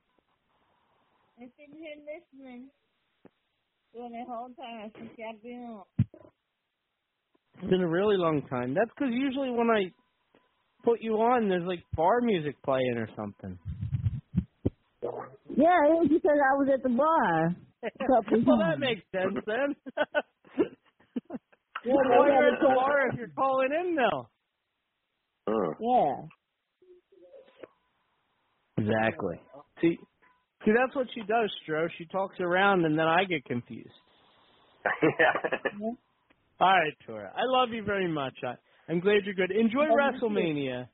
[1.37, 2.71] And sitting here listening
[3.93, 5.85] during the whole time since y'all been on.
[7.61, 8.73] It's been a really long time.
[8.73, 9.93] That's because usually when I
[10.83, 13.59] put you on, there's like bar music playing or something.
[15.03, 17.49] Yeah, it was because I was at the bar.
[17.85, 19.77] a couple well, that makes sense then.
[21.85, 24.29] Yeah, Why you're at the bar if you're calling in now?
[25.47, 26.29] Yeah.
[28.79, 29.41] Exactly.
[29.81, 29.99] See,
[30.65, 31.89] see, that's what she does, Stro.
[31.99, 33.89] She talks around, and then I get confused.
[35.03, 35.81] yeah.
[36.61, 37.33] All right, Tora.
[37.37, 38.35] I love you very much.
[38.45, 38.55] I,
[38.91, 39.51] I'm glad you're good.
[39.51, 40.29] Enjoy Thank you.
[40.29, 40.89] WrestleMania.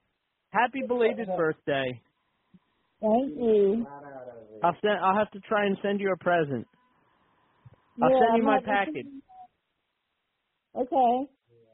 [0.51, 2.01] Happy belated birthday.
[3.01, 3.87] Thank you.
[4.63, 4.99] I'll send.
[5.03, 6.67] I'll have to try and send you a present.
[8.03, 9.07] I'll Yeah, send you I'm my happy to- package.
[10.77, 11.31] Okay.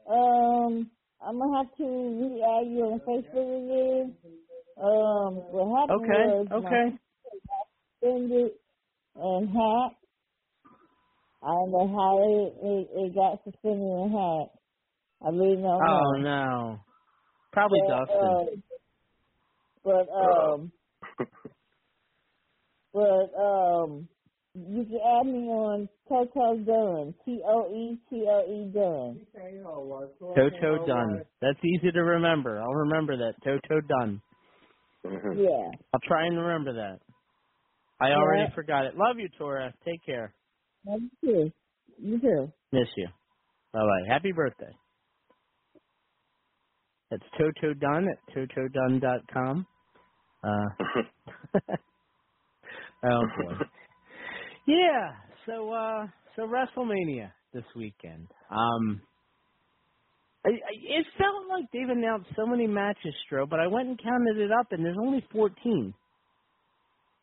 [0.09, 4.15] Um, I'm gonna have to re-add you on Facebook again.
[4.79, 6.97] Um, what happened Okay, was my okay.
[8.03, 9.91] and hat.
[11.43, 14.57] I don't know how it, it, it got suspended and hacked.
[15.25, 15.79] I really don't know.
[15.81, 16.79] Oh no.
[17.53, 18.19] Probably but, Dustin.
[18.21, 18.45] Uh,
[19.83, 20.71] but um,
[22.93, 24.07] but um,
[24.53, 27.13] you can add me on Toto Dunn.
[27.25, 29.25] T O E T O E Dunn.
[30.35, 31.21] Toto Dunn.
[31.41, 32.59] That's easy to remember.
[32.59, 33.33] I'll remember that.
[33.43, 34.21] Toto Dunn.
[35.37, 35.71] Yeah.
[35.93, 36.99] I'll try and remember that.
[37.99, 38.95] I already forgot it.
[38.95, 39.73] Love you, Tora.
[39.85, 40.33] Take care.
[40.85, 41.51] Love you too.
[41.99, 42.51] You too.
[42.71, 43.07] Miss you.
[43.73, 44.13] Bye bye.
[44.13, 44.75] Happy birthday.
[47.09, 49.65] That's Toto Dunn at totodunn.com.
[50.43, 50.49] Uh,
[53.05, 53.53] oh boy.
[54.67, 55.13] Yeah.
[55.45, 58.27] So uh, so WrestleMania this weekend.
[58.51, 59.01] Um,
[60.47, 64.01] I, I, it felt like they've announced so many matches, Stro, but I went and
[64.01, 65.93] counted it up, and there's only 14.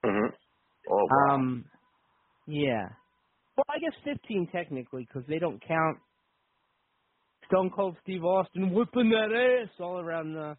[0.04, 0.34] Mm-hmm.
[0.90, 1.34] Oh, wow.
[1.34, 1.64] Um,
[2.46, 2.88] yeah.
[3.56, 5.98] Well, I guess 15 technically because they don't count
[7.48, 10.56] Stone Cold Steve Austin whipping that ass all around the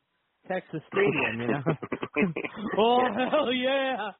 [0.47, 1.63] Texas Stadium, you know?
[2.79, 4.11] oh hell yeah!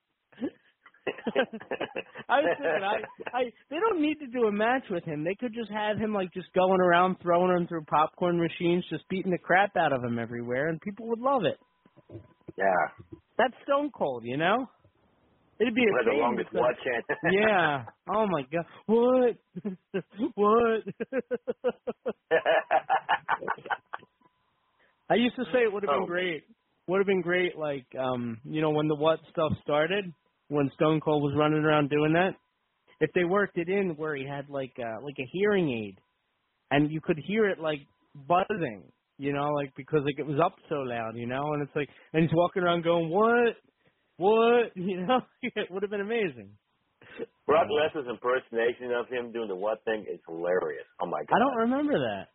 [2.29, 5.23] I was thinking, I, I, they don't need to do a match with him.
[5.23, 9.07] They could just have him like just going around throwing him through popcorn machines, just
[9.09, 11.59] beating the crap out of him everywhere, and people would love it.
[12.57, 13.05] yeah.
[13.37, 14.67] That's Stone Cold, you know?
[15.59, 17.01] It'd be a the longest the- watching.
[17.31, 17.85] yeah.
[18.13, 18.65] Oh my god.
[18.87, 19.37] What?
[20.35, 20.83] what?
[25.09, 26.05] I used to say it would have been Oh.
[26.07, 26.43] great.
[26.87, 30.13] Would have been great, like um, you know, when the what stuff started,
[30.49, 32.35] when Stone Cold was running around doing that.
[33.01, 35.99] If they worked it in where he had like uh, like a hearing aid,
[36.71, 37.79] and you could hear it like
[38.15, 41.75] buzzing, you know, like because like it was up so loud, you know, and it's
[41.75, 43.55] like, and he's walking around going, what,
[44.17, 46.57] what, you know, it would have been amazing.
[47.47, 50.85] Brock Lesnar's impersonation of him doing the what thing is hilarious.
[51.01, 51.35] Oh my god.
[51.35, 52.27] I don't remember that.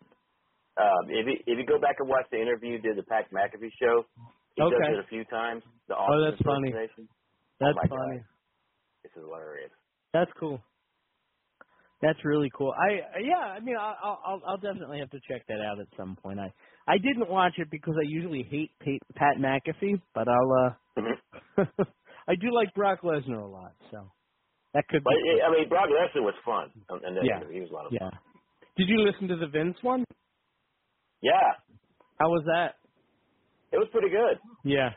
[0.78, 3.72] Um, if you if you go back and watch the interview did the Pat McAfee
[3.80, 4.04] show,
[4.56, 4.74] he Okay.
[4.74, 5.62] does it a few times.
[5.88, 6.72] The Oh, that's funny.
[7.60, 7.66] Impersonation.
[7.66, 8.20] That's oh my funny.
[8.20, 8.24] God.
[9.04, 9.72] It's hilarious.
[10.14, 10.60] That's cool.
[12.02, 12.72] That's really cool.
[12.76, 15.88] I yeah, I mean, I- I'll I'll I'll definitely have to check that out at
[15.96, 16.38] some point.
[16.40, 16.52] I
[16.86, 20.52] I didn't watch it because I usually hate Pat, Pat McAfee, but I'll
[20.98, 21.64] uh
[22.28, 24.12] I do like Brock Lesnar a lot, so
[24.74, 25.18] that could But be.
[25.46, 27.40] I mean, Brock Lesnar was fun, um, and Yeah.
[27.52, 27.98] he was a lot of yeah.
[27.98, 28.12] fun.
[28.76, 30.04] Did you listen to the Vince one?
[31.22, 31.52] Yeah,
[32.18, 32.76] How was that?
[33.72, 34.38] it was pretty good.
[34.64, 34.90] Yeah.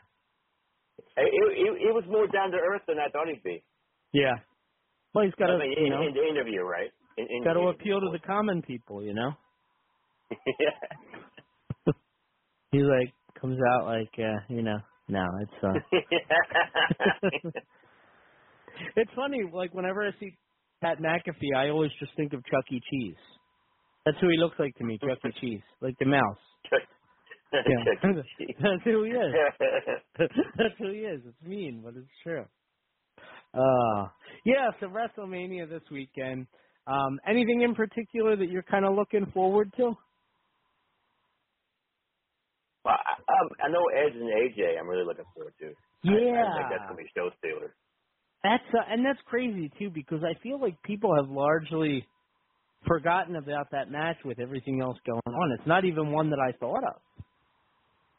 [1.16, 3.62] It, it, it was more down to earth than I thought he'd be.
[4.12, 4.34] Yeah.
[5.14, 6.90] Well, he's got to I mean, you in, know in the interview, right?
[7.18, 9.30] In, in got to appeal to the common people, you know.
[10.30, 10.74] yeah.
[12.72, 15.74] He like comes out like uh, you know, no, it's uh
[18.96, 20.36] It's funny, like whenever I see
[20.82, 22.80] Pat McAfee, I always just think of Chuck E.
[22.90, 23.14] Cheese.
[24.04, 25.30] That's who he looks like to me, Chuck E.
[25.40, 26.38] Cheese, like the mouse.
[27.66, 27.84] Yeah.
[28.60, 29.38] That's who he is.
[30.18, 31.22] That's who he is.
[31.26, 32.46] It's mean, but it's true.
[33.54, 34.08] Uh
[34.44, 36.46] yeah, so WrestleMania this weekend.
[36.86, 39.94] Um anything in particular that you're kind of looking forward to?
[42.84, 44.78] Well, I, um, I know Edge and AJ.
[44.80, 45.74] I'm really looking forward to.
[46.08, 46.54] I, I Yeah.
[46.54, 47.76] think that's gonna be show stealer.
[48.44, 52.06] That's uh, and that's crazy too because I feel like people have largely
[52.86, 55.52] forgotten about that match with everything else going on.
[55.58, 57.02] It's not even one that I thought of.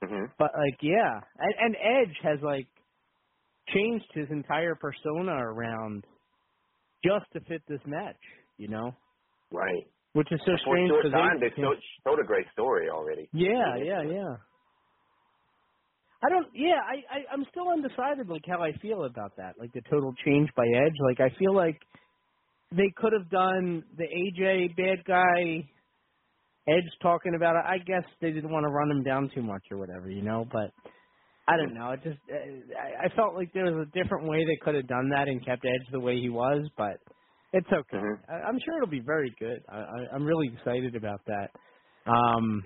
[0.03, 2.67] Hmm But like, yeah, and, and Edge has like
[3.73, 6.05] changed his entire persona around
[7.03, 8.19] just to fit this match.
[8.57, 8.91] You know,
[9.51, 9.85] Right.
[10.13, 10.89] which is so For a strange.
[10.89, 13.29] short 'cause time, they- they told, told a great story already.
[13.33, 14.37] Yeah, yeah, yeah.
[16.23, 16.47] I don't.
[16.55, 19.59] Yeah, I, I I'm still undecided like how I feel about that.
[19.59, 20.95] Like the total change by Edge.
[20.99, 21.79] Like I feel like
[22.71, 25.69] they could have done the AJ bad guy.
[26.67, 27.63] Edge talking about it.
[27.65, 30.45] I guess they didn't want to run him down too much or whatever, you know.
[30.51, 30.71] But
[31.47, 31.91] I don't know.
[31.91, 35.09] It just I, I felt like there was a different way they could have done
[35.09, 36.67] that and kept Edge the way he was.
[36.77, 36.97] But
[37.53, 38.03] it's okay.
[38.29, 39.59] I, I'm sure it'll be very good.
[39.69, 41.49] I, I, I'm really excited about that.
[42.09, 42.63] Um,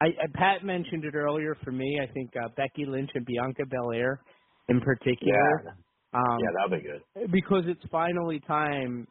[0.00, 1.56] I, I Pat mentioned it earlier.
[1.64, 4.20] For me, I think uh, Becky Lynch and Bianca Belair,
[4.68, 5.70] in particular, Yeah.
[6.14, 7.32] um, yeah, that'll be good.
[7.32, 9.06] because it's finally time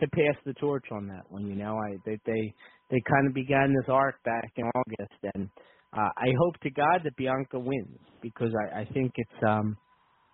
[0.00, 1.46] to pass the torch on that one.
[1.46, 2.54] You know, I they they
[2.90, 5.50] they kind of began this arc back in August, and
[5.96, 9.76] uh, I hope to God that Bianca wins because I, I think it's um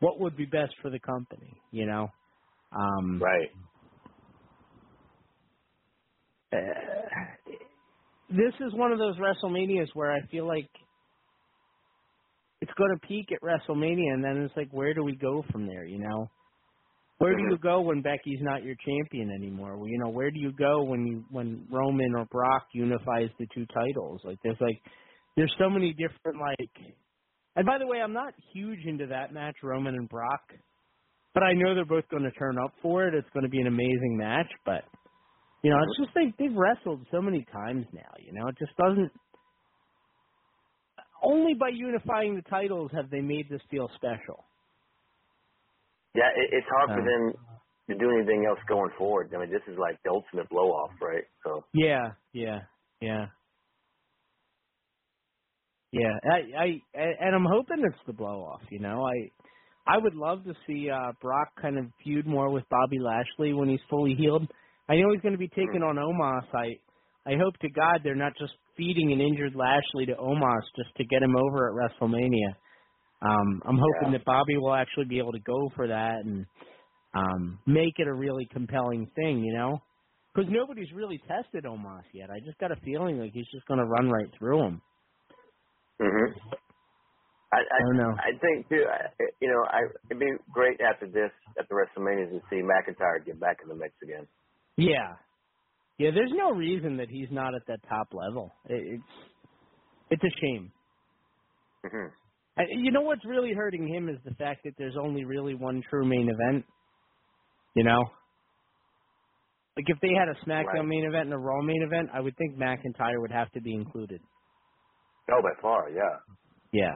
[0.00, 1.62] what would be best for the company.
[1.70, 2.08] You know,
[2.72, 3.50] um, Right.
[6.52, 6.58] uh,
[8.30, 10.70] this is one of those WrestleManias where I feel like
[12.60, 15.66] it's going to peak at WrestleMania, and then it's like, where do we go from
[15.66, 15.84] there?
[15.84, 16.30] You know,
[17.18, 19.76] where do you go when Becky's not your champion anymore?
[19.76, 23.46] Well, You know, where do you go when you when Roman or Brock unifies the
[23.54, 24.20] two titles?
[24.24, 24.80] Like, there's like,
[25.36, 26.94] there's so many different like.
[27.56, 30.42] And by the way, I'm not huge into that match, Roman and Brock,
[31.34, 33.14] but I know they're both going to turn up for it.
[33.14, 34.82] It's going to be an amazing match, but
[35.62, 38.12] you know, it's just they they've wrestled so many times now.
[38.18, 39.10] You know, it just doesn't.
[41.22, 44.44] Only by unifying the titles have they made this feel special.
[46.14, 47.34] Yeah, it, it's hard for Um, them
[47.90, 49.32] to do anything else going forward.
[49.34, 51.24] I mean, this is like the ultimate blow off, right?
[51.44, 52.60] So Yeah, yeah,
[53.00, 53.26] yeah,
[55.92, 56.12] yeah.
[56.32, 56.66] I, I,
[56.96, 58.62] and I'm hoping it's the blow off.
[58.70, 59.30] You know, I,
[59.94, 63.68] I would love to see uh Brock kind of feud more with Bobby Lashley when
[63.68, 64.48] he's fully healed.
[64.88, 66.48] I know he's going to be taking on Omos.
[66.54, 70.94] I, I hope to God they're not just feeding an injured Lashley to Omos just
[70.96, 72.54] to get him over at WrestleMania.
[73.24, 74.14] Um, I'm hoping Yeah.
[74.14, 76.46] that Bobby will actually be able to go for that and
[77.14, 79.80] um, make it a really compelling thing, you know?
[80.34, 82.30] Because nobody's really tested Omos yet.
[82.30, 84.82] I just got a feeling like he's just going to run right through him.
[86.00, 86.32] hmm
[87.52, 88.18] I, I, don't know.
[88.18, 88.84] I think too.
[88.90, 89.08] I,
[89.40, 89.80] you know, I,
[90.10, 93.76] it'd be great after this, at the WrestleMania, to see McIntyre get back in the
[93.76, 94.26] mix again.
[94.76, 95.16] Yeah,
[95.98, 96.10] yeah.
[96.14, 98.52] There's no reason that he's not at that top level.
[98.66, 99.04] It, it's
[100.10, 100.72] it's a shame.
[101.84, 102.23] hmm
[102.56, 105.82] I, you know what's really hurting him is the fact that there's only really one
[105.88, 106.64] true main event.
[107.74, 108.04] You know,
[109.76, 110.86] like if they had a SmackDown Right.
[110.86, 113.74] main event and a Raw main event, I would think McIntyre would have to be
[113.74, 114.20] included.
[115.32, 116.18] Oh, by far, yeah.
[116.72, 116.94] Yeah.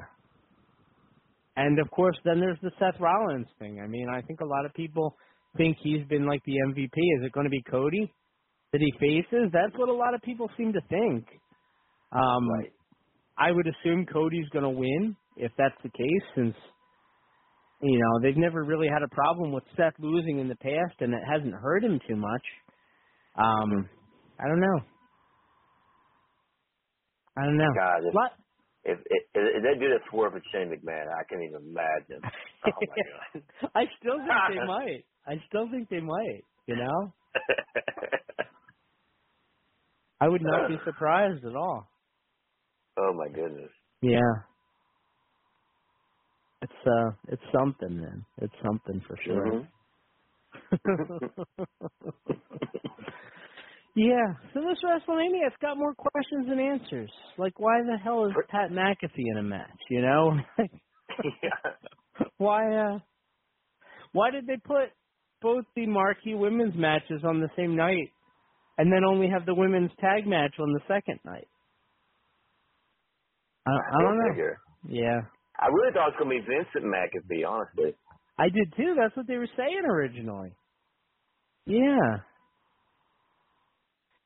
[1.56, 3.80] And of course, then there's the Seth Rollins thing.
[3.82, 5.16] I mean, I think a lot of people
[5.56, 6.92] think he's been like the MVP.
[7.18, 8.12] Is it going to be Cody
[8.72, 9.50] that he faces?
[9.52, 11.26] That's what a lot of people seem to think.
[12.12, 12.46] Um,
[13.36, 16.56] I would assume Cody's going to win if that's the case, since
[17.82, 21.14] you know they've never really had a problem with Seth losing in the past, and
[21.14, 22.44] it hasn't hurt him too much.
[23.36, 23.88] Um,
[24.40, 24.80] I don't know.
[27.36, 27.74] I don't know.
[27.74, 28.38] God, if, Lot-
[28.84, 32.24] if, if, if they do that swerve with Shane McMahon, I can't even imagine.
[32.64, 33.42] Oh my god.
[33.74, 35.04] I still think they might.
[35.26, 36.44] I still think they might.
[36.66, 37.14] You know,
[40.20, 41.88] I would not be surprised at all.
[42.98, 43.70] oh my goodness.
[44.02, 44.44] Yeah,
[46.62, 48.24] it's uh, it's something, man.
[48.38, 49.68] It's something for sure.
[53.96, 54.34] yeah.
[54.54, 57.10] So this WrestleMania, it's got more questions than answers.
[57.36, 59.78] Like, why the hell is Pat McAfee in a match?
[59.90, 60.32] You know,
[61.42, 61.50] yeah.
[62.38, 62.74] why?
[62.74, 62.98] uh
[64.12, 64.90] Why did they put
[65.40, 68.10] both the marquee women's matches on the same night,
[68.78, 71.48] and then only have the women's tag match on the second night?
[73.66, 74.30] I, I don't know.
[74.30, 74.58] Figure.
[74.88, 75.20] Yeah,
[75.58, 77.94] I really thought it was going to be Vincent McAfee, honestly.
[78.38, 78.94] I did too.
[78.96, 80.52] That's what they were saying originally.
[81.66, 82.22] Yeah.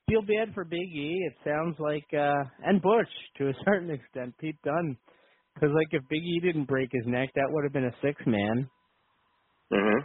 [0.09, 1.17] Feel bad for Big E.
[1.27, 3.07] It sounds like, uh, and Butch
[3.37, 4.97] to a certain extent, Pete Dunne.
[5.55, 8.21] Because like if Big E didn't break his neck, that would have been a six
[8.25, 8.69] man.
[9.71, 9.99] hmm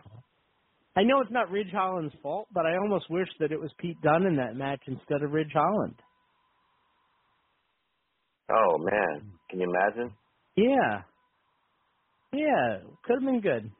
[0.97, 4.01] I know it's not Ridge Holland's fault, but I almost wish that it was Pete
[4.03, 5.95] Dunne in that match instead of Ridge Holland.
[8.51, 10.13] Oh man, can you imagine?
[10.57, 11.03] Yeah.
[12.33, 13.71] Yeah, could have been good.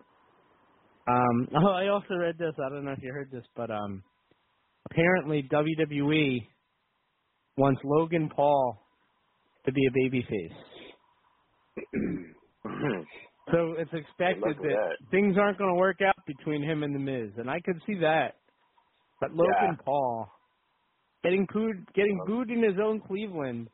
[1.09, 2.55] Um, oh, I also read this.
[2.65, 4.03] I don't know if you heard this, but um,
[4.91, 6.39] apparently WWE
[7.57, 8.79] wants Logan Paul
[9.67, 10.57] to be a babyface.
[13.51, 16.95] So it's expected luck with that, things aren't going to work out between him and
[16.95, 18.35] the Miz, and I could see that.
[19.21, 19.85] But Logan Yeah.
[19.85, 20.29] Paul
[21.23, 23.69] getting booed, getting booed in his own Cleveland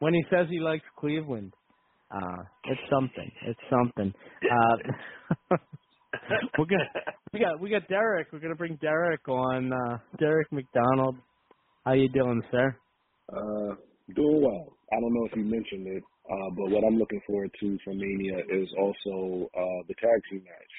[0.00, 1.54] when he says he likes Cleveland.
[2.10, 3.30] Uh, it's something.
[3.46, 4.12] It's something.
[4.50, 5.56] Uh,
[6.58, 6.88] we're gonna
[7.32, 8.28] we got we got Derek.
[8.32, 9.72] We're gonna bring Derek on.
[9.72, 11.16] Uh, Derek McDonald.
[11.84, 12.76] How you doing, sir?
[13.32, 13.74] Uh,
[14.14, 14.76] doing well.
[14.92, 17.98] I don't know if you mentioned it, uh, but what I'm looking forward to from
[17.98, 20.74] Mania is also uh, the tag team match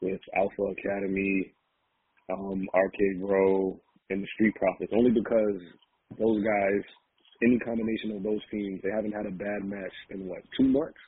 [0.00, 1.54] with Alpha Academy,
[2.32, 3.80] um, RK Bro,
[4.10, 4.92] and the Street Profits.
[4.94, 5.60] Only because
[6.18, 6.82] those guys,
[7.42, 10.98] any combination of those teams, they haven't had a bad match in what two months.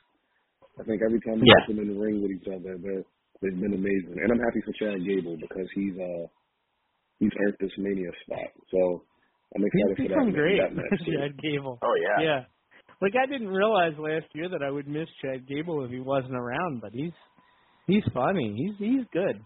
[0.79, 1.65] I think every time they Yeah.
[1.65, 3.05] put them in the ring with each other, they're,
[3.41, 4.17] they've been amazing.
[4.21, 6.25] And I'm happy for Chad Gable because he's uh
[7.19, 8.51] he's earned this Mania spot.
[8.71, 9.03] So
[9.55, 10.99] I'm excited He's for that, great, that match.
[11.05, 11.13] too.
[11.17, 11.79] Chad Gable.
[11.81, 12.19] Oh yeah.
[12.23, 12.41] Yeah.
[13.01, 16.35] Like I didn't realize last year that I would miss Chad Gable if he wasn't
[16.35, 17.13] around, but he's
[17.87, 18.53] he's funny.
[18.57, 19.41] He's he's good.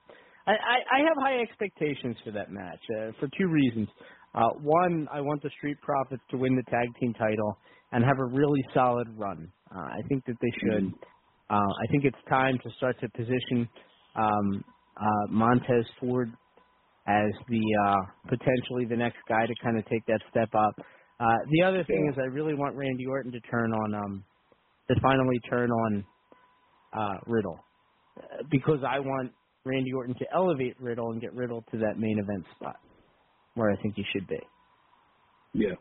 [0.47, 3.87] I I, I have high expectations for that match uh, for two reasons.
[4.33, 7.57] Uh, one, I want the Street Profits to win the tag team title
[7.91, 9.51] and have a really solid run.
[9.75, 10.91] Uh, I think that they should.
[11.49, 13.67] Uh, I think it's time to start to position
[14.15, 14.63] um,
[14.97, 16.31] uh, Montez Ford
[17.07, 17.95] as the uh,
[18.29, 20.73] potentially the next guy to kind of take that step up.
[21.19, 24.23] Uh, the other thing is I really want Randy Orton to turn on um
[24.89, 26.05] to finally turn on
[26.97, 27.59] uh, Riddle
[28.17, 29.31] uh, because I want
[29.65, 32.77] Randy Orton to elevate Riddle and get Riddle to that main event spot
[33.55, 34.39] where I think he should be.
[35.53, 35.75] Yeah.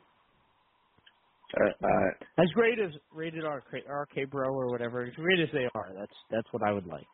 [1.59, 5.67] Uh, uh, As great as rated R RK Bro or whatever, as great as they
[5.75, 7.07] are, that's that's what I would like.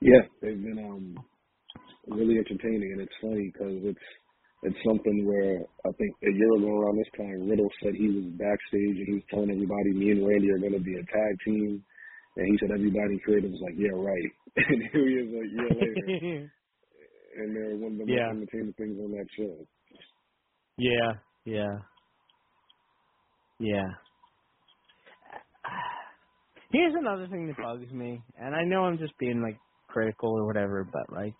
[0.00, 1.16] yeah, they've been um
[2.08, 4.06] really entertaining, and it's funny because it's
[4.64, 8.24] it's something where I think a year ago around this time, Riddle said he was
[8.36, 11.34] backstage and he was telling everybody, me and Randy are going to be a tag
[11.44, 11.84] team,
[12.36, 15.44] and he said everybody in creative was like, yeah, right, and here he is a
[15.56, 16.52] year later,
[17.36, 18.20] and they're one of the Yeah.
[18.20, 19.66] most entertaining things on that show.
[20.78, 21.12] Yeah,
[21.44, 21.78] yeah,
[23.60, 23.88] yeah.
[26.72, 29.58] Here's another thing that bugs me, and I know I'm just being like
[29.88, 31.34] critical or whatever, but like,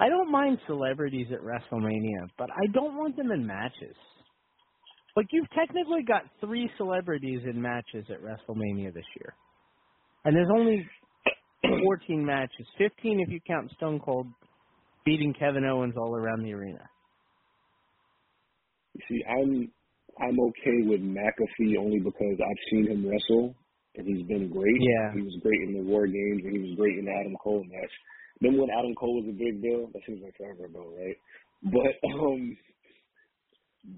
[0.00, 3.96] I don't mind celebrities at WrestleMania, but I don't want them in matches.
[5.16, 9.36] Like you've technically got three celebrities in matches at WrestleMania this year,
[10.24, 10.88] and there's only
[11.84, 14.28] 14 matches, 15 if you count Stone Cold
[15.04, 16.84] beating Kevin Owens all around the arena.
[18.94, 19.72] You see, I'm
[20.20, 23.54] I'm okay with McAfee only because I've seen him wrestle
[23.96, 24.76] and he's been great.
[24.80, 25.12] Yeah.
[25.14, 27.64] He was great in the War Games and he was great in the Adam Cole
[27.64, 27.90] match.
[28.40, 31.16] Then when Adam Cole was a big deal, that seems like forever ago, right?
[31.62, 32.56] But um,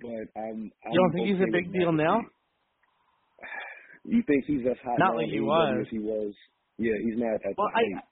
[0.01, 0.70] but I'm.
[0.85, 1.97] I'm You don't think he's a big deal McAfee.
[1.97, 2.20] now?
[4.05, 5.81] You think he's as hot Not like he was.
[5.81, 6.35] as he was?
[6.78, 8.02] Yeah, he's not at Well, the I.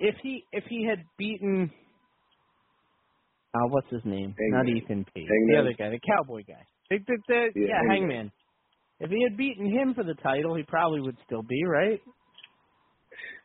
[0.00, 1.70] if he if he had beaten
[3.54, 4.34] uh what's his name?
[4.38, 5.26] Not Ethan Page.
[5.28, 5.54] Hangman?
[5.54, 6.64] The other guy, the cowboy guy.
[6.90, 8.08] The, the, the, Yeah, yeah, Hangman.
[8.10, 8.32] Hangman.
[9.00, 12.00] If he had beaten him for the title, he probably would still be, right?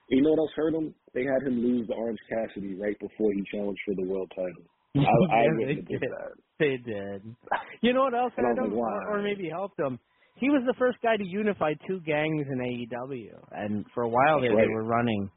[0.10, 0.94] You know what else hurt him?
[1.14, 4.66] They had him lose to Orange Cassidy right before he challenged for the world title.
[4.98, 6.34] I, I Yeah, wouldn't they did that.
[6.60, 7.36] They did.
[7.82, 10.00] You know what else I hurt him, like, or, maybe helped him?
[10.36, 14.42] He was the first guy to unify two gangs in AEW, and for a while
[14.42, 14.68] there right.
[14.68, 15.30] they were running,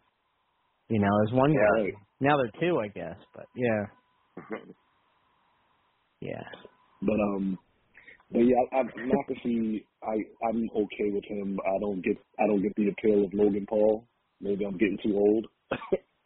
[0.88, 1.98] you know, there's one Yeah, guy.
[2.20, 3.18] Now they're two, I guess.
[3.34, 3.86] But yeah,
[6.20, 6.44] yeah.
[7.02, 7.58] But um,
[8.32, 10.16] but yeah, I, I, McAfee, I
[10.48, 11.58] I'm okay with him.
[11.66, 14.08] I don't get I don't get the appeal of Logan Paul.
[14.40, 15.46] Maybe I'm getting too old.
[15.72, 15.76] I,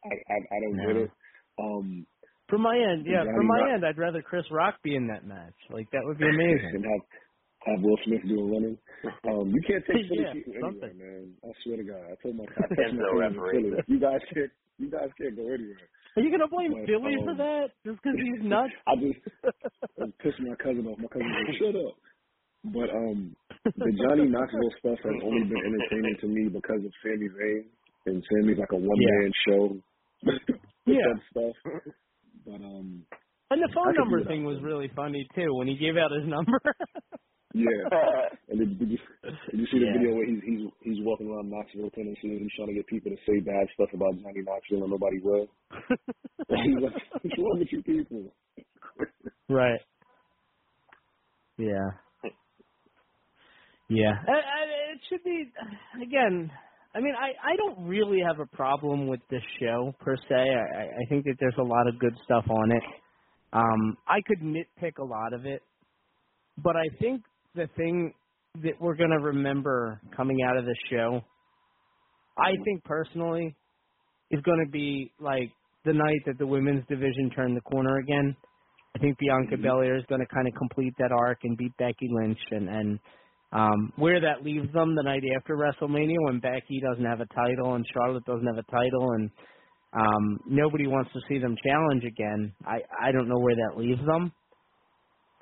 [0.09, 0.87] I I don't No.
[0.87, 1.13] get it.
[1.61, 2.07] Um,
[2.49, 3.25] From my end, yeah.
[3.35, 5.55] From my end, I'd rather Chris Rock be in that match.
[5.71, 6.75] Like that would be amazing.
[6.75, 7.03] and have
[7.67, 8.77] have Will Smith doing running.
[9.29, 10.95] Um, you can't take Philly Yeah, people anywhere, something.
[10.99, 11.23] man.
[11.45, 12.03] I swear to God.
[12.09, 13.53] I told my I told my Enzo friends in referee.
[13.53, 15.87] Philly, you guys can't you guys can't go anywhere.
[16.17, 17.67] Are you gonna blame But, Philly um, for that?
[17.87, 18.73] Just because he's nuts?
[18.89, 20.99] I just I was pissing my cousin off.
[20.99, 21.95] My cousin like, "Shut up."
[22.61, 27.29] But um, the Johnny Knoxville stuff has only been entertaining to me because of Sami
[27.33, 27.65] Zayn,
[28.05, 29.63] and Sami's like a one man show.
[30.85, 30.97] Yeah.
[31.09, 31.57] that stuff.
[32.45, 33.05] But um,
[33.51, 36.61] And the phone number thing was really funny too when he gave out his number.
[37.55, 37.89] Yeah.
[38.49, 38.99] And did, did you
[39.51, 39.93] did you see the Yeah.
[39.99, 43.11] video where he's he's he's walking around Knoxville, Tennessee, and he's trying to get people
[43.13, 45.47] to say bad stuff about Johnny Knoxville, and nobody will.
[46.49, 48.35] he's like, "What's wrong with you people?"
[49.49, 49.81] right.
[51.59, 51.91] Yeah.
[53.89, 54.13] Yeah.
[54.27, 54.63] I, I,
[54.95, 55.45] it should be
[56.03, 56.51] again.
[56.95, 60.35] I mean, I I don't really have a problem with this show per se.
[60.35, 62.83] I I I think that there's a lot of good stuff on it.
[63.53, 65.63] Um, I could nitpick a lot of it,
[66.63, 67.23] but I think
[67.55, 68.13] the thing
[68.63, 71.23] that we're gonna remember coming out of this show
[72.39, 73.55] I think personally
[74.31, 75.51] is going to be like
[75.85, 78.37] the night that the women's division turned the corner again.
[78.97, 79.63] I think Bianca Mm-hmm.
[79.63, 82.99] Belair is going to kind of complete that arc and beat Becky Lynch, and and
[83.53, 87.75] um, where that leaves them the night after WrestleMania when Becky doesn't have a title
[87.75, 89.31] and Charlotte doesn't have a title and
[89.93, 92.53] um, nobody wants to see them challenge again.
[92.65, 94.33] I I don't know where that leaves them.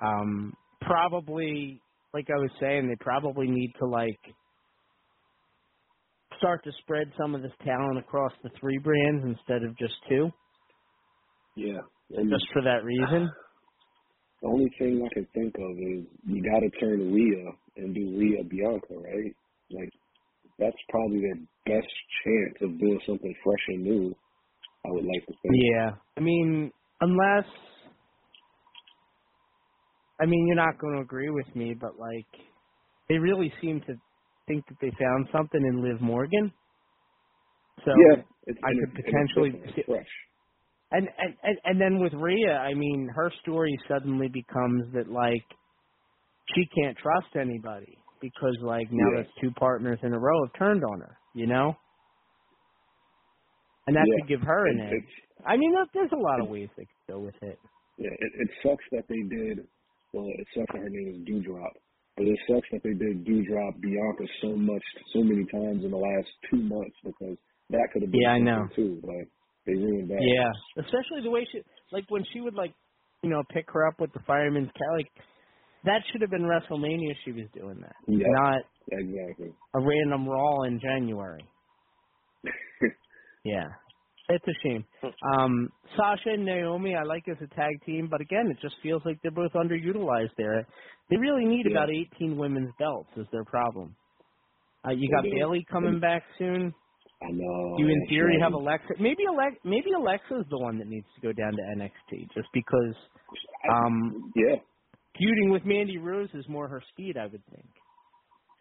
[0.01, 1.81] Um, probably,
[2.13, 4.19] like I was saying, they probably need to like
[6.37, 10.29] start to spread some of this talent across the three brands instead of just two,
[11.55, 11.79] Yeah.
[12.11, 13.29] And just for that reason.
[14.41, 18.17] the only thing I can think of is you got to turn Rhea and do
[18.17, 19.35] Rhea Bianca, right?
[19.71, 19.91] Like
[20.57, 24.15] that's probably their best chance of doing something fresh and new.
[24.85, 25.53] I would like to think.
[25.75, 26.71] Yeah, I mean,
[27.01, 27.45] unless,
[30.21, 32.27] I mean, you're not going to agree with me, but like,
[33.09, 33.95] they really seem to
[34.47, 36.51] think that they found something in Liv Morgan.
[37.85, 40.07] So yeah, it's, I could it's- and it's potentially see, fresh.
[40.91, 45.45] and, and and and then with Rhea, I mean, her story suddenly becomes that like
[46.55, 49.23] she can't trust anybody because like now Yeah.
[49.23, 51.75] that's two partners in a row have turned on her, you know.
[53.87, 54.15] And that Yeah.
[54.21, 55.11] could give her an edge.
[55.45, 57.59] I mean, there- there's a lot of ways they could go with it.
[57.97, 59.67] Yeah, it, it sucks that they did.
[60.13, 61.73] Well, it sucks that her name is Doudrop,
[62.17, 64.83] but it sucks that they did Doudrop Bianca so much,
[65.13, 67.37] so many times in the last two months because
[67.69, 68.67] that could have been Yeah, I know.
[68.75, 68.99] too.
[69.03, 69.29] But
[69.65, 70.21] they ruined that.
[70.21, 70.49] Yeah,
[70.83, 71.61] especially the way she,
[71.91, 72.73] like when she would like,
[73.21, 75.03] you know, pick her up with the fireman's carry.
[75.03, 75.11] Like
[75.85, 77.13] that should have been WrestleMania.
[77.25, 78.25] She was doing that, Yeah.
[78.29, 78.61] not
[78.91, 79.53] exactly.
[79.75, 81.45] a random Raw in January.
[83.45, 83.67] yeah,
[84.29, 84.85] it's a shame.
[85.33, 89.01] Um, Sasha and Naomi, I like as a tag team, but again, it just feels
[89.05, 90.65] like they're both underutilized there.
[91.09, 91.77] They really need Yeah.
[91.77, 93.09] about 18 women's belts.
[93.17, 93.95] Is their problem?
[94.87, 95.31] Uh, you got do.
[95.31, 96.73] Bayley coming back soon.
[97.21, 97.75] I know.
[97.77, 98.43] You in that's theory right.
[98.43, 98.93] have Alexa.
[98.99, 99.59] Maybe Alexa.
[99.65, 102.95] Maybe Alexa's the one that needs to go down to NXT, just because
[103.73, 104.55] um, yeah.
[105.17, 107.67] feuding with Mandy Rose is more her speed, I would think.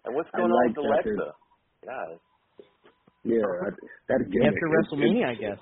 [0.04, 1.10] And what's I going like on with Alexa?
[1.14, 1.32] they're-
[1.94, 2.18] God.
[3.24, 3.70] Yeah, I,
[4.08, 4.48] that gimmick.
[4.48, 5.58] after WrestleMania, I guess.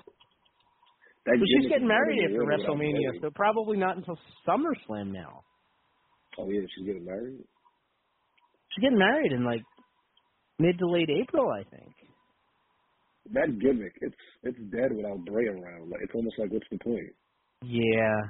[1.25, 4.17] That But she's getting married after WrestleMania, so probably not until
[4.47, 5.43] SummerSlam now.
[6.37, 7.43] Oh yeah, she's getting married.
[8.69, 9.63] She's getting married in like
[10.59, 11.93] mid to late April, I think.
[13.33, 15.89] That gimmick, it's it's dead without Bray around.
[15.89, 17.13] Like it's almost like what's the point?
[17.63, 18.21] Yeah.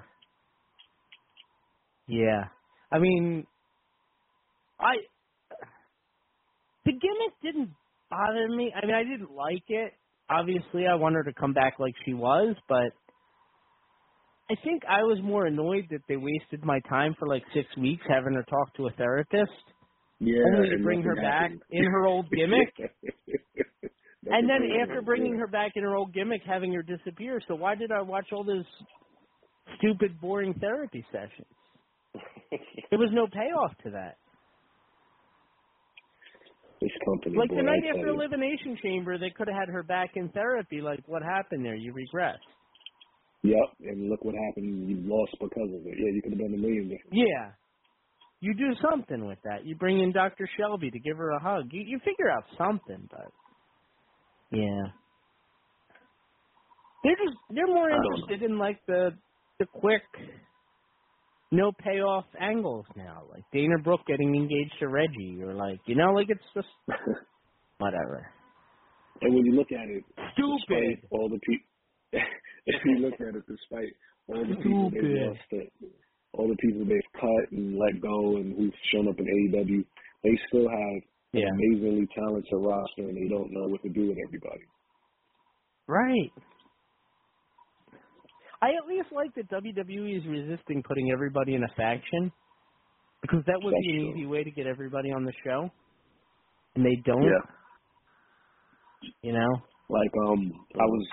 [2.08, 2.46] Yeah.
[2.92, 3.46] I mean,
[4.80, 4.96] I
[6.86, 7.72] the gimmick didn't
[8.10, 8.74] bother me.
[8.76, 9.94] I mean, I didn't like it.
[10.30, 12.92] Obviously, I want her to come back like she was, but
[14.50, 18.04] I think I was more annoyed that they wasted my time for like six weeks
[18.10, 19.52] having her talk to a therapist,
[20.20, 22.74] Yeah, only to bring her nothing back in her old gimmick.
[24.30, 27.42] And then after bringing her back in her old gimmick, having her disappear.
[27.48, 28.66] So why did I watch all those
[29.80, 31.48] stupid, boring therapy sessions?
[32.90, 34.18] there was no payoff to that.
[36.82, 38.08] This company, Like boy, the night I after.
[38.08, 40.82] Elimination Chamber, they could have had her back in therapy.
[40.82, 41.76] Like, what happened there?
[41.76, 42.38] You regress.
[43.44, 44.90] Yep, and look what happened.
[44.90, 45.96] You lost because of it.
[45.98, 47.14] Yeah, you could have done a million different.
[47.14, 47.52] Yeah.
[48.40, 49.66] You do something with that.
[49.66, 50.48] You bring in Dr.
[50.58, 51.70] Shelby to give her a hug.
[51.72, 53.32] You, you figure out something, but
[54.52, 54.94] yeah.
[57.04, 59.12] They're just they're more interested in like the
[59.60, 60.04] the quick
[61.52, 63.24] no payoff angles now.
[63.32, 66.68] Like Dana Brooke getting engaged to Reggie or like you know, like it's just
[67.78, 68.28] whatever.
[69.22, 70.04] And when you look at it,
[70.34, 71.08] Stupid.
[71.10, 71.66] all the people,
[72.66, 73.94] if you look at it, despite
[74.28, 75.74] all the people they've lost, it,
[76.34, 79.84] all the people they've cut and let go, and who've shown up in AEW,
[80.24, 81.02] they still have
[81.34, 81.48] Yeah.
[81.48, 84.62] an amazingly talented roster, and they don't know what to do with everybody.
[85.88, 86.32] Right.
[88.62, 92.32] I at least like that WWE is resisting putting everybody in a faction
[93.22, 95.70] because that would be an easy way to get everybody on the show,
[96.76, 97.24] and they don't.
[97.24, 97.46] Yeah.
[99.22, 99.52] You know.
[99.90, 101.08] Like um, I was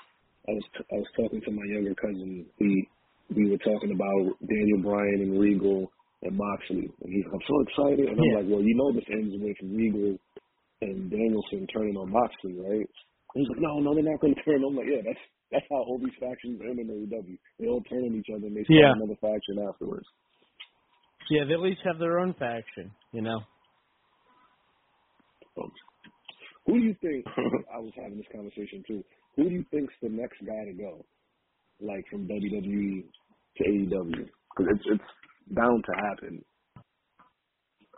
[0.49, 2.47] I was I was talking to my younger cousin.
[2.59, 2.89] He
[3.35, 5.91] we were talking about Daniel Bryan and Regal
[6.23, 8.37] and Moxley, and he's I'm so excited, and I'm Yeah.
[8.41, 10.17] like, well, you know, this ends with Regal
[10.83, 12.89] and Danielson turning on Moxley, right?
[12.89, 14.65] And he's like, no, no, they're not going to turn.
[14.65, 15.25] I'm like, yeah, that's
[15.55, 17.39] that's how all these factions end in AEW.
[17.59, 18.93] They all turn on each other and they start Yeah.
[18.99, 20.07] another faction afterwards.
[21.31, 22.91] Yeah, they at least have their own faction.
[23.13, 23.39] You know.
[26.67, 27.25] Who do you think?
[27.75, 29.05] I was having this conversation too.
[29.37, 31.05] Who do you think's the next guy to go,
[31.81, 33.05] like from WWE
[33.57, 34.29] to AEW?
[34.57, 35.11] Because it's it's
[35.51, 36.45] bound to happen.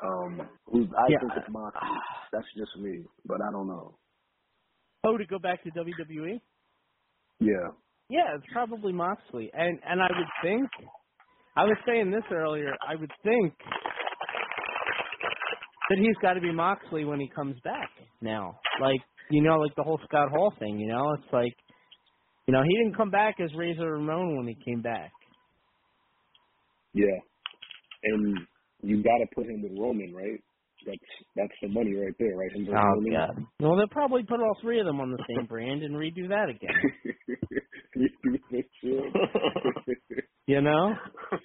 [0.02, 1.18] Um, who's I Yeah.
[1.20, 1.88] think it's Moxley.
[2.32, 3.96] That's just me, but I don't know.
[5.04, 6.40] Oh, to go back to WWE?
[7.40, 7.68] Yeah.
[8.08, 9.50] Yeah, it's probably Moxley.
[9.52, 10.68] And and I would think
[11.56, 13.54] I was saying this earlier, I would think
[15.88, 17.90] that he's got to be Moxley when he comes back
[18.20, 18.58] now.
[18.80, 19.00] Like,
[19.30, 21.14] you know, like the whole Scott Hall thing, you know?
[21.14, 21.52] It's like
[22.46, 25.10] you know, he didn't come back as Razor Ramon when he came back.
[26.94, 27.18] Yeah.
[28.04, 28.38] And
[28.82, 30.40] you got to put him with Roman, right?
[30.86, 30.98] That's
[31.34, 32.52] that's the money right there, right?
[32.54, 33.12] Him Oh Roman.
[33.12, 33.46] god.
[33.60, 36.48] Well, they'll probably put all three of them on the same brand and redo that
[36.48, 36.70] again.
[37.98, 39.96] You think they should?
[40.46, 40.94] You know?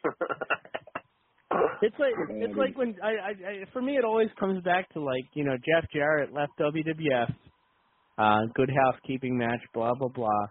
[1.81, 5.01] It's like it's like when I, I, I for me it always comes back to
[5.01, 7.34] like you know Jeff Jarrett left WWF,
[8.18, 10.43] uh, good housekeeping match, blah blah blah.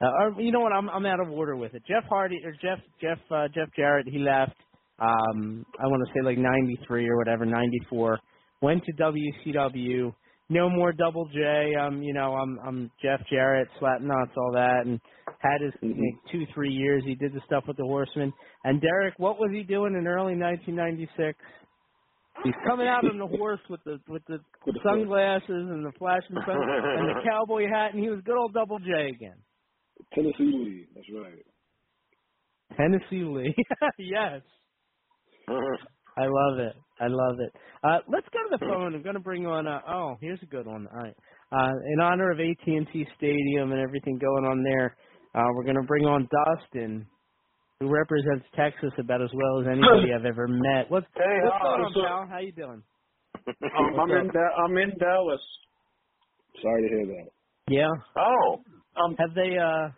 [0.00, 0.72] Uh, or you know what?
[0.72, 1.82] I'm I'm out of order with it.
[1.88, 4.54] Jeff Hardy or Jeff Jeff uh, Jeff Jarrett he left.
[4.98, 8.18] Um, I want to say like '93 or whatever, '94.
[8.62, 10.12] Went to WCW.
[10.50, 11.72] No more Double J.
[11.74, 15.00] Um, you know, I'm I'm Jeff Jarrett, Slapnuts, all that, and
[15.38, 17.02] had his you know, two three years.
[17.04, 18.32] He did the stuff with the Horsemen.
[18.64, 21.38] And Derek, what was he doing in early 1996?
[22.42, 24.38] He's coming out on the horse with the with the
[24.84, 28.78] sunglasses and the flashing sun and the cowboy hat, and he was good old Double
[28.78, 29.36] J again.
[30.12, 30.88] Tennessee Lee.
[30.94, 31.46] That's right.
[32.76, 33.54] Tennessee Lee.
[33.98, 34.42] yes.
[35.48, 36.74] I love it.
[37.00, 37.52] I love it.
[37.82, 38.94] Uh, let's go to the phone.
[38.94, 39.66] I'm going to bring on.
[39.66, 40.86] Uh, oh, here's a good one.
[40.92, 41.16] All right.
[41.52, 44.96] Uh, in honor of AT&T Stadium and everything going on there,
[45.34, 47.06] uh, we're going to bring on Dustin,
[47.80, 50.90] who represents Texas about as well as anybody I've ever met.
[50.90, 52.26] What's, Hey, what's uh, going on, so- pal?
[52.30, 52.82] How you doing?
[53.46, 55.40] Um, I'm in da- I'm in Dallas.
[56.62, 57.28] Sorry to hear that.
[57.68, 57.88] Yeah.
[58.16, 58.62] Oh.
[58.96, 59.16] Um.
[59.18, 59.88] Have they uh?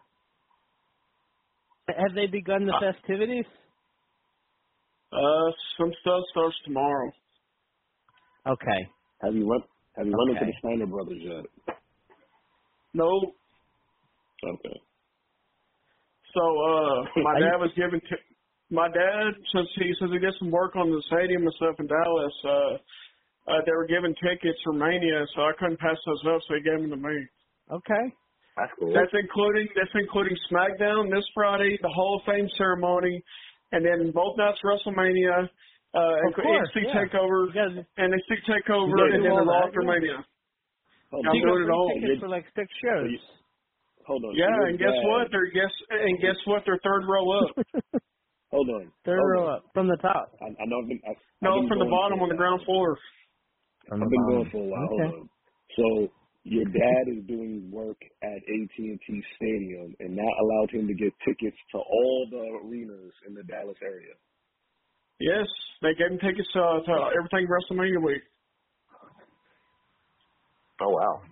[1.89, 3.45] Have they begun the festivities?
[5.13, 7.11] Uh, some stuff starts tomorrow.
[8.47, 8.89] Okay.
[9.23, 9.63] Have you run
[9.97, 11.45] Have you run into the Steiner brothers yet?
[12.95, 13.35] No.
[14.45, 14.81] Okay.
[16.35, 18.01] So, uh, my dad was giving.
[18.01, 18.27] T-
[18.71, 21.87] my dad, since he says he did some work on the stadium and stuff in
[21.87, 22.75] Dallas, uh,
[23.47, 26.63] uh, they were giving tickets for Mania, so I couldn't pass those up, so he
[26.67, 27.17] gave them to me.
[27.71, 28.05] Okay.
[28.57, 28.93] That's cool.
[28.93, 33.23] That's including that's including SmackDown this Friday, the Hall of Fame ceremony,
[33.77, 35.49] and then both nights WrestleMania,
[35.95, 35.99] uh,
[36.29, 36.95] Of course, NXT yeah.
[36.97, 37.53] Takeover,
[37.99, 39.89] NXT Takeover, and then the Raw that, after yeah.
[39.93, 40.19] Mania.
[41.13, 41.37] Hold I'm on.
[41.37, 41.91] You got doing it all.
[41.95, 43.21] tickets for like six shows.
[44.07, 44.35] Hold on.
[44.37, 45.29] Yeah, and guess dad- what?
[45.31, 46.63] They're guess and guess what?
[46.67, 47.57] They're third row up.
[48.51, 48.93] Hold on.
[49.05, 49.57] Third Hold row on.
[49.57, 50.33] up from the top.
[50.41, 50.81] I, I know.
[50.83, 52.99] I've been, I've, no, I've been from the bottom on the ground floor.
[53.93, 54.87] I've been going for a while.
[54.95, 55.03] Okay.
[55.05, 55.29] Hold on.
[55.77, 56.13] So
[56.47, 61.57] your dad is doing work at AT&T Stadium, and that allowed him to get tickets
[61.73, 64.15] to all the arenas in the Dallas area.
[65.19, 65.47] Yes,
[65.83, 68.23] they gave him tickets uh, to everything WrestleMania week.
[70.81, 71.23] Oh wow.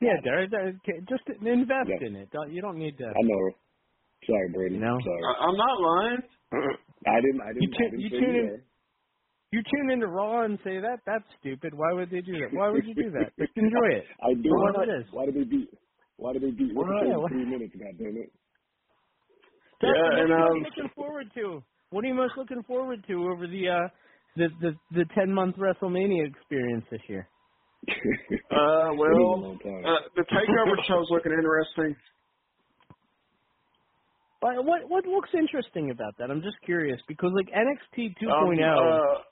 [0.00, 0.76] Yeah, Derek, Derek,
[1.08, 2.06] just invest Yeah.
[2.08, 2.30] in it.
[2.32, 3.04] Don't, you don't need to.
[3.06, 3.50] I know.
[4.26, 4.76] Sorry, Brady.
[4.78, 4.98] No.
[5.04, 5.22] Sorry.
[5.22, 6.22] I- I'm not lying.
[7.06, 7.40] I didn't.
[7.42, 7.62] I didn't.
[7.62, 8.62] You I didn't you say tune you in.
[9.54, 9.58] Were.
[9.58, 11.74] You tune into Raw and say that that's stupid.
[11.74, 12.52] Why would they do that?
[12.52, 13.32] Why would you do that?
[13.38, 14.04] Just enjoy it.
[14.22, 14.48] I do.
[14.48, 15.06] For Why, what it is.
[15.12, 15.70] why did they beat?
[16.16, 16.74] Why did they beat?
[16.74, 17.04] What's Why?
[17.06, 17.74] the Why- three minutes?
[17.78, 18.32] God damn it!
[19.80, 21.62] Dustin, Yeah, what and, are you um, looking forward to?
[21.90, 23.88] What are you most looking forward to over the uh
[24.36, 27.28] the the the ten month WrestleMania experience this year?
[28.50, 31.96] Uh, well, uh, the Takeover show's looking interesting.
[34.40, 36.30] But what what looks interesting about that?
[36.30, 39.22] I'm just curious because like NXT 2.0 Um, uh,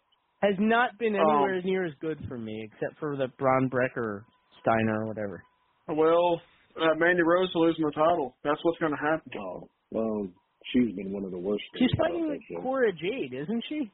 [0.42, 4.24] has not been um, anywhere near as good for me, except for the Bron Breakker
[4.60, 5.42] Steiner or whatever.
[5.88, 6.40] well,
[6.80, 8.34] uh, Mandy Rose losing the title.
[8.44, 9.30] That's what's going to happen.
[9.38, 10.26] Oh, well,
[10.72, 11.62] she's been one of the worst.
[11.74, 12.62] She's things about fighting that.
[12.62, 13.90] Cora Jade, isn't she?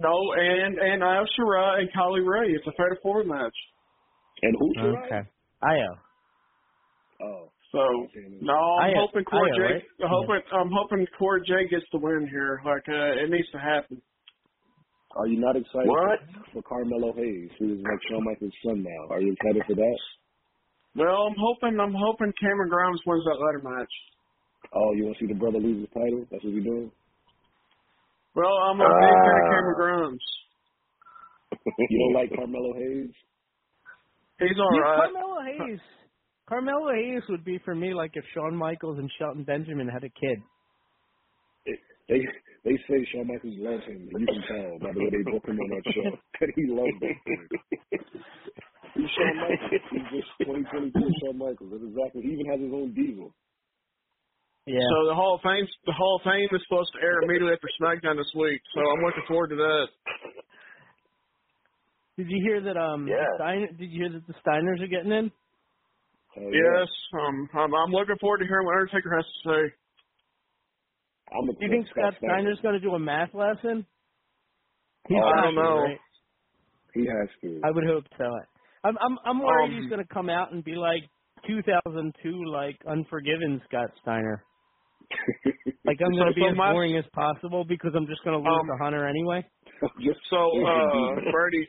[0.00, 2.48] No, and and Io Shirai and Kay Lee Ray.
[2.52, 3.54] It's a fatal four match.
[4.42, 4.88] And who's she?
[5.06, 5.28] Okay.
[5.62, 5.92] Io.
[7.22, 7.78] Oh, So
[8.40, 9.62] no, I'm Io- hoping Corey Io, J.
[9.74, 9.82] right?
[10.02, 12.60] I'm hoping I'm hoping Corey J gets the win here.
[12.64, 14.00] Like uh, it needs to happen.
[15.16, 16.20] Are you not excited What?
[16.52, 19.14] for Carmelo Hayes, who is like Shawn Michaels' son now?
[19.14, 19.98] Are you excited for that?
[20.96, 23.92] Well, I'm hoping I'm hoping Cameron Grimes wins that ladder match.
[24.74, 26.26] Oh, you want to see the brother lose his title?
[26.30, 26.90] That's what you're doing.
[28.34, 29.50] Well, I'm a big fan of Ah.
[29.50, 30.24] Cameron Grimes.
[31.90, 33.10] you don't like Carmelo Hayes?
[34.38, 35.10] He's all Yeah, right.
[35.12, 35.80] Carmelo Hayes.
[36.48, 40.08] Carmelo Hayes would be for me like if Shawn Michaels and Shelton Benjamin had a
[40.10, 40.38] kid.
[42.10, 42.26] They
[42.66, 44.10] they say Shawn Michaels loves him.
[44.10, 46.10] You can tell by the way they book him on that show
[46.42, 47.48] that he loves that kid.
[48.98, 49.82] He's Shawn Michaels.
[49.94, 50.90] He's just 2022
[51.22, 51.70] Shawn Michaels.
[51.70, 52.20] That's exactly.
[52.26, 53.30] He even has his own diesel.
[54.66, 54.82] Yeah.
[54.82, 57.70] So the Hall of Fame the Hall of Fame is supposed to air immediately after
[57.78, 58.60] SmackDown this week.
[58.74, 59.86] So I'm looking forward to that.
[62.18, 62.76] Did you hear that?
[62.76, 63.24] Um, Yeah.
[63.38, 65.32] Steiner, did you hear that the Steiners are getting in?
[66.34, 66.82] Hell yeah.
[66.84, 69.62] Yes, um, I'm, I'm looking forward to hearing what Undertaker has to say.
[71.32, 73.86] I'm a Do you think Scott Steiner's going to do a math lesson?
[75.08, 75.76] He's Oh, I don't know.
[75.84, 75.98] right?
[76.94, 77.60] He has to.
[77.64, 78.24] I would hope so.
[78.84, 81.02] I'm I'm I'm worried Um, he's going to come out and be like
[81.46, 84.44] 2002, like Unforgiven Scott Steiner.
[85.86, 88.36] Like I'm going to be So as my- boring as possible because I'm just going
[88.36, 89.44] to lose Um, to Hunter anyway.
[90.30, 90.36] So,
[90.66, 91.66] uh, Brady,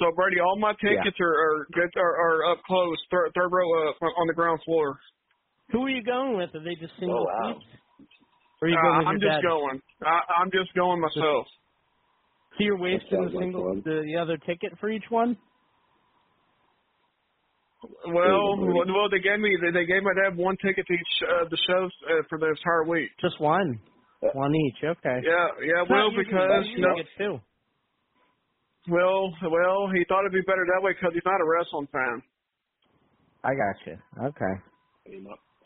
[0.00, 1.66] so Brady, all my tickets are are,
[1.96, 4.98] are are up close, third, third row up on the ground floor.
[5.70, 6.54] Who are you going with?
[6.54, 7.54] Are they just single Oh, wow.
[7.60, 7.81] seats?
[8.62, 9.42] Or you going Uh, I'm just dad?
[9.42, 9.82] going.
[10.06, 11.46] I, I'm just going myself.
[12.58, 13.82] So you're wasting the single fun.
[13.84, 15.36] the, the other ticket for each one?
[18.06, 21.58] Well, well, they gave me they, gave my dad one ticket to each uh, the
[21.68, 23.10] shows uh, for the entire week.
[23.20, 23.80] Just one,
[24.32, 24.84] one each.
[24.84, 25.18] Okay.
[25.24, 25.82] Yeah, yeah.
[25.82, 27.40] It's Well, because you know, two.
[28.88, 32.22] well, well, he thought it'd be better that way because he's not a wrestling fan.
[33.44, 33.98] I got you.
[34.28, 34.54] Okay.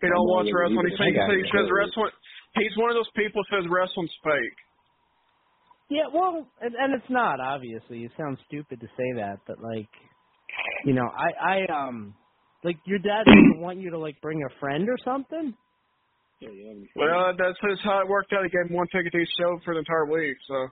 [0.00, 0.86] He don't watch wrestling.
[0.88, 2.12] He, I says- he, says- he says wrestling.
[2.56, 4.58] He's one of those people who says wrestling's fake.
[5.88, 8.04] Yeah, well, and, and it's not obviously.
[8.04, 9.88] It sounds stupid to say that, but like,
[10.84, 12.14] you know, I I um,
[12.64, 15.54] like your dad doesn't want you to like bring a friend or something.
[16.40, 16.48] yeah
[16.96, 18.42] Well, that's just how it worked out.
[18.44, 20.36] He gave him one ticket to each show for the entire week.
[20.48, 20.68] So.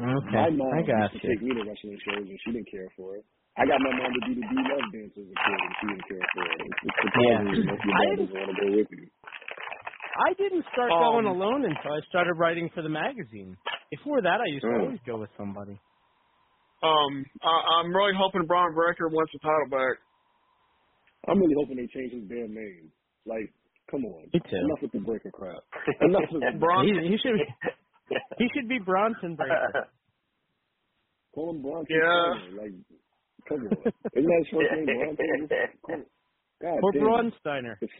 [0.00, 1.34] Okay, My mom I got used to you.
[1.34, 3.24] take me to wrestling shows, and she didn't care for it.
[3.56, 5.84] I got my mom to do the D Love dance as a kid, and she
[5.86, 6.58] didn't care for it.
[6.58, 7.38] It's, it's the Yeah.
[7.38, 9.04] problem is most of your I dad doesn't want to go with you.
[10.14, 13.56] I didn't start Um, going alone until I started writing for the magazine.
[13.90, 15.78] Before that, I used to always go with somebody.
[16.82, 19.98] Um, I, I'm really hoping Bron Breakker wants the title back.
[21.28, 22.92] I'm really hoping they change his damn name.
[23.26, 23.52] Like,
[23.90, 24.26] come on.
[24.34, 24.56] Me too.
[24.56, 25.62] Enough with the breaker crap.
[26.02, 26.86] Enough with the Bron.
[26.86, 27.38] He, he should
[28.38, 29.74] he should be Bronson Breaker.
[31.34, 31.96] Call him Bronson.
[31.96, 32.34] Yeah.
[32.34, 32.62] Steiner.
[32.62, 32.74] Like,
[33.48, 33.92] come on.
[34.14, 36.06] Isn't that his first name, Bronson?
[36.62, 37.02] God or damn.
[37.02, 37.78] Bron Steiner.
[37.80, 37.92] It's,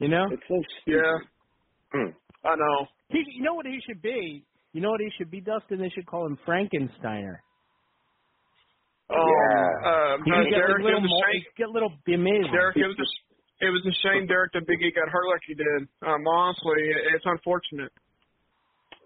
[0.00, 0.26] You know?
[0.30, 1.02] it's so stupid.
[1.94, 2.10] Yeah.
[2.44, 2.86] I know.
[3.08, 4.44] He, you know what he should be?
[4.72, 5.78] You know what he should be, Dustin?
[5.78, 7.38] They should call him Frankensteiner.
[9.10, 11.44] Um, uh, He uh, get Derek, like it little, was a shame.
[11.58, 12.50] get little amazing.
[12.52, 15.42] Derek, it was a, it was a shame Derek that Big E got hurt like
[15.46, 15.86] he did.
[16.02, 17.92] Um, honestly, it- it's unfortunate.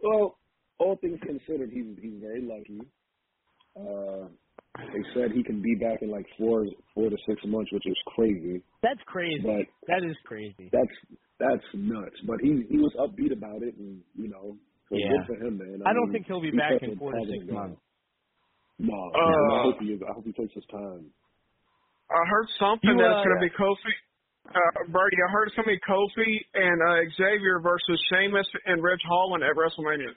[0.02, 0.38] Well,
[0.78, 2.80] all things considered, he's he's very lucky.
[3.76, 4.28] Uh,
[4.78, 7.96] they said he can be back in like four four to six months, which is
[8.14, 8.62] crazy.
[8.82, 9.40] That's crazy.
[9.42, 10.68] But that is crazy.
[10.72, 10.96] that's
[11.38, 12.16] that's nuts.
[12.26, 14.56] But he he was upbeat about it, and you know,
[14.88, 15.08] so Yeah.
[15.08, 15.82] good for him, man.
[15.86, 17.80] I don't mean, think he'll be he's back in four to positive six months.
[18.78, 20.00] No, Uh, I hope he is.
[20.02, 21.10] I hope he takes his time.
[22.10, 23.92] I heard something You, that uh, it's going to be Kofi.
[24.46, 28.82] Uh, Brady, I heard it's going to be Kofi and uh, Xavier versus Sheamus and
[28.82, 30.12] Ridge Holland at WrestleMania.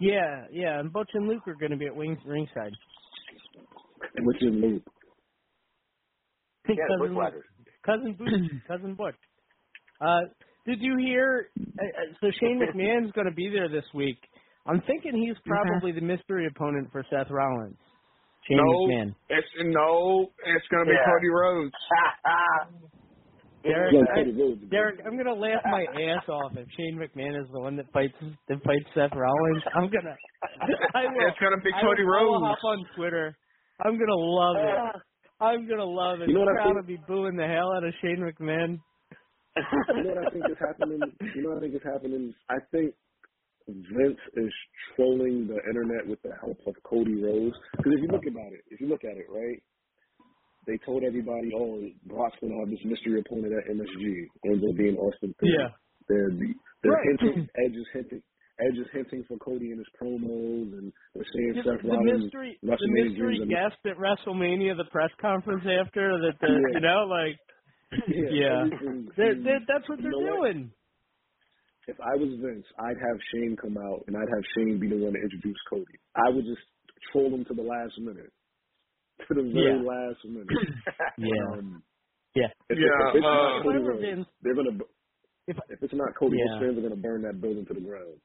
[0.00, 2.72] Yeah, yeah, and Butch and Luke are going to be at wings ringside.
[4.20, 4.82] Which is Luke.
[6.68, 7.44] Yeah, cousin, Bushwhackers.
[7.84, 9.14] cousin Butch, cousin Butch.
[10.00, 10.20] Uh,
[10.66, 11.48] did you hear?
[11.58, 14.18] Uh, uh, so Shane McMahon's going to be there this week.
[14.66, 17.78] I'm thinking he's probably the mystery opponent for Seth Rollins.
[18.46, 19.14] Shane no, McMahon.
[19.30, 21.10] it's no, it's going to be Yeah.
[21.12, 21.74] Cody Rhodes.
[23.64, 24.22] Derek, Yeah, I,
[24.70, 28.14] Derek, I'm gonna laugh my ass off if Shane McMahon is the one that fights
[28.48, 29.62] that fights Seth Rollins.
[29.74, 30.14] I'm gonna,
[30.94, 31.26] I will.
[31.28, 32.56] It's going to be I Cody will, I will Rhodes.
[32.62, 33.36] hop on Twitter.
[33.84, 35.00] I'm gonna love it.
[35.40, 36.28] I'm gonna love it.
[36.28, 36.88] You know what the I crowd think?
[36.88, 38.78] will be booing the hell out of Shane McMahon.
[39.94, 41.00] you know what I think is happening?
[41.34, 42.34] You know what I think is happening?
[42.50, 42.94] I think
[43.68, 44.52] Vince is
[44.96, 47.54] trolling the internet with the help of Cody Rhodes.
[47.76, 49.60] Because if you look about it, if you look at it, right?
[50.66, 54.04] They told everybody, oh, Brock's going to have this mystery opponent at MSG.
[54.44, 55.56] Ends up being Austin Theory.
[55.58, 55.68] Yeah.
[56.08, 56.28] They're,
[56.82, 57.06] they're Right.
[57.20, 58.22] hinting, Edge is hinting,
[58.60, 62.24] Edge is hinting for Cody in his promos, and they're saying The, Seth the Rollins,
[62.24, 63.50] mystery, the WrestleMania mystery dreams.
[63.54, 66.74] guest at WrestleMania, the press conference after that, the, Yeah.
[66.74, 67.36] you know, like,
[68.08, 70.52] Yeah, yeah, everything- they're, they're, that's what they're know what?
[70.52, 70.72] doing.
[71.88, 74.96] if I was Vince, I'd have Shane come out and I'd have Shane be the
[75.00, 75.96] one to introduce Cody.
[76.14, 76.60] I would just
[77.12, 78.32] troll him to the last minute.
[79.26, 79.82] To the very Yeah.
[79.82, 80.46] last minute.
[81.18, 81.58] Yeah.
[81.58, 81.82] Um,
[82.34, 82.46] Yeah.
[82.70, 83.98] if, Yeah, if it's uh, not Cody Whoever
[84.42, 84.78] they're gonna.
[85.48, 86.44] If, If it's not Cody, Yeah.
[86.54, 88.20] his fans are gonna burn that building to the ground.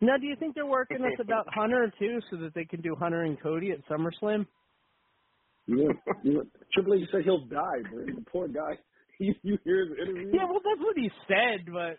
[0.00, 2.94] Now, do you think they're working us about Hunter too, so that they can do
[2.98, 4.46] Hunter and Cody at SummerSlam?
[5.66, 5.92] You
[6.24, 6.42] know,
[6.72, 8.06] Triple H said he'll die, bro.
[8.06, 8.78] The poor guy.
[9.20, 10.30] You, you hear his interview?
[10.32, 11.98] Yeah, well, that's what he said, but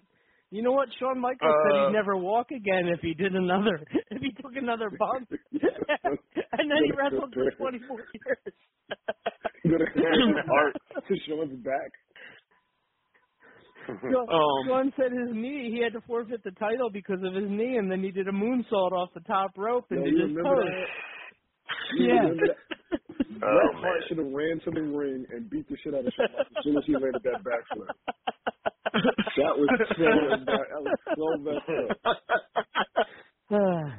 [0.52, 0.88] you know what?
[1.00, 4.56] Shawn Michaels said Uh, he'd never walk again if he did another, if he took
[4.56, 8.38] another bump, and then he wrestled for 24 years.
[9.66, 10.76] You know, Art
[11.10, 11.92] to show his back.
[14.12, 17.50] Shawn, Um, Shawn said his knee, he had to forfeit the title because of his
[17.50, 20.38] knee, and then he did a moonsault off the top rope and Yo, did you
[20.38, 20.66] his pose.
[21.96, 22.24] Yeah.
[23.40, 23.82] Bret man.
[23.82, 26.64] Hart should have ran to the ring and beat the shit out of Shawn as
[26.64, 27.88] soon as he landed that backflip.
[29.38, 30.04] that was so
[30.46, 32.14] that was so messed up.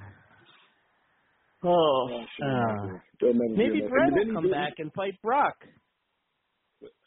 [1.64, 3.00] oh, Shawn uh, Michaels.
[3.20, 3.90] They'll never be maybe enough.
[3.90, 5.56] Brett And then will come back and fight Brock.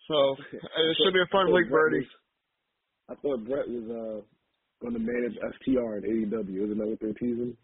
[0.07, 2.07] So it should be a fun week, Brett Birdie.
[3.09, 4.21] I thought Bret was uh,
[4.81, 6.63] going to manage FTR and AEW.
[6.65, 7.55] Isn't that what they're teasing?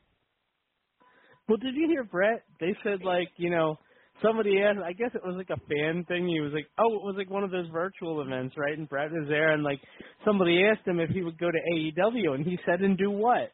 [1.47, 2.43] Well, did you hear Bret?
[2.59, 3.79] They said like you know
[4.21, 4.79] somebody asked.
[4.85, 6.27] I guess it was like a fan thing.
[6.27, 8.77] He was like, oh, it was like one of those virtual events, right?
[8.77, 9.79] And Bret was there, and like
[10.25, 13.51] somebody asked him if he would go to AEW, and he said, and do what?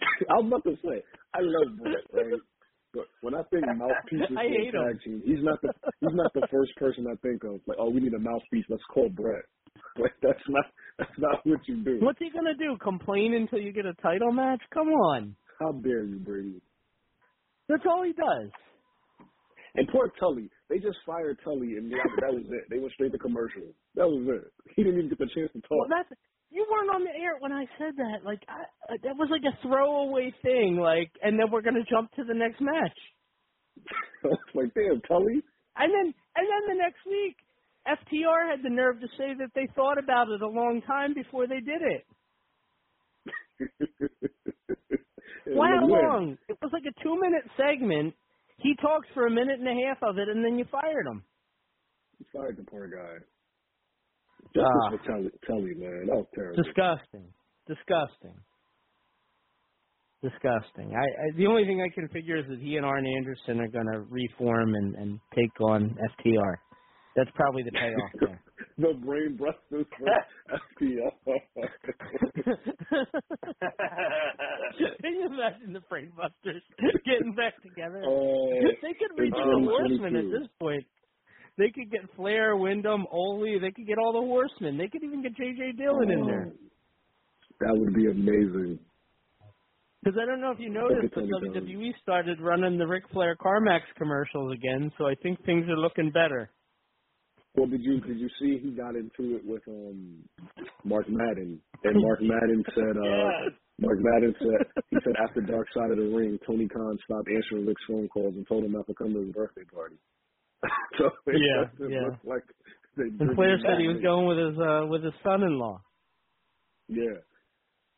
[0.30, 1.02] I was about to say,
[1.34, 2.40] I love Bret, right?
[2.92, 4.72] But when I think mouthpieces I for a him.
[4.72, 7.60] tag team, he's not the he's not the first person I think of.
[7.66, 8.64] Like, oh, we need a mouthpiece.
[8.68, 9.44] Let's call Bret.
[9.98, 10.64] Like, that's not
[10.98, 11.98] that's not what you do.
[12.00, 12.76] What's he gonna do?
[12.82, 14.60] Complain until you get a title match?
[14.72, 16.60] Come on, How dare you, Brady?
[17.68, 18.50] that's all he does.
[19.74, 22.64] And poor Tully, they just fired Tully, and that, that was it.
[22.70, 23.62] They went straight to commercial.
[23.94, 24.52] That was it.
[24.74, 26.06] He didn't even get the chance to Well, talk.
[26.08, 26.20] that's
[26.50, 28.24] you weren't on the air when I said that.
[28.24, 28.62] Like I,
[28.94, 30.76] uh, that was like a throwaway thing.
[30.76, 32.98] Like, and then we're gonna jump to the next match.
[34.54, 35.42] like, damn, Tully.
[35.76, 36.06] And then
[36.36, 37.36] and then the next week,
[37.86, 41.46] FTR had the nerve to say that they thought about it a long time before
[41.46, 42.06] they did it.
[45.52, 46.38] Well, how long?
[46.48, 48.14] It was like a two minute segment.
[48.58, 51.24] He talks for a minute and a half of it, and then you fired him.
[52.20, 53.18] You fired the poor guy.
[54.54, 54.90] Justice Ah.
[54.90, 56.06] for Tully, Tully, man.
[56.06, 56.62] That was terrible.
[56.62, 57.32] Disgusting.
[57.66, 58.36] Disgusting.
[60.22, 60.94] Disgusting.
[60.94, 63.68] I, I the only thing I can figure is that he and Arn Anderson are
[63.68, 66.54] gonna reform and, and take on FTR.
[67.16, 68.40] That's probably the payoff there.
[68.78, 70.06] the brain busters for
[70.80, 71.12] FTR.
[75.02, 76.62] Can you imagine the Brain Busters
[77.04, 78.02] getting back together?
[78.06, 78.50] Oh,
[78.82, 80.84] they could in redo the Horsemen at this point.
[81.58, 83.58] They could get Flair, Windham, Ole.
[83.60, 84.78] They could get all the Horsemen.
[84.78, 85.72] They could even get J.J.
[85.72, 86.48] Dillon in there.
[86.48, 86.56] Oh,
[87.60, 88.78] that would be amazing.
[90.02, 93.36] Because I don't know if you noticed, but Look WWE started running the Ric Flair
[93.36, 96.50] CarMax commercials again, so I think things are looking better.
[97.56, 100.24] Well, did you did you see he got into it with um
[100.84, 103.50] Mark Madden, and Mark Madden said uh
[103.80, 107.66] Mark Madden said he said after Dark Side of the Ring, Tony Khan stopped answering
[107.66, 109.96] Ric's phone calls and told him not to come to his birthday party.
[110.98, 112.08] so it Yeah, yeah.
[112.24, 112.42] like
[112.98, 115.82] And Flair said he was going with his uh with his son-in-law,
[116.88, 117.20] Yeah.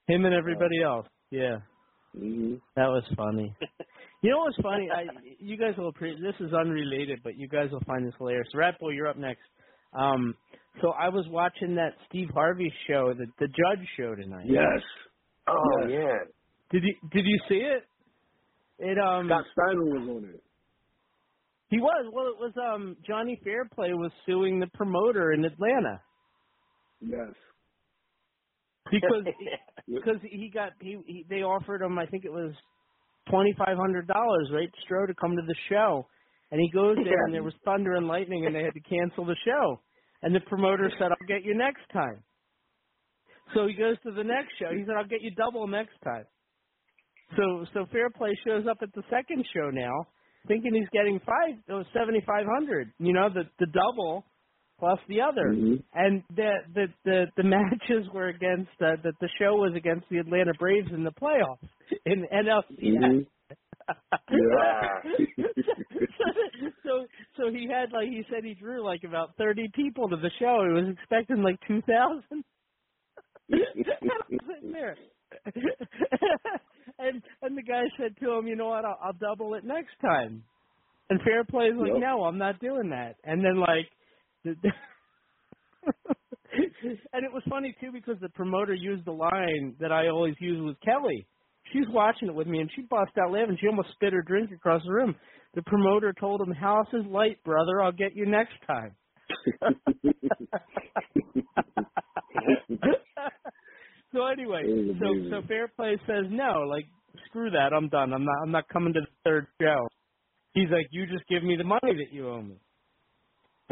[0.09, 1.07] him and everybody else.
[1.31, 1.59] Yeah.
[2.15, 3.57] hmm That was funny.
[4.23, 4.89] You know what's funny?
[4.90, 5.05] I
[5.40, 6.23] you guys will appreciate.
[6.23, 8.47] This is unrelated, but you guys will find this hilarious.
[8.55, 9.43] Rat Boy, you're up next.
[9.93, 10.35] Um,
[10.81, 14.47] so I was watching that Steve Harvey show, the the Judge show tonight.
[14.49, 14.81] Yes.
[15.49, 15.90] Oh Yes.
[15.90, 16.19] yeah.
[16.70, 17.82] Did you Did you see it?
[18.78, 19.27] It um.
[19.27, 20.43] Scott Steiner was on it.
[21.70, 22.11] He was.
[22.12, 26.01] Well, it was um Johnny Fairplay was suing the promoter in Atlanta
[27.01, 27.35] Yes.
[28.90, 29.24] because
[29.89, 32.53] because he got he, he they offered him I think it was
[33.31, 36.09] twenty five hundred dollars right Stro to come to the show,
[36.51, 39.24] and he goes there and there was thunder and lightning and they had to cancel
[39.24, 39.82] the show,
[40.23, 42.24] and the promoter said I'll get you next time.
[43.55, 44.73] So he goes to the next show.
[44.73, 46.27] He said I'll get you double next time.
[47.36, 49.94] So so Fairplay shows up at the second show now,
[50.49, 52.93] thinking he's getting five uh, oh, seventy five hundred.
[52.99, 54.24] You know the the double
[54.83, 55.51] plus the other.
[55.51, 55.81] Mhm.
[55.95, 60.19] And the the the, the matches were against uh, that the show was against the
[60.19, 61.69] Atlanta Braves in the playoffs
[62.05, 62.79] in NLCS.
[62.81, 63.27] Mhm.
[64.31, 65.47] Yeah.
[66.85, 67.07] so
[67.37, 70.65] so he had like he said he drew like about thirty people to the show.
[70.67, 72.45] He was expecting like two thousand.
[74.73, 74.97] There.
[76.99, 79.95] and and the guy said to him, you know what, I'll, I'll double it next
[80.01, 80.43] time.
[81.11, 82.01] And Fairplay's like, Yep.
[82.01, 83.17] no, I'm not doing that.
[83.25, 83.89] And then like,
[84.44, 84.56] and
[87.24, 90.77] it was funny too because the promoter used the line that I always use with
[90.81, 91.27] Kelly.
[91.73, 93.56] She's watching it with me and she bust out laughing.
[93.60, 95.14] She almost spit her drink across the room.
[95.55, 97.82] The promoter told him, "House is light, brother.
[97.82, 98.94] I'll get you next time."
[104.12, 104.64] so anyway,
[104.98, 106.86] so so Fairplay says no, like
[107.27, 108.12] screw that, I'm done.
[108.12, 109.89] I'm not I'm not coming to the third show.
[110.55, 112.56] He's like, you just give me the money that you owe me.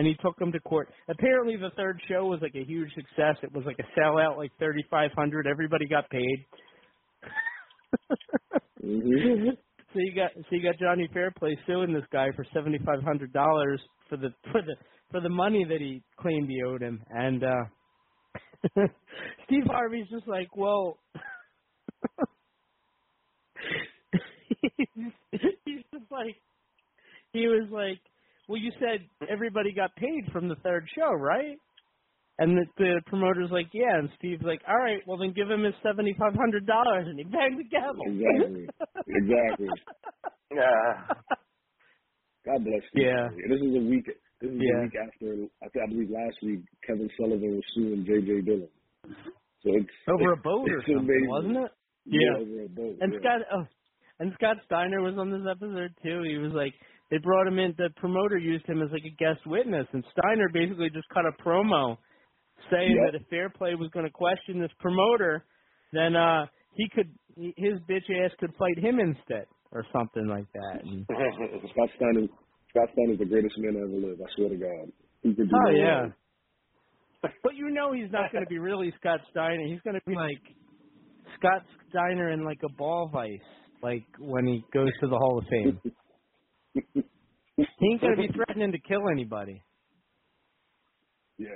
[0.00, 0.88] And he took him to court.
[1.10, 3.36] Apparently, the third show was like a huge success.
[3.42, 5.46] It was like a sellout, like thirty five hundred.
[5.46, 6.46] Everybody got paid.
[8.82, 9.56] Mhm.
[9.92, 13.32] So you got so you got Johnny Fairplay suing this guy for seventy five hundred
[13.34, 14.76] dollars for the for the
[15.10, 17.64] for the money that he claimed he owed him, and uh
[19.46, 20.96] Steve Harvey's just like, well,
[25.32, 26.36] he's just like,
[27.32, 28.00] he was like,
[28.50, 31.56] well, you said everybody got paid from the third show, right?
[32.40, 33.98] And the, the promoter's like, yeah.
[33.98, 37.18] And Steve's like, all right, well then give him his seventy five hundred dollars, and
[37.18, 38.02] he banged the gavel.
[38.06, 38.66] Exactly.
[39.08, 39.68] exactly.
[40.52, 41.14] Yeah.
[42.44, 43.06] God bless you.
[43.06, 43.28] Yeah.
[43.48, 44.06] This is a week.
[44.40, 44.80] This is Yeah.
[44.80, 45.26] a week after.
[45.62, 48.40] I think I believe last week Kevin Sullivan was suing J.J.
[48.42, 48.68] Dillon.
[49.62, 51.28] So it's Over a boat or something, amazing.
[51.28, 51.70] wasn't it?
[52.06, 52.96] Yeah, over a boat.
[53.00, 53.18] And yeah.
[53.20, 53.64] Scott, oh,
[54.18, 56.22] and Scott Steiner was on this episode too.
[56.26, 56.74] He was like,
[57.10, 57.74] they brought him in.
[57.76, 61.32] The promoter used him as like a guest witness, and Steiner basically just cut a
[61.42, 61.96] promo
[62.70, 63.12] saying Yep.
[63.12, 65.44] that if Fairplay was going to question this promoter,
[65.92, 70.46] then uh he could, he- his bitch ass could fight him instead, or something like
[70.54, 70.84] that.
[70.84, 71.04] And,
[71.72, 72.26] Scott Steiner.
[72.70, 74.18] Scott Steiner's the greatest man to ever live.
[74.20, 74.92] I swear to God.
[75.22, 76.06] He could do oh yeah.
[77.22, 79.64] But you know he's not going to be really Scott Steiner.
[79.66, 80.40] He's going to be like
[81.38, 83.38] Scott Steiner in like a ball vice,
[83.82, 85.80] like when he goes to the Hall of Fame.
[86.74, 89.62] he ain't going to be threatening to kill anybody.
[91.38, 91.48] Yeah.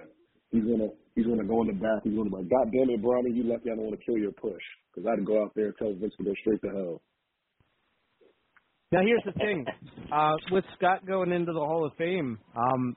[0.55, 0.87] He's gonna
[1.17, 2.05] he's gonna go in the back.
[2.05, 4.17] He's gonna be like, God damn it, Bronny, you lucky I don't want to kill
[4.17, 4.63] your push.
[4.95, 7.03] Because I'd go out there and tell Vince to go straight to hell.
[8.93, 9.67] Now here's the thing,
[10.13, 12.97] uh, with Scott going into the Hall of Fame, um,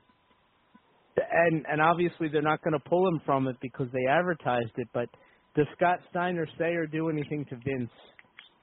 [1.18, 4.88] and and obviously they're not going to pull him from it because they advertised it.
[4.94, 5.10] But
[5.56, 7.90] does Scott Steiner say or do anything to Vince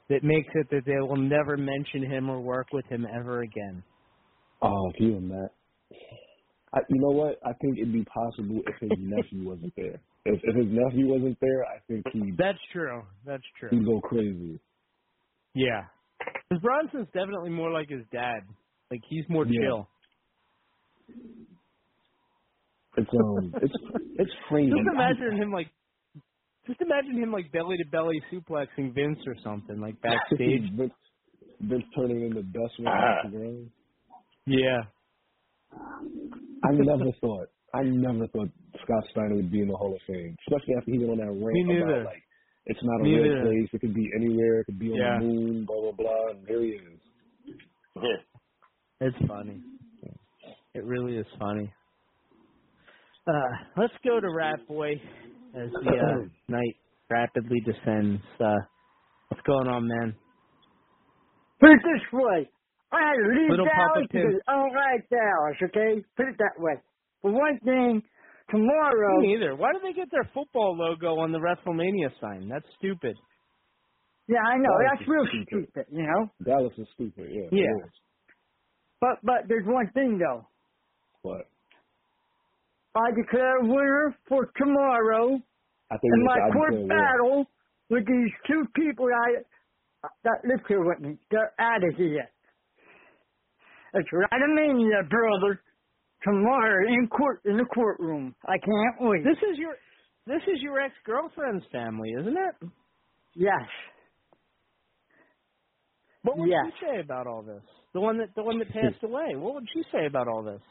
[0.08, 3.82] that makes it that they will never mention him or work with him ever again?
[4.62, 5.48] Oh, can you imagine?
[6.72, 7.38] I, you know what?
[7.44, 10.00] I think it'd be possible if his nephew wasn't there.
[10.24, 13.02] If, if his nephew wasn't there, I think he'd, That's true.
[13.24, 13.70] That's true.
[13.70, 14.58] he'd go crazy.
[15.54, 15.84] Yeah.
[16.18, 18.40] Because Bronson's definitely more like his dad.
[18.90, 19.60] Like he's more Yeah.
[19.60, 19.88] chill.
[22.96, 23.74] It's um, it's
[24.18, 24.70] it's crazy.
[24.70, 25.68] Just imagine him like,
[26.66, 30.62] just imagine him like belly to belly suplexing Vince or something like backstage.
[30.76, 30.92] Vince,
[31.60, 32.90] Vince turning into Dustin Ah.
[32.90, 33.70] off the ground.
[34.46, 34.80] yeah.
[35.72, 37.48] I never thought.
[37.74, 38.48] I never thought
[38.84, 41.32] Scott Steiner would be in the Hall of Fame, especially after he went on that
[41.32, 42.00] rant Me neither.
[42.00, 42.22] about like
[42.66, 43.42] it's not a Me real neither.
[43.50, 43.68] place.
[43.72, 44.60] It could be anywhere.
[44.60, 45.18] It could be on Yeah.
[45.18, 45.64] the moon.
[45.66, 46.28] Blah blah blah.
[46.30, 47.00] And there he is.
[49.00, 49.60] It's funny.
[50.74, 51.72] It really is funny.
[53.26, 53.32] Uh,
[53.76, 55.00] let's go to Rat Boy
[55.54, 56.76] as the uh, night
[57.10, 58.22] rapidly descends.
[58.40, 58.58] Uh,
[59.28, 60.14] what's going on, man?
[61.60, 62.50] Put it this way.
[62.92, 66.04] I had to leave Little Papa Dallas because I don't like Dallas, okay?
[66.16, 66.74] Put it that way.
[67.22, 68.02] For one thing,
[68.50, 69.20] tomorrow.
[69.20, 69.56] Me neither.
[69.56, 72.48] Why do they get their football logo on the WrestleMania sign?
[72.48, 73.16] That's stupid.
[74.28, 74.70] Yeah, I know.
[74.70, 75.68] Dallas That's real stupid.
[75.74, 76.30] stupid, you know?
[76.44, 77.30] Dallas is stupid.
[77.30, 77.48] Yeah.
[77.50, 77.88] Yeah.
[79.00, 80.46] But but there's one thing, though.
[81.22, 81.48] But
[82.96, 85.38] I declare a winner for tomorrow
[85.90, 86.88] I think in my court declare war.
[86.88, 87.46] battle
[87.90, 89.40] with these two people I,
[90.06, 91.18] uh, that live here with me.
[91.30, 92.28] They're out of here.
[93.94, 95.60] It's Ratamania, brother.
[96.24, 98.34] Tomorrow in court in the courtroom.
[98.46, 99.24] I can't wait.
[99.24, 99.74] This is your
[100.26, 102.68] this is your ex girlfriend's family, isn't it?
[103.34, 103.68] Yes.
[106.22, 106.72] What would Yes.
[106.80, 107.62] she say about all this?
[107.92, 109.36] The one that the one that passed away.
[109.36, 110.62] What would she say about all this?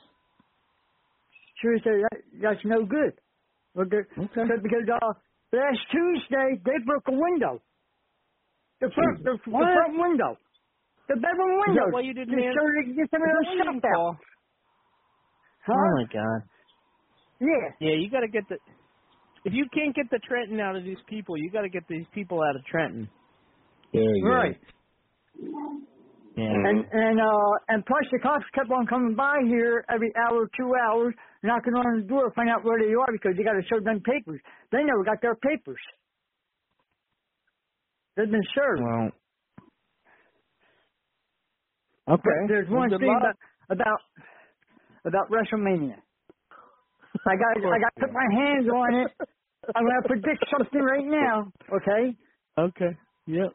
[1.64, 3.16] Sure say that that's no good.
[3.74, 5.14] But the- Because because uh
[5.56, 7.64] last Tuesday they broke a window.
[8.82, 10.36] The front the, the front window.
[11.08, 11.88] The bedroom window.
[11.88, 14.18] that why you didn't Just answer- so they could get some of those stuff out.
[15.66, 15.72] Huh?
[15.72, 16.40] Oh my god.
[17.40, 17.68] Yeah.
[17.80, 18.58] Yeah, you got to get the.
[19.46, 22.06] If you can't get the Trenton out of these people, you got to get these
[22.14, 23.10] people out of Trenton.
[23.94, 24.60] There you Right.
[26.36, 26.46] Yeah.
[26.50, 30.72] And and uh and plus the cops kept on coming by here every hour, two
[30.88, 31.14] hours,
[31.44, 33.80] knocking on the door to find out where they are because they got to show
[33.84, 34.40] them papers.
[34.72, 35.80] They never got their papers.
[38.16, 38.82] They've been served.
[38.82, 39.10] Well.
[42.08, 42.40] But Okay.
[42.48, 43.36] there's one good thing about
[43.70, 44.00] about
[45.06, 45.96] about WrestleMania.
[47.26, 49.12] I got I got to put my hands on it.
[49.76, 51.52] I'm gonna predict something right now.
[51.72, 52.16] Okay.
[52.58, 52.98] Okay.
[53.28, 53.52] Yep.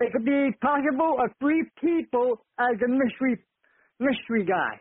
[0.00, 3.44] It could be possible of three people as a mystery
[4.00, 4.80] mystery guy.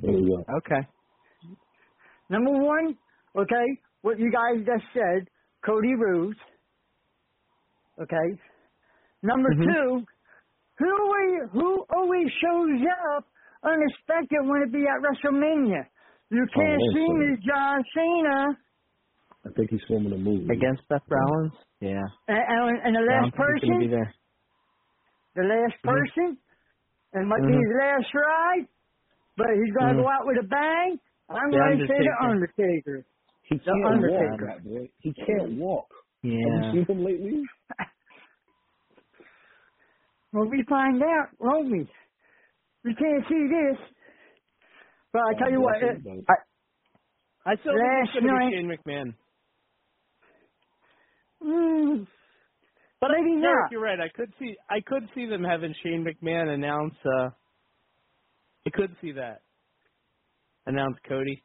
[0.00, 0.56] There you go.
[0.58, 0.86] Okay.
[2.30, 2.96] Number one,
[3.36, 3.66] okay,
[4.02, 5.28] what you guys just said,
[5.64, 6.38] Cody Rhodes.
[8.00, 8.38] Okay.
[9.22, 9.64] Number Mhm.
[9.64, 10.06] two,
[10.78, 12.80] who always, who always shows
[13.16, 13.24] up
[13.64, 15.84] unexpected when it be at WrestleMania?
[16.30, 18.58] You can't Oh, see me, John Cena.
[19.46, 20.52] I think he's filming a movie.
[20.52, 21.52] Against Seth Rollins.
[21.80, 22.02] Yeah.
[22.28, 24.14] And, and, and the last don't think gonna be person, there.
[25.34, 25.90] the last Mhm.
[25.90, 26.38] person,
[27.14, 27.62] and might be Mhm.
[27.62, 28.68] his last ride,
[29.36, 31.00] but he's gonna go out with a bang.
[31.30, 32.30] I'm The going to say the Undertaker.
[32.30, 33.06] Undertaker.
[33.42, 34.46] He The can't walk, Undertaker.
[34.46, 34.90] that boy.
[35.00, 35.88] He can't walk.
[36.22, 36.32] Yeah.
[36.44, 37.42] Have you seen him lately?
[40.32, 41.90] Well, we find out, won't we?
[42.84, 43.78] We can't see this.
[45.12, 46.34] But I tell you what, it, I,
[47.52, 49.14] I still think Last it's going to be Shane McMahon.
[51.44, 52.06] mm,
[53.00, 53.70] But maybe Derek, not.
[53.70, 54.00] you're right.
[54.00, 56.94] I could see I could see them having Shane McMahon announce.
[57.04, 57.30] uh
[58.66, 59.42] I could see that
[60.68, 61.42] announce Cody.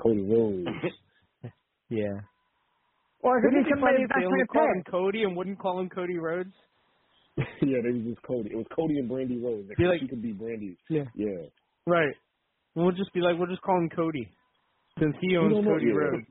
[0.00, 0.66] Cody Rhodes.
[1.88, 2.18] Yeah.
[3.22, 4.82] Or it could Wouldn't be it be funny somebody if back they from only him.
[4.90, 6.50] Cody and wouldn't call him Cody Rhodes?
[7.38, 8.50] yeah, they was just Cody.
[8.50, 9.68] It was Cody and Brandy Rhodes.
[9.68, 10.76] Like, Be like- she could be Brandy.
[10.90, 11.04] Yeah.
[11.14, 11.46] Yeah.
[11.86, 12.14] Right.
[12.74, 14.26] We'll just be like, we'll just call him Cody,
[14.98, 15.94] since he owns don't know Cody yet.
[15.94, 16.26] Rhodes.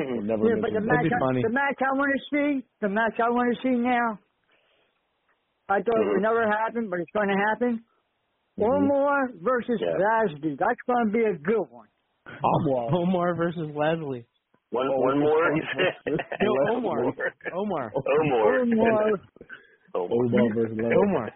[0.24, 2.88] Never Yeah, but the match, That'd be I, the match I want to see, the
[2.88, 4.18] match I want to see now.
[5.68, 7.84] I thought it would never happen, but it's going to happen.
[8.62, 9.44] Omar mm-hmm.
[9.44, 9.96] versus Yeah.
[9.98, 10.56] Lashley.
[10.58, 11.88] That's going to be a good one.
[12.26, 12.94] Omar.
[12.94, 14.26] Omar versus Leslie.
[14.70, 15.50] One, Oh, one more.
[16.06, 17.04] No, Omar.
[17.04, 17.12] Omar.
[17.54, 17.92] Omar.
[18.62, 19.10] Omar.
[19.94, 20.96] Omar versus Leslie.
[20.96, 21.30] Omar.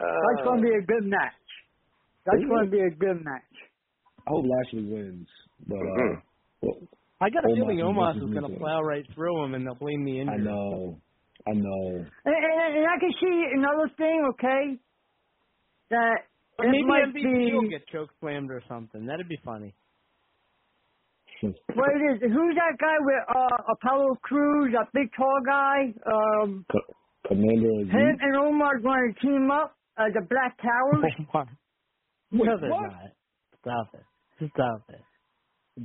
[0.00, 1.32] Uh, That's going to be a good match.
[2.24, 3.42] That's going to be a good match.
[4.26, 5.26] I hope Lashley wins,
[5.66, 6.14] but uh, mm-hmm.
[6.60, 6.76] well,
[7.20, 9.74] I got a feeling is Omos is going to plow right through him, and they'll
[9.74, 10.36] blame the injury.
[10.38, 11.00] I know,
[11.48, 12.04] I know.
[12.24, 14.78] And, and, and I can see another thing, okay?
[15.90, 16.18] That
[16.58, 19.06] Or it maybe might MVP will get choke slammed or something.
[19.06, 19.74] That'd be funny.
[21.42, 22.32] what it is.
[22.32, 25.94] Who's that guy with uh, Apollo Crews, that big tall guy?
[26.06, 26.94] Um, Co-
[27.28, 31.12] Commander him and Omar are going to team up uh, the Black Towers.
[31.34, 31.46] Omar.
[32.32, 32.82] Wait, no, they're what?
[32.82, 33.10] not.
[33.60, 34.50] Stop it.
[34.54, 35.00] Stop it.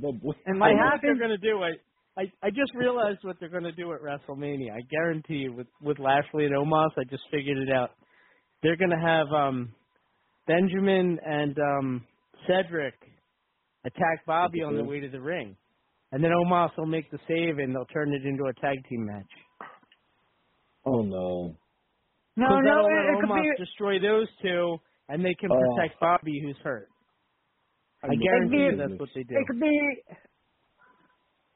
[0.00, 1.62] The, It I might they're going to do.
[1.62, 1.80] it.
[2.16, 4.70] I I just realized what they're going to do at WrestleMania.
[4.72, 7.90] I guarantee you, with with Lashley and Omos, I just figured it out.
[8.62, 9.72] They're going to have um
[10.46, 12.06] Benjamin and um
[12.46, 12.94] Cedric
[13.84, 15.56] attack Bobby on the way to the ring,
[16.12, 19.06] and then Omos will make the save and they'll turn it into a tag team
[19.06, 19.30] match.
[20.86, 21.56] oh no.
[22.36, 23.64] No, no, it, it let could be.
[23.64, 24.76] destroy those two,
[25.08, 25.76] and they can Oh.
[25.76, 26.88] protect Bobby, who's hurt.
[28.02, 29.36] I I guarantee you It'd that's what they do.
[29.38, 30.02] It could be.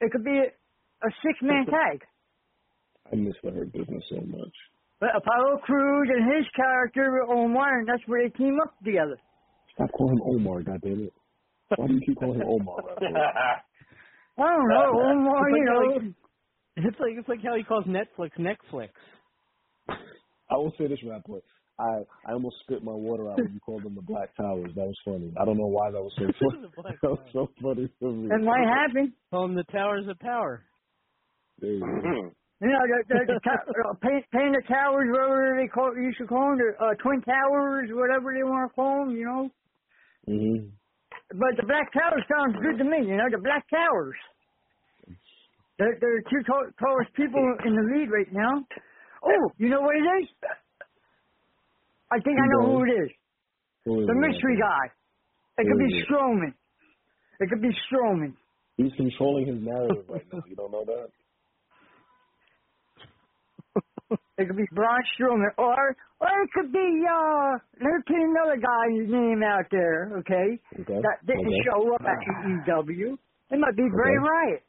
[0.00, 2.04] It could be a six-man tag.
[3.12, 4.54] I miss the Hurt Business so much.
[5.00, 9.16] But Apollo Crews and his character were Omar, and that's where they team up together.
[9.74, 11.10] Stop calling him Omar, goddammit.
[11.76, 12.76] Why do you keep calling him Omar?
[12.82, 13.16] Raphael?
[14.38, 15.50] I don't know, Omar.
[15.50, 16.14] Like You know, he-
[16.88, 18.88] It's like it's like how he calls Netflix Netflix.
[20.50, 21.40] I will say this, rapper.
[21.78, 24.72] I I almost spit my water out when you called them the Black Towers.
[24.74, 25.32] That was funny.
[25.40, 26.62] I don't know why that was so funny.
[26.62, 28.28] The Black that was so funny to me.
[28.34, 29.12] it might happen.
[29.30, 30.64] Call them the Towers of Power.
[31.60, 31.86] There you go.
[31.86, 32.28] Mm-hmm.
[32.60, 36.10] You know, the, the, the ta- uh, paint, paint the towers, whatever they call, you
[36.18, 39.14] should call them, the uh, twin towers, whatever they want to call them.
[39.14, 39.42] You know.
[40.26, 40.66] hmm
[41.38, 43.06] But the Black Towers sounds good to me.
[43.06, 44.18] You know, the Black Towers.
[45.78, 48.66] They're, they're the two tall, tallest people in the lead right now.
[49.22, 50.28] Oh, you know what it is?
[52.10, 53.10] I think I know who it is.
[53.84, 54.90] Who is The mystery guy.
[55.58, 56.06] It could be it?
[56.10, 56.52] Strowman.
[57.38, 58.34] It could be Strowman.
[58.76, 60.42] He's controlling his narrative right now.
[60.48, 61.10] You don't know that?
[64.10, 69.10] It could be Braun Strowman, or or it could be uh, let's put another guy's
[69.10, 70.58] name out there, okay?
[70.80, 71.00] Okay.
[71.02, 71.62] That didn't okay.
[71.66, 73.18] show up at AEW.
[73.50, 74.22] It might be Bray Okay.
[74.22, 74.62] Wyatt.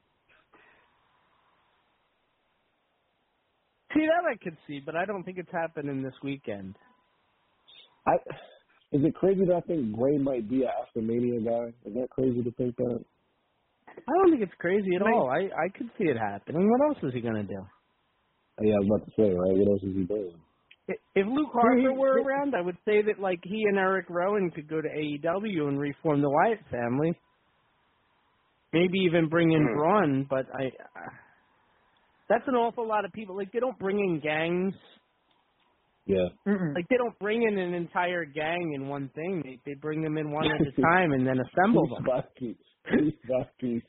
[3.93, 6.75] See that I could see, but I don't think it's happening this weekend.
[8.07, 8.13] I
[8.91, 11.73] is it crazy that I think Gray might be an Aftermania guy?
[11.85, 13.05] Is that crazy to think that?
[13.87, 15.29] I don't think it's crazy at all.
[15.29, 16.69] I I could see it happening.
[16.69, 17.65] What else is he gonna do?
[18.61, 19.57] Yeah, I was about to say, right?
[19.57, 20.33] What else is he doing?
[20.89, 24.51] I- If Luke Harper were around, I would say that like he and Eric Rowan
[24.51, 27.13] could go to AEW and reform the Wyatt family.
[28.73, 30.65] Maybe even bring in Braun, but I.
[30.67, 31.09] Uh,
[32.27, 33.35] that's an awful lot of people.
[33.35, 34.75] Like they don't bring in gangs.
[36.05, 36.27] Yeah.
[36.75, 39.41] Like they don't bring in an entire gang in one thing.
[39.43, 42.03] They they bring them in one at a time and then assemble them.
[42.05, 42.55] Baki.
[42.87, 43.81] Please, Baki.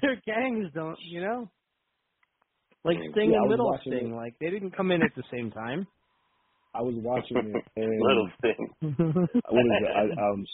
[0.00, 1.48] Their gangs don't, you know.
[2.84, 4.16] Like Sting Yeah, and Little watching Sting, it.
[4.16, 5.86] like they didn't come in at the same time.
[6.74, 8.68] I was watching it and Little thing.
[8.80, 9.90] what is it?
[9.96, 10.44] I, um,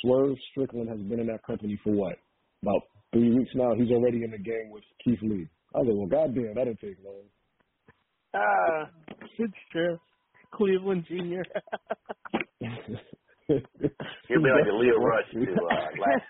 [0.00, 2.16] Swerve Strickland has been in that company for what?
[2.62, 2.82] About
[3.12, 3.74] three weeks now.
[3.74, 5.48] He's already in the gang with Keith Lee.
[5.74, 7.24] I was like, well, goddamn, that didn't take long.
[8.34, 8.90] Ah,
[9.38, 9.98] it's true.
[10.52, 11.42] Cleveland Junior.
[13.48, 13.58] He'll
[14.42, 16.24] be like a Lio Rush to uh, last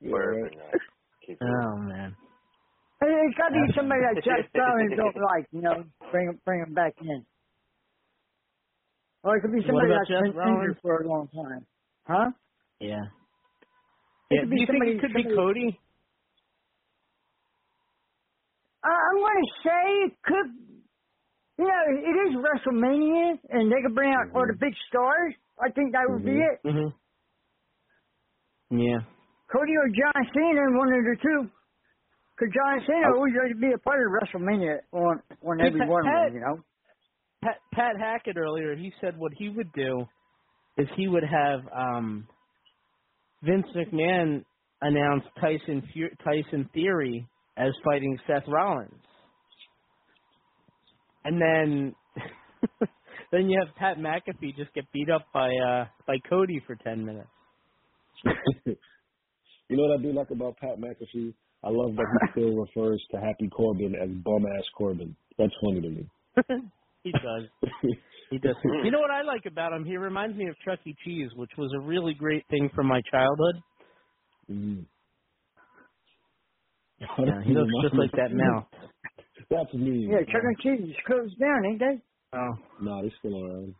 [0.00, 0.52] Yeah, right.
[0.52, 0.78] and, uh,
[1.26, 2.16] keep oh man.
[3.06, 5.84] It's got to be somebody that Jeff Brown don't like, you know.
[6.10, 7.24] Bring him, bring him back in.
[9.22, 10.60] Or it could be somebody that's Jeff been Rollins?
[10.60, 11.66] injured for a long time.
[12.06, 12.30] Huh?
[12.80, 13.00] Yeah.
[14.30, 14.40] It Yeah.
[14.42, 15.78] could Do be you think it could be Cody?
[18.84, 20.48] Uh, I'm going to say it could.
[21.58, 25.34] you know, it is WrestleMania, and they could bring out all the big stars.
[25.58, 26.60] I think that would be it.
[26.64, 26.92] hmm
[28.76, 28.98] Yeah.
[29.50, 31.50] Cody or John Cena, one of the two.
[32.36, 35.88] Because John Cena always had to be a part of WrestleMania on on every Pat-
[35.88, 36.64] one of them, you know.
[37.42, 40.06] Pat, Pat Hackett earlier, he said what he would do
[40.76, 42.26] is he would have um
[43.42, 44.44] Vince McMahon
[44.80, 45.82] announce Tyson
[46.24, 49.04] Tyson Theory as fighting Seth Rollins,
[51.24, 51.94] and then
[53.30, 57.04] then you have Pat McAfee just get beat up by uh by Cody for ten
[57.04, 57.28] minutes.
[58.66, 61.34] you know what I do like about Pat McAfee?
[61.64, 65.16] I love that he still refers to Happy Corbin as bum ass Corbin.
[65.38, 66.06] That's funny to me.
[67.02, 67.48] he does.
[68.30, 68.54] He does.
[68.84, 69.84] You know what I like about him?
[69.84, 70.94] He reminds me of Chuck E.
[71.04, 73.54] Cheese, which was a really great thing from my childhood.
[74.50, 74.84] Mm.
[77.00, 78.64] Yeah, he looks just like that mouth.
[79.50, 80.08] That's me.
[80.10, 80.62] Yeah, Chuck E.
[80.62, 82.02] Cheese is closed down, ain't they?
[82.36, 82.52] Oh.
[82.82, 83.74] No, they're still around.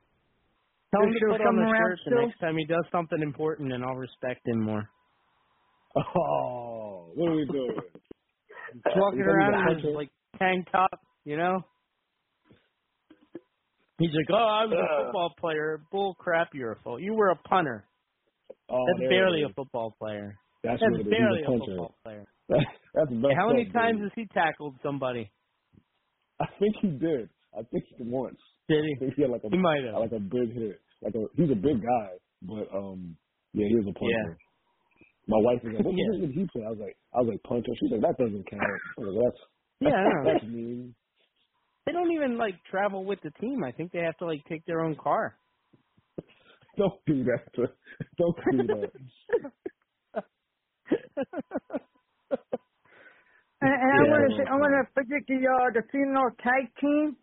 [0.95, 2.85] Tell him to Still put on the coming around shirt the next time he does
[2.93, 4.89] something important, and I'll respect him more.
[5.97, 6.74] Oh,
[7.15, 7.77] what are we doing?
[8.75, 11.61] He's walking around in his like tank top, you know.
[13.99, 15.05] He's like, "Oh, I was a Uh.
[15.05, 15.81] football player.
[15.93, 16.99] Bull crap, you're a fool.
[17.01, 17.85] You were a punter.
[18.69, 20.37] Oh, That's barely a football player.
[20.65, 21.11] That's, That's what it is.
[21.11, 22.25] barely a a football player.
[22.49, 24.03] That's How many up, times dude.
[24.05, 25.31] has he tackled somebody?
[26.41, 27.29] I think he did.
[27.57, 28.39] I think he once.
[28.69, 28.95] Did I he?
[28.99, 30.01] think he had like a He might have.
[30.01, 30.81] like a big hit.
[31.03, 32.11] Like a he's a big guy,
[32.43, 33.17] but um
[33.53, 34.39] yeah, he was a puncher.
[35.27, 36.07] My wife was like, "What Yeah.
[36.07, 38.47] position did he play?" I was like, "I was like puncher." She's like, "That doesn't
[38.51, 39.41] count." I was like, "That's
[39.81, 40.95] Yeah, that's mean."
[41.87, 43.63] They don't even like travel with the team.
[43.65, 45.37] I think they have to like take their own car.
[46.77, 47.55] Don't do that.
[47.55, 47.69] To,
[48.19, 48.91] don't do that.
[53.63, 56.69] And, and I want to say, I want to predict the uh, the female tag
[56.81, 57.17] team.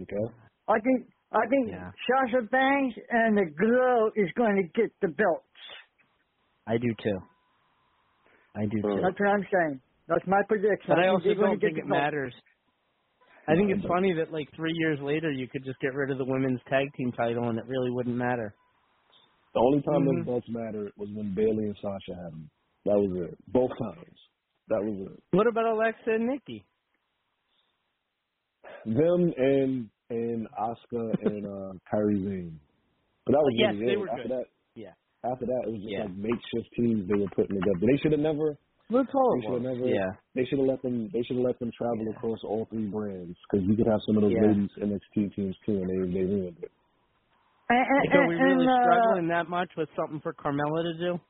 [0.00, 0.26] Okay.
[0.68, 1.68] I think I think
[2.08, 5.44] Sasha Banks and the Glow is going to get the belts.
[6.66, 7.18] I do too.
[8.56, 9.00] I do too.
[9.02, 9.80] That's what I'm saying.
[10.08, 10.86] That's my prediction.
[10.88, 12.34] But I think also don't think it matters.
[13.48, 16.18] I think it's funny that like three years later you could just get rid of
[16.18, 18.54] the women's tag team title and it really wouldn't matter.
[19.54, 20.16] The only time Mhm.
[20.16, 22.50] those belts mattered was when Bayley and Sasha had them.
[22.84, 23.38] That was it.
[23.52, 24.18] Both times.
[24.68, 25.22] That was it.
[25.30, 26.64] What about Alexa and Nikki?
[28.84, 32.60] Them and and Asuka and uh Kairi Sane.
[33.24, 33.98] But that was yes, really they it.
[33.98, 34.30] were after good.
[34.32, 34.44] that
[34.74, 34.92] Yeah.
[35.32, 35.98] After that it was just Yeah.
[35.98, 37.80] like makeshift teams they were putting together.
[37.86, 38.58] They should have never
[38.90, 40.10] That's all they should have never Yeah.
[40.34, 43.36] they should have let them they should have let them travel across all three brands
[43.50, 44.40] because you could have some of those Yeah.
[44.40, 46.72] ladies NXT teams too and they they ruined it.
[47.70, 50.82] And, and, Like, are we really and, uh, struggling that much with something for Carmella
[50.84, 51.20] to do?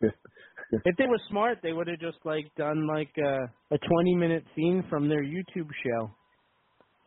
[0.84, 4.44] If they were smart, they would have just like done like a a twenty minute
[4.56, 6.10] scene from their YouTube show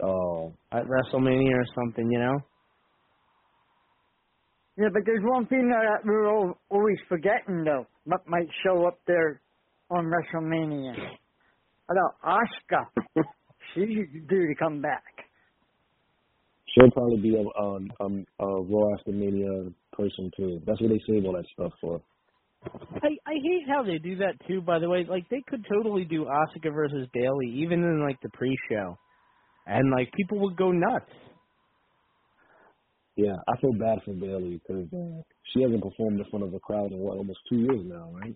[0.03, 2.37] Oh, at WrestleMania or something, you know?
[4.79, 7.85] Yeah, but there's one thing that we're all, always forgetting though.
[8.05, 9.41] What might show up there
[9.91, 10.93] on WrestleMania?
[11.89, 12.85] About Asuka.
[13.75, 15.03] She's due to come back.
[16.73, 20.61] she'll probably be a um um a Raw after Mania person too.
[20.65, 22.01] That's what they save all that stuff for.
[22.63, 24.61] I I hate how they do that too.
[24.61, 28.29] By the way, like they could totally do Asuka versus Bayley even in like the
[28.29, 28.97] pre-show,
[29.65, 31.11] and like people would go nuts.
[33.19, 35.21] Yeah, I feel bad for Bayley because uh,
[35.51, 38.35] she hasn't performed in front of a crowd in what almost two years now, right?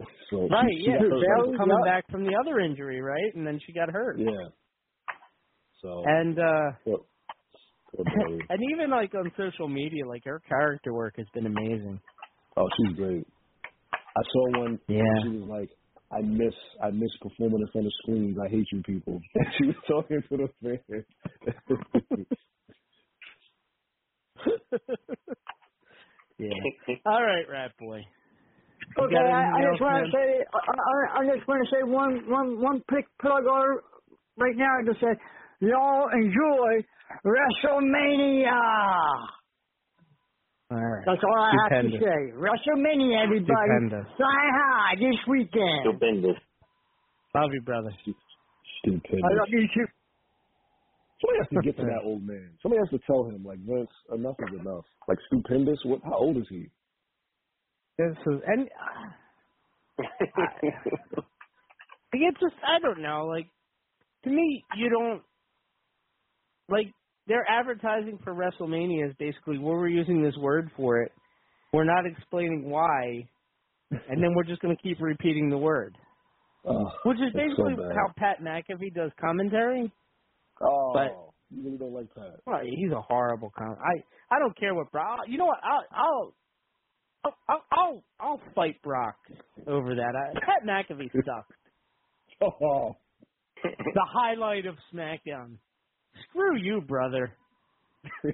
[0.30, 0.70] So Right?
[0.70, 3.34] she, Yeah, she was coming back from the other injury, right?
[3.34, 4.18] And then she got hurt.
[4.18, 4.48] Yeah.
[5.82, 6.70] So And uh
[7.98, 12.00] and even like on social media, like her character work has been amazing.
[12.56, 13.26] Oh, she's great.
[13.92, 14.78] I saw one.
[14.88, 15.02] Yeah.
[15.22, 15.70] She was like,
[16.12, 18.38] "I miss, I miss performing in front of screens.
[18.42, 19.20] I hate you people."
[19.58, 22.26] she was talking to the fans.
[26.38, 26.48] yeah.
[27.06, 27.98] All right, Rat Boy.
[27.98, 31.82] You Okay, I, I just want to say, I, I, I just want to say
[31.84, 33.82] one, one, one quick plug or
[34.36, 34.80] right now.
[34.84, 35.14] to say,
[35.60, 36.82] y'all enjoy
[37.24, 38.50] WrestleMania.
[40.70, 41.04] All right.
[41.06, 42.32] That's all I have to say.
[42.34, 43.70] WrestleMania, everybody.
[43.86, 44.06] Stupendous.
[44.16, 45.82] Fly high this weekend.
[45.82, 46.38] Stupendous.
[47.34, 47.90] Love you, brother.
[48.82, 49.20] Stupid.
[49.22, 49.86] I love you too.
[51.20, 52.50] Somebody has to get to that old man.
[52.62, 54.84] Somebody has to tell him, like Vince, enough is enough.
[55.08, 55.78] Like stupendous.
[55.84, 56.00] What?
[56.04, 56.68] How old is he?
[57.98, 58.68] This is and
[59.98, 60.02] uh,
[62.12, 63.26] it's just I don't know.
[63.26, 63.46] Like
[64.24, 65.22] to me, you don't
[66.68, 66.86] like
[67.26, 71.12] their advertising for WrestleMania is basically well, we're using this word for it.
[71.72, 73.28] We're not explaining why,
[73.90, 75.96] and then we're just going to keep repeating the word.
[76.62, 79.90] Oh, Which is it's so basically how Pat McAfee does commentary.
[80.62, 81.12] Oh, But
[81.50, 82.40] you really don't like that.
[82.46, 83.76] well, he's a horrible com.
[83.80, 84.04] I
[84.34, 85.20] I don't care what Brock.
[85.28, 85.58] You know what?
[85.62, 86.34] I'll I'll
[87.24, 89.16] I'll I'll, I'll, I'll fight Brock
[89.66, 90.14] over that.
[90.16, 91.56] I, Pat McAfee sucks.
[92.42, 92.96] Oh,
[93.62, 95.58] the highlight of SmackDown.
[96.30, 97.32] Screw you, brother.
[98.22, 98.32] Screw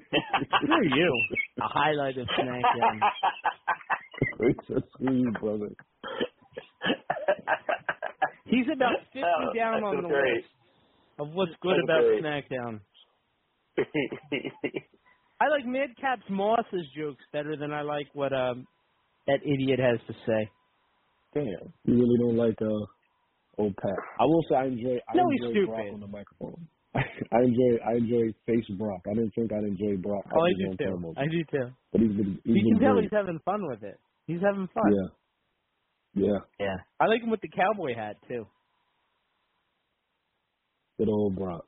[0.95, 1.23] you.
[1.57, 2.99] The highlight of SmackDown.
[4.93, 5.69] Screw you, brother.
[8.45, 10.35] He's about 50 Oh, down on the great.
[10.35, 10.47] list
[11.19, 12.23] of what's good about great.
[12.23, 12.79] SmackDown.
[15.39, 18.67] I like Madcap's Moss's jokes better than I like what um
[19.27, 20.49] that idiot has to say.
[21.33, 23.97] Damn, you really don't like uh old Pat.
[24.19, 24.97] I will say I enjoy.
[25.07, 25.93] I No, he's enjoy Brock stupid.
[25.93, 26.67] on the microphone.
[26.95, 27.77] I enjoy.
[27.85, 29.01] I enjoy face Brock.
[29.05, 30.25] I didn't think I'd enjoy Brock.
[30.33, 31.13] Oh, I do too.
[31.17, 31.69] I do too.
[31.91, 32.39] But he's been.
[32.43, 33.03] He's You been can tell great.
[33.03, 33.99] he's having fun with it.
[34.25, 34.91] He's having fun.
[36.15, 36.25] Yeah.
[36.27, 36.39] Yeah.
[36.59, 36.75] Yeah.
[36.99, 38.47] I like him with the cowboy hat too.
[40.97, 41.65] Good old Brock.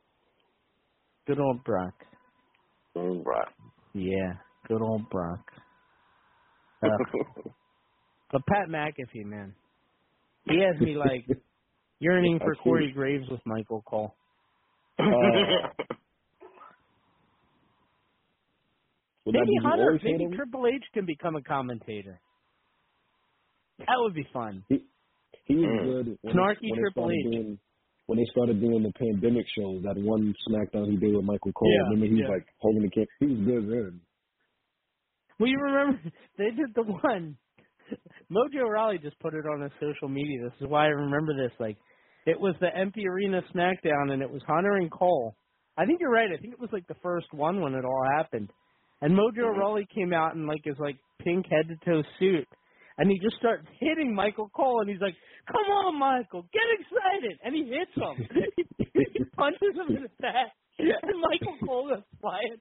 [1.27, 1.93] Good old Brock.
[2.93, 3.49] Good old Brock.
[3.93, 4.33] Yeah.
[4.67, 5.39] Good old Brock.
[6.81, 6.87] Uh,
[8.31, 9.53] but Pat McAfee, man,
[10.45, 11.27] he has me like
[11.99, 14.15] yearning for Corey Graves with Michael Cole.
[14.99, 15.03] Uh,
[19.25, 20.35] maybe Hunter, maybe?
[20.35, 22.19] Triple H can become a commentator.
[23.77, 24.63] That would be fun.
[24.69, 25.83] He was Mm.
[25.83, 26.17] good.
[26.21, 27.23] When Snarky when they Triple H.
[27.31, 27.59] Doing,
[28.09, 31.69] when they started doing the pandemic shows, that one SmackDown he did with Michael Cole,
[31.69, 33.07] Yeah, remember he was like holding the camera.
[33.19, 34.01] He was good then.
[35.37, 35.99] Well, you remember
[36.39, 37.37] they did the one.
[38.31, 40.41] Mojo Rawley just put it on his social media.
[40.41, 41.51] This is why I remember this.
[41.59, 41.77] Like,
[42.25, 45.35] it was the empty arena SmackDown, and it was Hunter and Cole.
[45.77, 46.29] I think you're right.
[46.33, 48.49] I think it was like the first one when it all happened.
[49.03, 49.59] And Mojo mm-hmm.
[49.59, 52.47] Rawley came out in like his like pink head to toe suit,
[52.99, 55.15] and he just starts hitting Michael Cole, and he's like,
[55.47, 58.27] "Come on, Michael, get excited!" And he hits him.
[58.93, 62.59] he punches him in the back, and Michael Cole goes flying,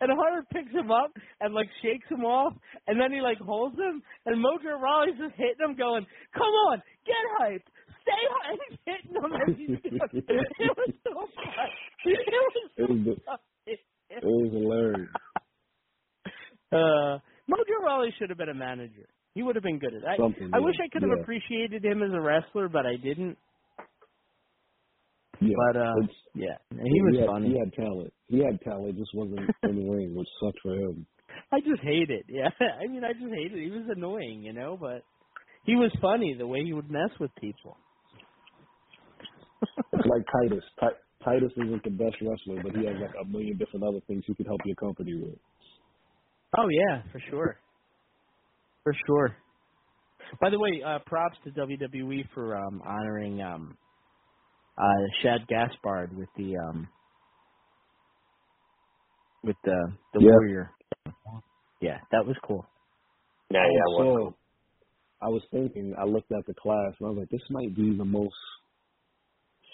[0.00, 1.10] and Hunter picks him up
[1.40, 2.52] and like shakes him off,
[2.86, 6.06] and then he like holds him, and Mojo Rawley's just hitting him, going,
[6.36, 7.68] "Come on, get hyped."
[8.04, 8.52] Stay high.
[8.52, 10.72] And he's hitting him as he's it.
[10.76, 11.68] Was so fun.
[12.04, 13.78] It was so It was,
[14.10, 15.10] it was hilarious.
[16.72, 19.08] Uh, Mojo Rawley should have been a manager.
[19.38, 20.18] He would have been good at that.
[20.18, 21.22] Something, I yeah, wish I could have yeah.
[21.22, 23.38] appreciated him as a wrestler, but I didn't.
[25.40, 27.50] Yeah, But uh, it's, yeah, he was had, funny.
[27.50, 28.12] He had talent.
[28.26, 28.98] He had talent.
[28.98, 31.06] Just wasn't in the ring, which sucked for him.
[31.52, 32.26] I just hate it.
[32.28, 32.50] Yeah,
[32.82, 33.62] I mean, I just hate it.
[33.62, 35.04] He was annoying, you know, but
[35.64, 37.78] he was funny the way he would mess with people.
[39.92, 40.64] It's like Titus.
[40.80, 44.24] Ti- Titus isn't the best wrestler, but he has like a million different other things
[44.26, 45.38] he could help your company with.
[46.58, 47.58] Oh yeah, for sure,
[48.88, 49.36] for sure.
[50.40, 53.76] By the way, uh, props to WWE for um, honoring um,
[54.76, 54.82] uh,
[55.22, 56.88] Shad Gaspard with the um,
[59.42, 60.30] with the the Yeah.
[60.30, 60.70] Warrior.
[61.80, 62.66] Yeah, that was cool.
[63.50, 63.96] Yeah, yeah.
[63.98, 64.34] So,
[65.22, 67.96] I was thinking, I looked at the class and I was like, this might be
[67.96, 68.34] the most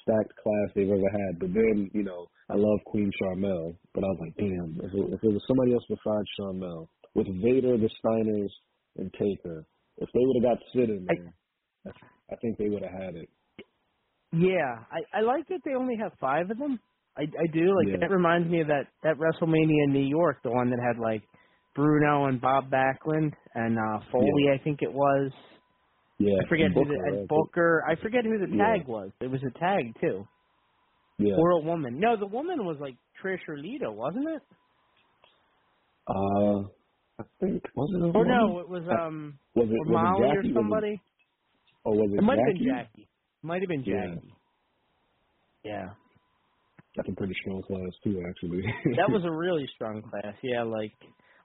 [0.02, 1.38] stacked class they've ever had.
[1.40, 5.14] But then, you know, I love Queen Sharmell, but I was like, damn, if it,
[5.14, 8.50] if it was somebody else besides Sharmell, with Vader, the Steiners,
[8.96, 9.66] and Taker,
[9.98, 11.34] if they would have got Sid in there,
[11.86, 11.90] I,
[12.32, 13.30] I think they would have had it.
[14.32, 16.80] Yeah, I I like that they only have five of them.
[17.16, 17.96] I I do like Yeah.
[18.00, 21.22] that reminds me of that that WrestleMania in New York, the one that had like
[21.74, 25.32] Bruno and Bob Backlund and uh Foley, I think it was.
[26.18, 27.30] Yeah, I forget who Booker, the right?
[27.30, 27.84] Booker.
[27.88, 28.56] I forget who the Yeah.
[28.56, 29.12] tag was.
[29.20, 30.26] It was a tag too.
[31.18, 31.36] Yeah.
[31.38, 32.00] Or a woman.
[32.00, 34.42] No, the woman was like Trish or Lita, wasn't it?
[36.08, 36.68] Uh,
[37.18, 38.16] I think was it?
[38.16, 40.34] Or no, it was um was it, or was it Molly Jackie?
[40.34, 41.00] or Was it- somebody.
[41.84, 43.08] or was it, It might have been Jackie.
[43.42, 44.06] Might have been Yeah.
[44.14, 44.34] Jackie.
[45.64, 45.86] Yeah.
[46.96, 48.62] That's a pretty strong class too, actually.
[48.96, 50.34] that was a really strong class.
[50.42, 50.92] Yeah, like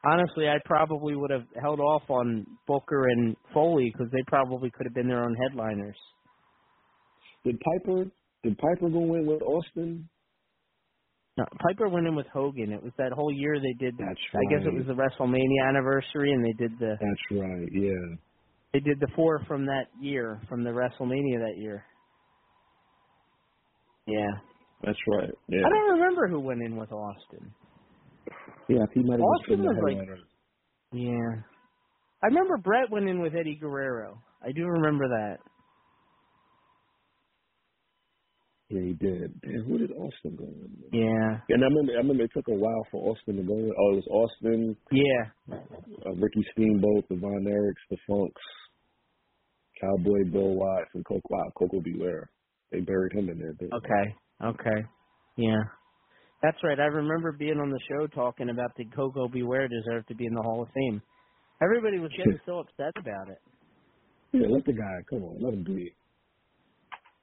[0.06, 4.86] honestly, I probably would have held off on Booker and Foley because they probably could
[4.86, 5.98] have been their own headliners.
[7.46, 8.06] Did Piper?
[8.44, 10.08] Did Piper go in with Austin?
[11.40, 12.74] No, Piper went in with Hogan.
[12.74, 13.96] It was that whole year they did.
[13.98, 17.68] That's I guess it was the WrestleMania anniversary, and they did the That's right.
[17.72, 18.16] Yeah.
[18.74, 21.86] they did the four from that year, from the WrestleMania that year.
[24.06, 24.28] Yeah,
[24.84, 25.30] That's right.
[25.48, 25.62] Yeah.
[25.66, 27.54] I don't remember who went in with Austin.
[28.68, 30.18] Yeah, he might have Austin was like- headliner.
[30.92, 31.42] Yeah,
[32.22, 34.20] I remember Bret went in with Eddie Guerrero.
[34.44, 35.38] I do remember that.
[38.70, 39.42] Yeah, he did.
[39.42, 40.70] Damn, who did Austin go in?
[40.78, 40.94] with?
[40.94, 43.72] Yeah, And I remember, I remember it took a while for Austin to go in.
[43.76, 45.56] Oh, it was Austin, yeah.
[46.06, 48.42] uh, Ricky Steamboat, the Von Erichs, the Funks,
[49.82, 51.94] Cowboy Bill Watts and Koko, wow, Koko B.
[51.98, 52.30] Ware.
[52.72, 53.54] They buried him in there.
[53.54, 53.78] didn't they?
[53.78, 54.54] Okay.
[54.54, 54.88] Okay.
[55.38, 55.64] Yeah.
[56.44, 56.80] That's right.
[56.80, 59.42] I remember being on the show talking about the Koko B.
[59.44, 61.02] Ware deserved to be in the Hall of Fame.
[61.62, 63.40] Everybody was getting so upset about it.
[64.32, 65.02] Yeah, let the guy.
[65.10, 65.94] Come on, let him do it.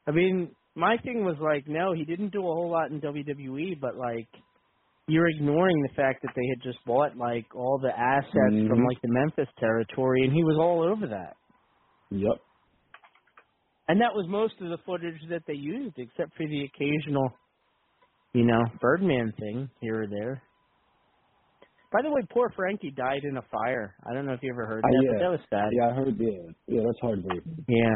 [0.08, 3.80] I mean, my thing was like, no, he didn't do a whole lot in WWE,
[3.80, 4.28] but like,
[5.08, 8.86] you're ignoring the fact that they had just bought like all the assets from Mhm.
[8.88, 11.36] like the Memphis territory, and he was all over that.
[12.10, 12.38] Yep.
[13.88, 17.30] And that was most of the footage that they used, except for the occasional,
[18.32, 20.42] you know, Birdman thing here or there.
[21.92, 23.94] By the way, poor Frankie died in a fire.
[24.04, 25.12] I don't know if you ever heard Ah, that, yeah.
[25.12, 25.68] but that was sad.
[25.72, 26.18] Yeah, I heard.
[26.18, 27.64] Yeah, yeah, that's heartbreaking.
[27.68, 27.94] Yeah.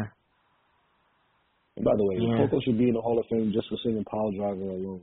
[1.81, 2.45] And by the way, Yeah.
[2.45, 5.01] Koko should be in the Hall of Fame just for singing "Pile Driver" alone.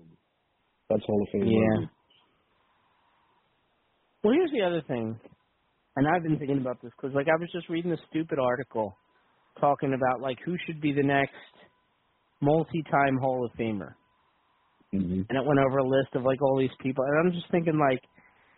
[0.89, 1.49] That's Hall of Fame.
[1.49, 1.59] Yeah.
[1.59, 1.89] worthy.
[4.23, 5.19] Well, here's the other thing,
[5.97, 8.97] and I've been thinking about this because, like, I was just reading a stupid article
[9.61, 11.33] talking about like who should be the next
[12.41, 13.95] multi-time Hall of Famer,
[14.95, 15.23] Mm-hmm.
[15.29, 17.77] and it went over a list of like all these people, and I'm just thinking
[17.79, 18.03] like,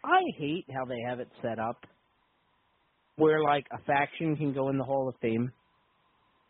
[0.04, 1.86] I hate how they have it set up,
[3.16, 5.52] where like a faction can go in the Hall of Fame,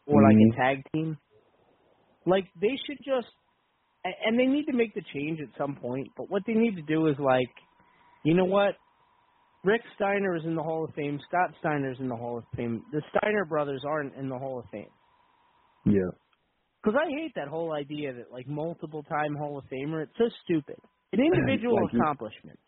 [0.07, 0.53] or like Mhm.
[0.53, 1.17] a tag team.
[2.27, 3.29] Like they should just,
[4.05, 6.09] and they need to make the change at some point.
[6.17, 7.49] But what they need to do is like,
[8.25, 8.75] you know what?
[9.65, 11.21] Rick Steiner is in the Hall of Fame.
[11.29, 12.83] Scott Steiner's in the Hall of Fame.
[12.93, 14.89] The Steiner brothers aren't in the Hall of Fame.
[15.85, 16.11] Yeah.
[16.83, 20.05] Because I hate that whole idea that like multiple time Hall of Famer.
[20.05, 20.77] It's so stupid.
[21.13, 22.59] An individual Like you- accomplishment.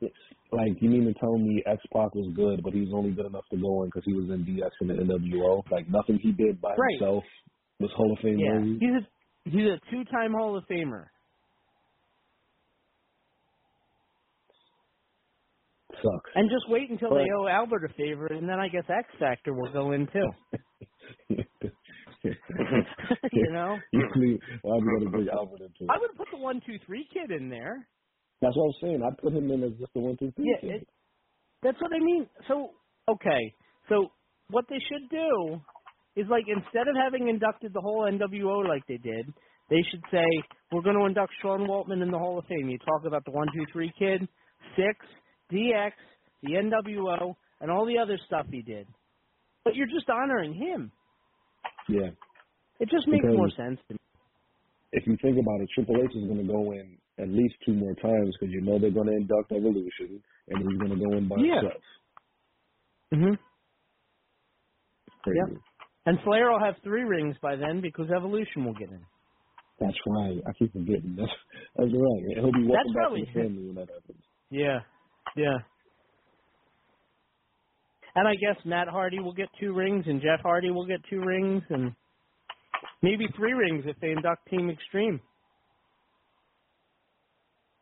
[0.00, 0.12] Yes.
[0.52, 3.44] Like you mean to tell me X Pac was good, but he's only good enough
[3.50, 5.62] to go in because he was in DX and the NWO.
[5.70, 6.92] Like nothing he did by Right.
[6.98, 7.24] himself
[7.80, 8.78] was Hall of Fame Yeah, worthy.
[8.78, 11.06] he's a he's a two time Hall of Famer.
[15.92, 16.30] Sucks.
[16.34, 19.08] And just wait until But- they owe Albert a favor, and then I guess X
[19.18, 20.30] Factor will go in too.
[23.32, 25.90] you know, You we gonna bring Albert into it?
[25.90, 27.86] I would put the one two three kid in there.
[28.42, 29.02] That's what I'm saying.
[29.02, 30.44] I'd put him in as just the one, two, three.
[30.50, 30.82] Yeah, kid.
[30.82, 30.88] it,
[31.62, 32.28] that's what I mean.
[32.48, 32.70] So
[33.08, 33.54] okay,
[33.88, 34.10] so
[34.50, 35.60] what they should do
[36.16, 39.32] is like instead of having inducted the whole NWO like they did,
[39.70, 40.24] they should say
[40.72, 42.68] we're going to induct Sean Waltman in the Hall of Fame.
[42.68, 44.26] You talk about the one two three kid,
[44.78, 44.96] Syxx,
[45.52, 45.92] DX,
[46.42, 48.86] the NWO, and all the other stuff he did.
[49.64, 50.92] But you're just honoring him.
[51.88, 52.10] yeah.
[52.78, 53.98] It just makes Because- more sense to me.
[54.92, 57.72] If you think about it, Triple H is going to go in at least two
[57.74, 61.16] more times because you know they're going to induct Evolution, and he's going to go
[61.16, 61.60] in by Yeah.
[61.60, 61.82] himself.
[63.12, 63.38] Mhm.
[65.22, 65.38] Crazy.
[65.38, 65.60] Yep.
[66.06, 69.00] And Flair will have three rings by then because Evolution will get in.
[69.80, 70.38] That's right.
[70.46, 71.16] I keep forgetting.
[71.18, 71.32] That's,
[71.76, 72.36] that's right.
[72.36, 74.22] He'll be That's back to the family when that happens.
[74.50, 74.78] Yeah,
[75.36, 75.58] yeah.
[78.14, 81.20] And I guess Matt Hardy will get two rings, and Jeff Hardy will get two
[81.20, 81.92] rings, and
[83.02, 85.20] maybe three rings if they induct Team Extreme.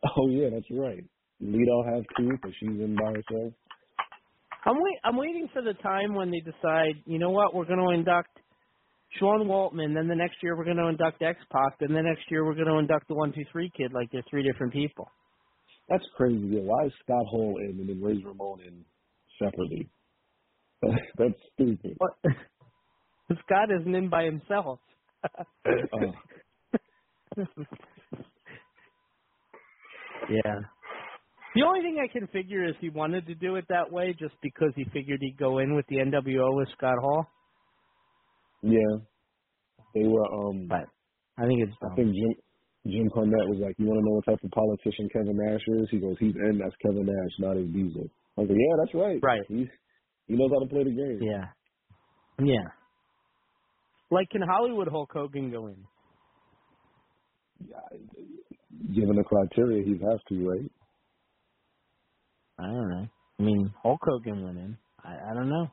[0.05, 1.05] Oh yeah, that's right.
[1.41, 3.53] Lita have two, because she's in by herself.
[4.67, 4.99] I'm wait.
[5.05, 6.95] I'm waiting for the time when they decide.
[7.07, 7.55] You know what?
[7.55, 8.39] We're going to induct
[9.19, 9.95] Sean Waltman.
[9.95, 11.79] Then the next year we're going to induct X Pac.
[11.81, 13.93] Then the next year we're going to induct the One Two Three Kid.
[13.93, 15.09] Like they're three different people.
[15.89, 16.47] That's crazy.
[16.47, 18.85] Yeah, why is Scott Hall in and then Razor Ramon in
[19.39, 19.89] separately?
[21.19, 21.97] that's stupid.
[21.99, 22.13] What?
[23.45, 24.81] Scott isn't in by himself.
[25.67, 26.13] Oh.
[30.29, 30.61] Yeah.
[31.55, 34.35] The only thing I can figure is he wanted to do it that way just
[34.43, 37.27] because he figured he'd go in with the NWO with Scott Hall.
[38.63, 38.99] Yeah,
[39.95, 40.27] they were.
[40.33, 40.89] Um, but
[41.39, 41.73] I think it's.
[41.83, 42.35] I think Jim
[42.87, 45.89] Jim Cornette was like, "You want to know what type of politician Kevin Nash is?"
[45.91, 46.59] He goes, "He's in.
[46.59, 49.21] That's Kevin Nash, not his Diesel." I was like, "Yeah, that's right.
[49.23, 49.43] Right.
[49.47, 49.69] He's
[50.27, 51.47] he knows how to play the game." Yeah.
[52.43, 52.67] Yeah.
[54.11, 55.77] Like, can Hollywood Hulk Hogan go in?
[57.69, 57.99] Yeah,
[58.95, 60.71] given the criteria, he has to, right?
[62.59, 63.09] I don't know.
[63.41, 64.79] I mean, Hulk Hogan went in.
[65.05, 65.69] I, I don't know.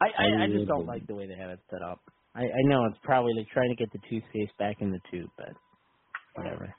[0.00, 2.00] I, I, I just don't like the way they have it set up.
[2.34, 5.30] I, I know it's probably like trying to get the toothpaste back in the tube,
[5.38, 5.50] but
[6.34, 6.74] whatever.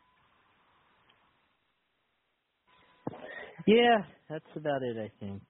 [3.67, 3.99] Yeah,
[4.29, 5.43] that's about it, I think.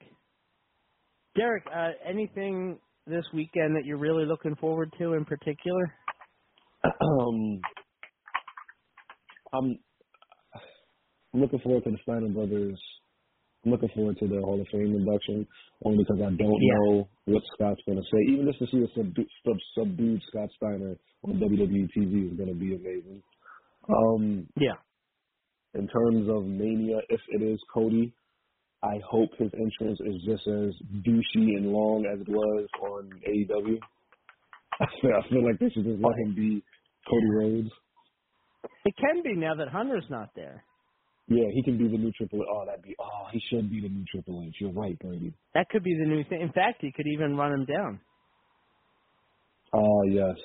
[1.37, 5.95] Derek, uh, anything this weekend that you're really looking forward to in particular?
[7.01, 7.61] Um,
[9.53, 9.79] I'm
[11.33, 12.79] I'm looking forward to the Steiner brothers.
[13.65, 15.47] I'm looking forward to the Hall of Fame induction,
[15.85, 16.73] only because I don't Yeah.
[16.85, 18.33] know what Scott's going to say.
[18.33, 22.49] Even just to see a subdu- sub, subdued Scott Steiner on WWE TV is going
[22.49, 23.23] to be amazing.
[23.89, 24.75] Um, yeah.
[25.73, 28.13] In terms of Mania, if it is Cody,
[28.83, 33.79] I hope his entrance is just as douchey and long as it was on AEW.
[34.81, 36.61] I feel, I feel like they should just let him be
[37.09, 37.69] Cody Rhodes.
[38.85, 40.63] It can be now that Hunter's not there.
[41.33, 42.47] Yeah, he can be the new Triple H.
[42.47, 42.95] Oh, that'd be.
[42.99, 44.55] Oh, he should be the new Triple H.
[44.59, 45.33] You're right, Brady.
[45.55, 46.41] That could be the new thing.
[46.41, 47.99] In fact, he could even run him down.
[49.73, 50.35] Oh yes,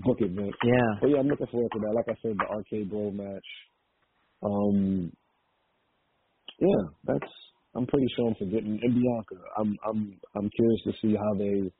[0.00, 0.54] book it, Vince.
[0.64, 0.98] Yeah.
[1.00, 1.94] But yeah, I'm looking forward to that.
[1.94, 3.48] Like I said, the RK Bro match.
[4.42, 5.12] Um.
[6.58, 7.32] Yeah, that's.
[7.76, 8.78] I'm pretty sure I'm forgetting.
[8.82, 11.70] And Bianca, I'm I'm I'm curious to see how they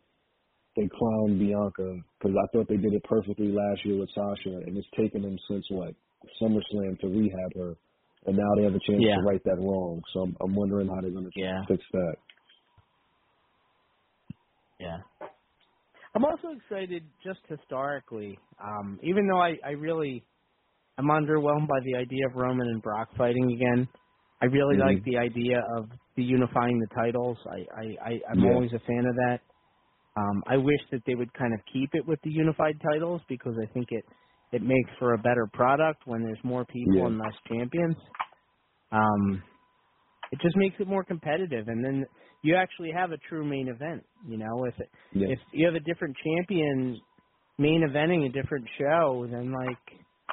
[0.76, 4.76] they clown Bianca because I thought they did it perfectly last year with Sasha, and
[4.76, 5.94] it's taken them since what
[6.40, 7.74] SummerSlam to rehab her,
[8.26, 9.16] and now they have a chance Yeah.
[9.16, 10.02] to right that wrong.
[10.14, 11.62] So I'm I'm wondering how they're going to Yeah.
[11.68, 12.16] fix that.
[14.80, 14.98] Yeah.
[16.14, 20.24] I'm also excited just historically, um, even though I, I really
[20.98, 23.88] I'm underwhelmed by the idea of Roman and Brock fighting again.
[24.42, 24.78] I really Mhm.
[24.78, 27.38] like the idea of the unifying the titles.
[27.50, 28.46] I, I, I I'm Yeah.
[28.46, 29.40] always a fan of that.
[30.16, 33.54] Um, I wish that they would kind of keep it with the unified titles because
[33.62, 34.04] I think it
[34.54, 37.08] it makes for a better product when there's more people Yeah.
[37.08, 37.96] and less champions.
[38.92, 39.42] Um,
[40.32, 42.06] it just makes it more competitive, and then
[42.42, 44.04] you actually have a true main event.
[44.26, 45.28] You know, if it, Yeah.
[45.28, 47.00] if you have a different champion
[47.58, 49.78] main eventing a different show, then like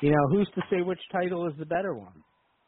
[0.02, 2.24] you know, who's to say which title is the better one?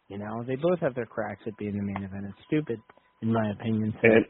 [0.09, 2.25] You know, they both have their cracks at being the main event.
[2.29, 2.79] It's stupid,
[3.21, 3.93] in my opinion.
[4.03, 4.25] So, And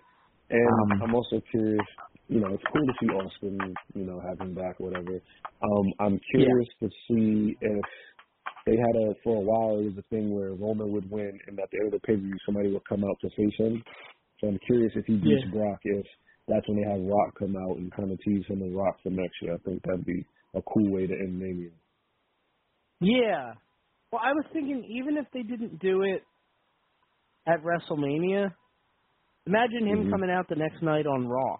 [0.50, 1.88] and Um, I'm also curious.
[2.34, 3.76] You know, it's cool to see Austin.
[3.94, 5.22] You know, have him back, whatever.
[5.62, 7.86] Um, I'm curious to see if
[8.66, 9.78] they had a for a while.
[9.80, 12.16] It was a thing where Roman would win, and at the end of the pay
[12.16, 13.84] per view, somebody would come out to face him.
[14.42, 15.52] So I'm curious if he beats Yeah.
[15.54, 16.06] Brock, if
[16.48, 19.12] that's when they have Rock come out and kind of tease him and Rock for
[19.12, 19.54] next year.
[19.54, 21.72] I think that'd be a cool way to end Mania.
[23.00, 23.54] Yeah.
[24.12, 26.24] Well, I was thinking even if they didn't do it
[27.46, 28.54] at WrestleMania,
[29.46, 30.10] imagine him Mhm.
[30.10, 31.58] coming out the next night on Raw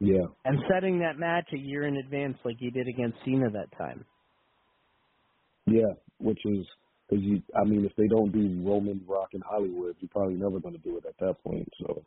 [0.00, 0.26] Yeah.
[0.44, 4.04] and setting that match a year in advance like he did against Cena that time.
[5.66, 6.66] Yeah, which is
[7.08, 7.42] because you.
[7.54, 10.80] I mean, if they don't do Roman Rock in Hollywood, you're probably never going to
[10.82, 11.68] do it at that point.
[11.80, 12.04] So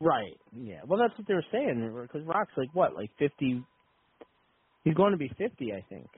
[0.00, 0.38] Right.
[0.52, 0.80] Yeah.
[0.86, 3.64] Well, that's what they were saying because Rock's like what, like fifty?
[4.84, 6.08] He's going to be fifty, I think.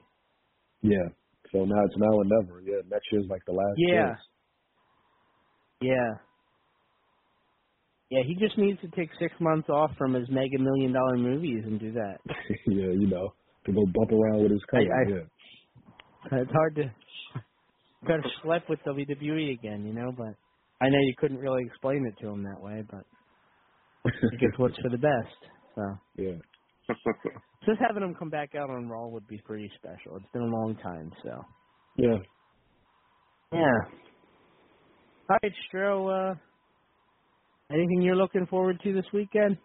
[0.82, 1.08] yeah.
[1.52, 2.60] So now it's now or never.
[2.62, 3.80] Yeah, next year's like the last.
[3.80, 3.90] Yeah.
[3.90, 4.18] chance.
[5.82, 6.14] Yeah.
[8.14, 11.64] Yeah, he just needs to take six months off from his mega million dollar movies
[11.66, 12.18] and do that.
[12.68, 13.34] yeah, you know,
[13.66, 14.88] to go bump around with his cousin.
[14.92, 16.38] I- yeah.
[16.40, 16.94] It's hard to
[18.06, 20.12] got to schlep with WWE again, you know.
[20.16, 20.36] But
[20.80, 23.04] I know you couldn't really explain it to him that way, but
[24.06, 25.36] I guess what's for the best.
[25.74, 25.82] So
[26.22, 26.38] Yeah.
[27.66, 30.16] just having him come back out on Raw would be pretty special.
[30.18, 31.42] It's been a long time, so
[31.96, 32.18] Yeah.
[33.52, 33.78] yeah.
[35.30, 36.32] All right, Stro.
[36.32, 36.34] Uh,
[37.70, 39.58] anything you're looking forward to this weekend?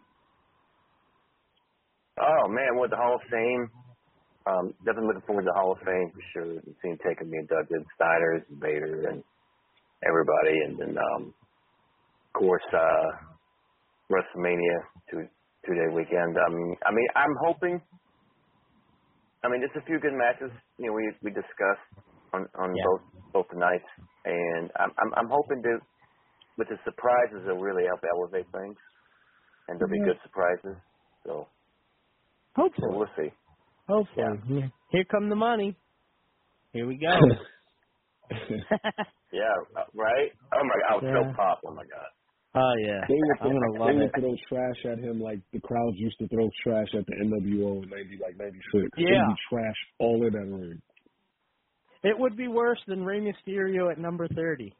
[2.20, 3.72] Oh man, with the Hall of Fame,
[4.48, 6.52] um, definitely looking forward to the Hall of Fame for sure.
[6.60, 9.24] And seeing taking me and Doug and Steiners and Vader and
[10.06, 11.34] everybody, and then um,
[12.36, 13.10] of course uh,
[14.12, 14.78] WrestleMania
[15.12, 15.28] two
[15.66, 16.38] two day weekend.
[16.38, 16.56] Um,
[16.86, 17.82] I mean, I'm hoping.
[19.44, 20.52] I mean, just a few good matches.
[20.78, 21.88] You know, we we discussed
[22.34, 22.84] on on Yeah.
[22.84, 23.02] both
[23.34, 23.88] both nights,
[24.26, 25.80] and I'm I'm, I'm hoping to
[26.60, 28.78] with the surprises they'll really help elevate things,
[29.68, 30.12] and there'll be Mhm.
[30.14, 30.76] good surprises.
[31.26, 31.48] So,
[32.56, 32.98] so Hopefully.
[32.98, 33.32] we'll see.
[33.88, 34.40] Hopefully.
[34.50, 34.68] Yeah.
[34.92, 35.76] Here come the money.
[36.74, 37.16] Here we go.
[39.32, 39.46] Yeah,
[39.78, 40.32] uh, right.
[40.54, 41.22] Oh my, god, I'll Yeah.
[41.22, 41.60] still pop.
[41.66, 42.10] Oh my god.
[42.56, 43.06] oh yeah.
[43.08, 44.20] They would, I'm gonna they love would it.
[44.20, 47.90] throw trash at him like the crowds used to throw trash at the NWO in
[47.90, 48.90] ninety like ninety six.
[48.98, 49.06] Yeah.
[49.06, 50.82] They'd be trash all in that ring.
[52.04, 54.74] It would be worse than Rey Mysterio at number thirty.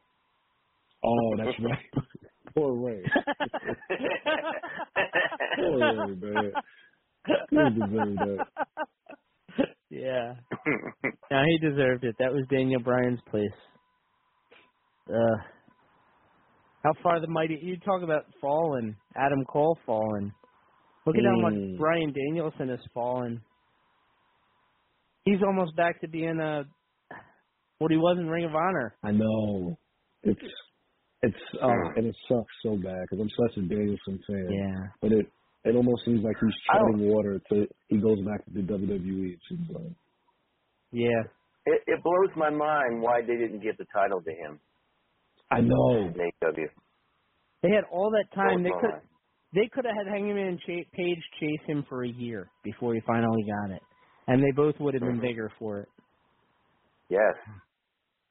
[1.04, 2.04] Oh, that's right.
[2.54, 3.02] Poor Rey.
[5.56, 6.52] Poor Rey, man.
[7.50, 8.46] He deserved that.
[9.90, 10.34] yeah.
[11.30, 12.16] No, he deserved it.
[12.18, 13.50] That was Daniel Bryan's place.
[15.08, 15.36] Uh,
[16.82, 17.58] how far the mighty?
[17.62, 18.96] You talk about fallen.
[19.16, 20.32] Adam Cole fallen.
[21.06, 21.78] Look at how much Mm.
[21.78, 23.40] Bryan Danielson has fallen.
[25.24, 26.64] He's almost back to being a
[27.78, 28.94] what he was in Ring of Honor.
[29.02, 29.76] I know.
[30.22, 30.40] It's
[31.22, 34.48] it's uh, and it sucks so bad because I'm such a Danielson fan.
[34.50, 34.86] Yeah.
[35.02, 35.26] But it
[35.64, 39.32] it almost seems like he's treading water to he goes back to the WWE.
[39.34, 39.92] It seems like.
[40.92, 41.22] Yeah.
[41.66, 44.58] It, it blows my mind why they didn't give the title to him.
[45.50, 45.96] I know.
[46.08, 46.66] in AEW.
[47.62, 48.62] They had all that time.
[48.62, 49.00] They could
[49.52, 53.44] they could have had Hangman Cha- Page chase him for a year before he finally
[53.44, 53.82] got it,
[54.28, 55.22] and they both would have been Mhm.
[55.22, 55.88] bigger for it.
[57.10, 57.34] Yes.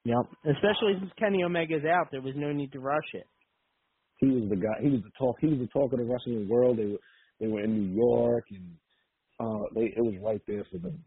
[0.06, 0.26] Yep.
[0.46, 3.26] Especially since Kenny Omega's out, there was no need to rush it.
[4.18, 4.82] he was the guy.
[4.82, 5.36] He was the talk.
[5.42, 6.78] He was the talk of the wrestling world.
[6.78, 7.00] They were
[7.40, 8.76] they were in New York, and
[9.40, 11.04] uh, they it was right there for them,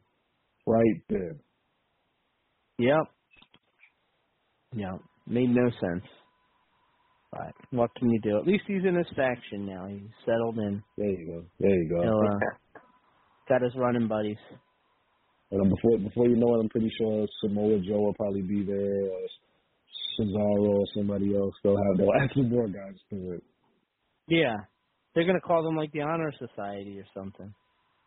[0.66, 1.36] right there.
[2.78, 3.04] Yep.
[4.74, 5.00] Yep.
[5.26, 6.04] Made no sense.
[7.30, 8.38] But what can you do?
[8.38, 9.86] At least he's in his faction now.
[9.88, 10.82] He's settled in.
[10.98, 11.44] There you go.
[11.60, 12.02] There you go.
[12.02, 12.80] He'll, uh,
[13.48, 14.36] got his running buddies.
[15.52, 19.04] And before before you know it, I'm pretty sure Samoa Joe will probably be there,
[19.04, 19.20] or
[20.18, 21.54] Cesaro or somebody else.
[21.62, 23.44] They'll have they'll add some more guys to it.
[24.28, 24.56] Yeah.
[25.14, 27.52] They're gonna call them like the Honor Society or something.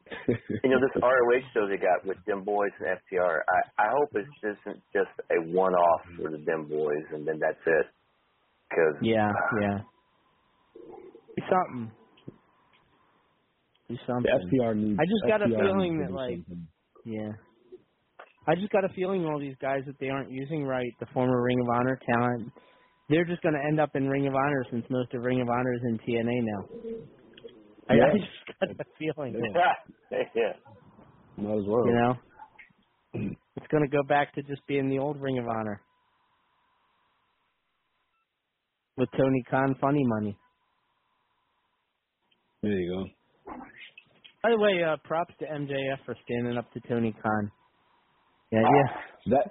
[0.27, 4.09] you know, this ROH show they got with Dem Boys and FTR, I, I hope
[4.13, 7.85] it isn't just a one-off for the Dem Boys and then that's it.
[8.69, 9.77] Cause, Yeah, uh, yeah.
[11.35, 11.91] Be something.
[13.89, 14.31] Be something.
[14.31, 14.99] The FTR needs.
[14.99, 16.67] I just got a feeling that like something.
[17.05, 17.31] Yeah.
[18.47, 21.41] I just got a feeling all these guys that they aren't using right, the former
[21.41, 22.51] Ring of Honor talent,
[23.09, 25.49] they're just going to end up in Ring of Honor since most of Ring of
[25.49, 26.69] Honor is in TNA now.
[27.89, 29.35] I, I just got a feeling.
[30.11, 30.53] yeah.
[31.37, 31.85] Might as well.
[31.85, 32.13] You know?
[33.55, 35.81] It's going to go back to just being the old Ring of Honor.
[38.97, 40.37] With Tony Khan funny money.
[42.61, 43.24] There you go.
[44.45, 47.51] By the way, uh, props to MJF for standing up to Tony Khan.
[48.51, 49.33] Yeah, yeah.
[49.33, 49.45] That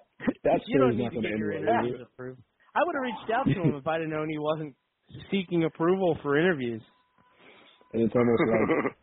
[0.44, 1.62] that you don't need to going to get your well.
[1.62, 2.06] is interviews it?
[2.14, 2.40] approved.
[2.76, 4.76] I would have reached out to him if I'd have known he wasn't
[5.32, 6.80] seeking approval for interviews.
[7.92, 8.94] And it's almost like,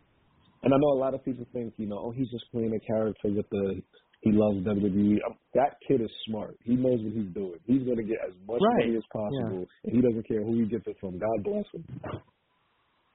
[0.64, 2.80] and I know a lot of people think, you know, oh, he's just playing a
[2.88, 3.82] character with the,
[4.22, 5.18] he loves WWE.
[5.28, 6.56] Um, That kid is smart.
[6.64, 7.60] He knows what he's doing.
[7.68, 8.88] He's going to get as much Right.
[8.88, 11.20] money as possible, and he doesn't care who he gets it from.
[11.20, 11.84] God bless him.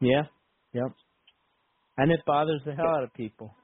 [0.01, 0.25] Yeah.
[0.75, 0.93] Yep.
[1.99, 3.55] And it bothers the hell out of people.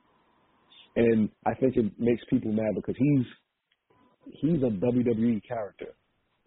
[0.97, 3.27] And I think it makes people mad because he's
[4.41, 5.94] he's a WWE character.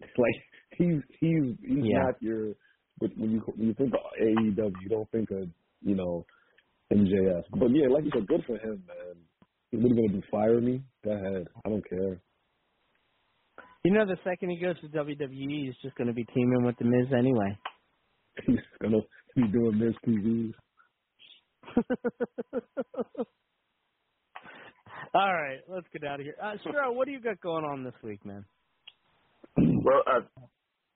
[0.18, 0.34] Like
[0.78, 2.02] he's he's he's Yeah.
[2.04, 2.52] not your.
[3.00, 5.48] But when you when you think of AEW, you don't think of
[5.82, 6.24] you know
[6.92, 7.42] MJF.
[7.52, 9.16] But yeah, like you said, good for him, man.
[9.70, 10.26] He what are you gonna do?
[10.30, 10.82] Fire me?
[11.04, 11.46] Go ahead.
[11.64, 12.20] I don't care.
[13.84, 16.74] You know, the second he goes to WWE, he's just going to be teaming with
[16.76, 17.56] The Miz anyway.
[18.46, 18.98] He's gonna
[19.36, 20.52] be doing Miz TVs.
[25.14, 26.36] All right, let's get out of here.
[26.42, 28.44] Uh, Stro, what do you got going on this week, man?
[29.56, 30.20] Well, uh,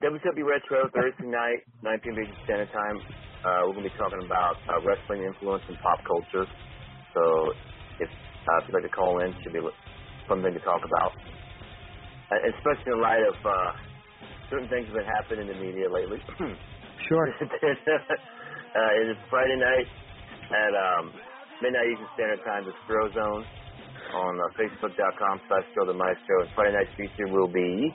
[0.02, 2.16] WWE Retro Thursday night, 9 p.m.
[2.20, 2.96] Eastern Standard Time.
[3.44, 6.44] Uh, we're going to be talking about uh, wrestling influence in pop culture.
[7.14, 7.22] So
[8.00, 9.68] if, uh, if you'd like to call in, should be a
[10.28, 11.12] fun thing to talk about.
[12.32, 13.72] Uh, especially in light of uh,
[14.48, 16.20] certain things that have been happening in the media lately.
[17.08, 17.26] Sure.
[17.42, 19.88] uh, it is Friday night
[20.50, 21.14] at um,
[21.62, 23.44] midnight Eastern Standard Time, the Stro Zone
[24.14, 26.42] on uh, Facebook.com slash Stro the Maestro.
[26.42, 27.94] And Friday night's feature will be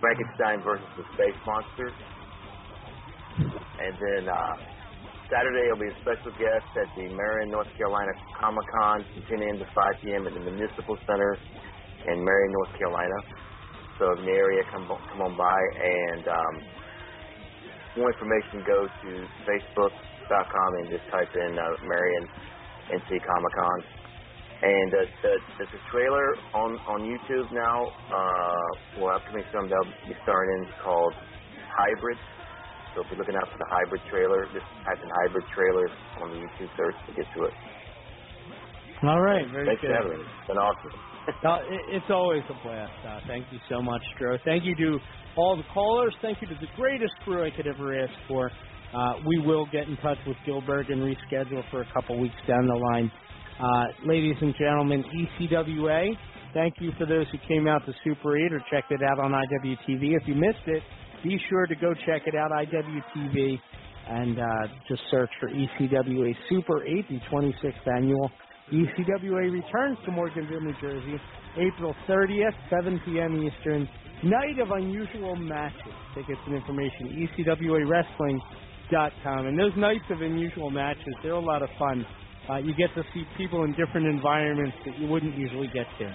[0.00, 1.92] Frankenstein versus the Space Monster.
[3.76, 4.54] And then uh,
[5.28, 9.44] Saturday will be a special guest at the Marion, North Carolina Comic Con from 10
[9.44, 9.58] a.m.
[9.60, 10.22] to 5 p.m.
[10.26, 11.36] at the Municipal Center
[12.08, 13.18] in Marion, North Carolina.
[14.00, 15.60] So if you're in the area, come come on by.
[15.60, 16.54] And um,
[17.96, 19.10] more information, go to
[20.30, 22.24] Facebook.com and just type in uh, Marion
[22.92, 23.78] NC Comic Con.
[24.62, 29.92] And uh, the, there's a trailer on, on YouTube now uh, for upcoming film that'll
[30.08, 31.12] be starring in called
[31.76, 32.16] Hybrid.
[32.94, 35.86] So if you're looking out for the Hybrid trailer, just type in Hybrid trailer
[36.24, 37.52] on the YouTube search to get to it.
[39.02, 39.90] All right, very Thanks good.
[39.90, 40.24] for having me.
[40.24, 40.92] It's been awesome.
[41.42, 42.92] Uh, it- it's always a blast.
[43.04, 44.38] Uh, thank you so much, Stro.
[44.44, 44.98] Thank you to
[45.36, 46.14] all the callers.
[46.22, 48.48] Thank you to the greatest crew I could ever ask for.
[48.94, 52.66] Uh, we will get in touch with Gillberg and reschedule for a couple weeks down
[52.66, 53.12] the line.
[53.60, 56.16] Uh, ladies and gentlemen, ECWA,
[56.54, 59.32] thank you for those who came out to Super 8 or checked it out on
[59.32, 60.16] IWTV.
[60.20, 60.82] If you missed it,
[61.22, 63.60] be sure to go check it out, IWTV,
[64.08, 64.44] and uh,
[64.88, 68.30] just search for ECWA Super 8, the 26th annual.
[68.72, 71.16] ECWA returns to Morganville, New Jersey,
[71.56, 73.42] April 30th, 7 p.m.
[73.42, 73.88] Eastern.
[74.24, 75.92] Night of unusual matches.
[76.14, 77.28] Tickets and information, E
[78.90, 79.46] ECWAWrestling.com.
[79.46, 82.06] And those nights of unusual matches, they're a lot of fun.
[82.48, 86.14] Uh, you get to see people in different environments that you wouldn't usually get to.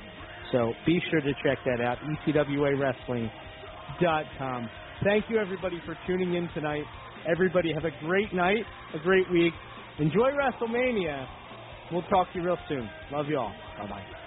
[0.51, 4.69] So be sure to check that out, E ECWAWrestling.com.
[5.03, 6.85] Thank you, everybody, for tuning in tonight.
[7.29, 9.53] Everybody have a great night, a great week.
[9.99, 11.27] Enjoy WrestleMania.
[11.91, 12.89] We'll talk to you real soon.
[13.11, 13.53] Love you all.
[13.77, 14.20] Bye bye.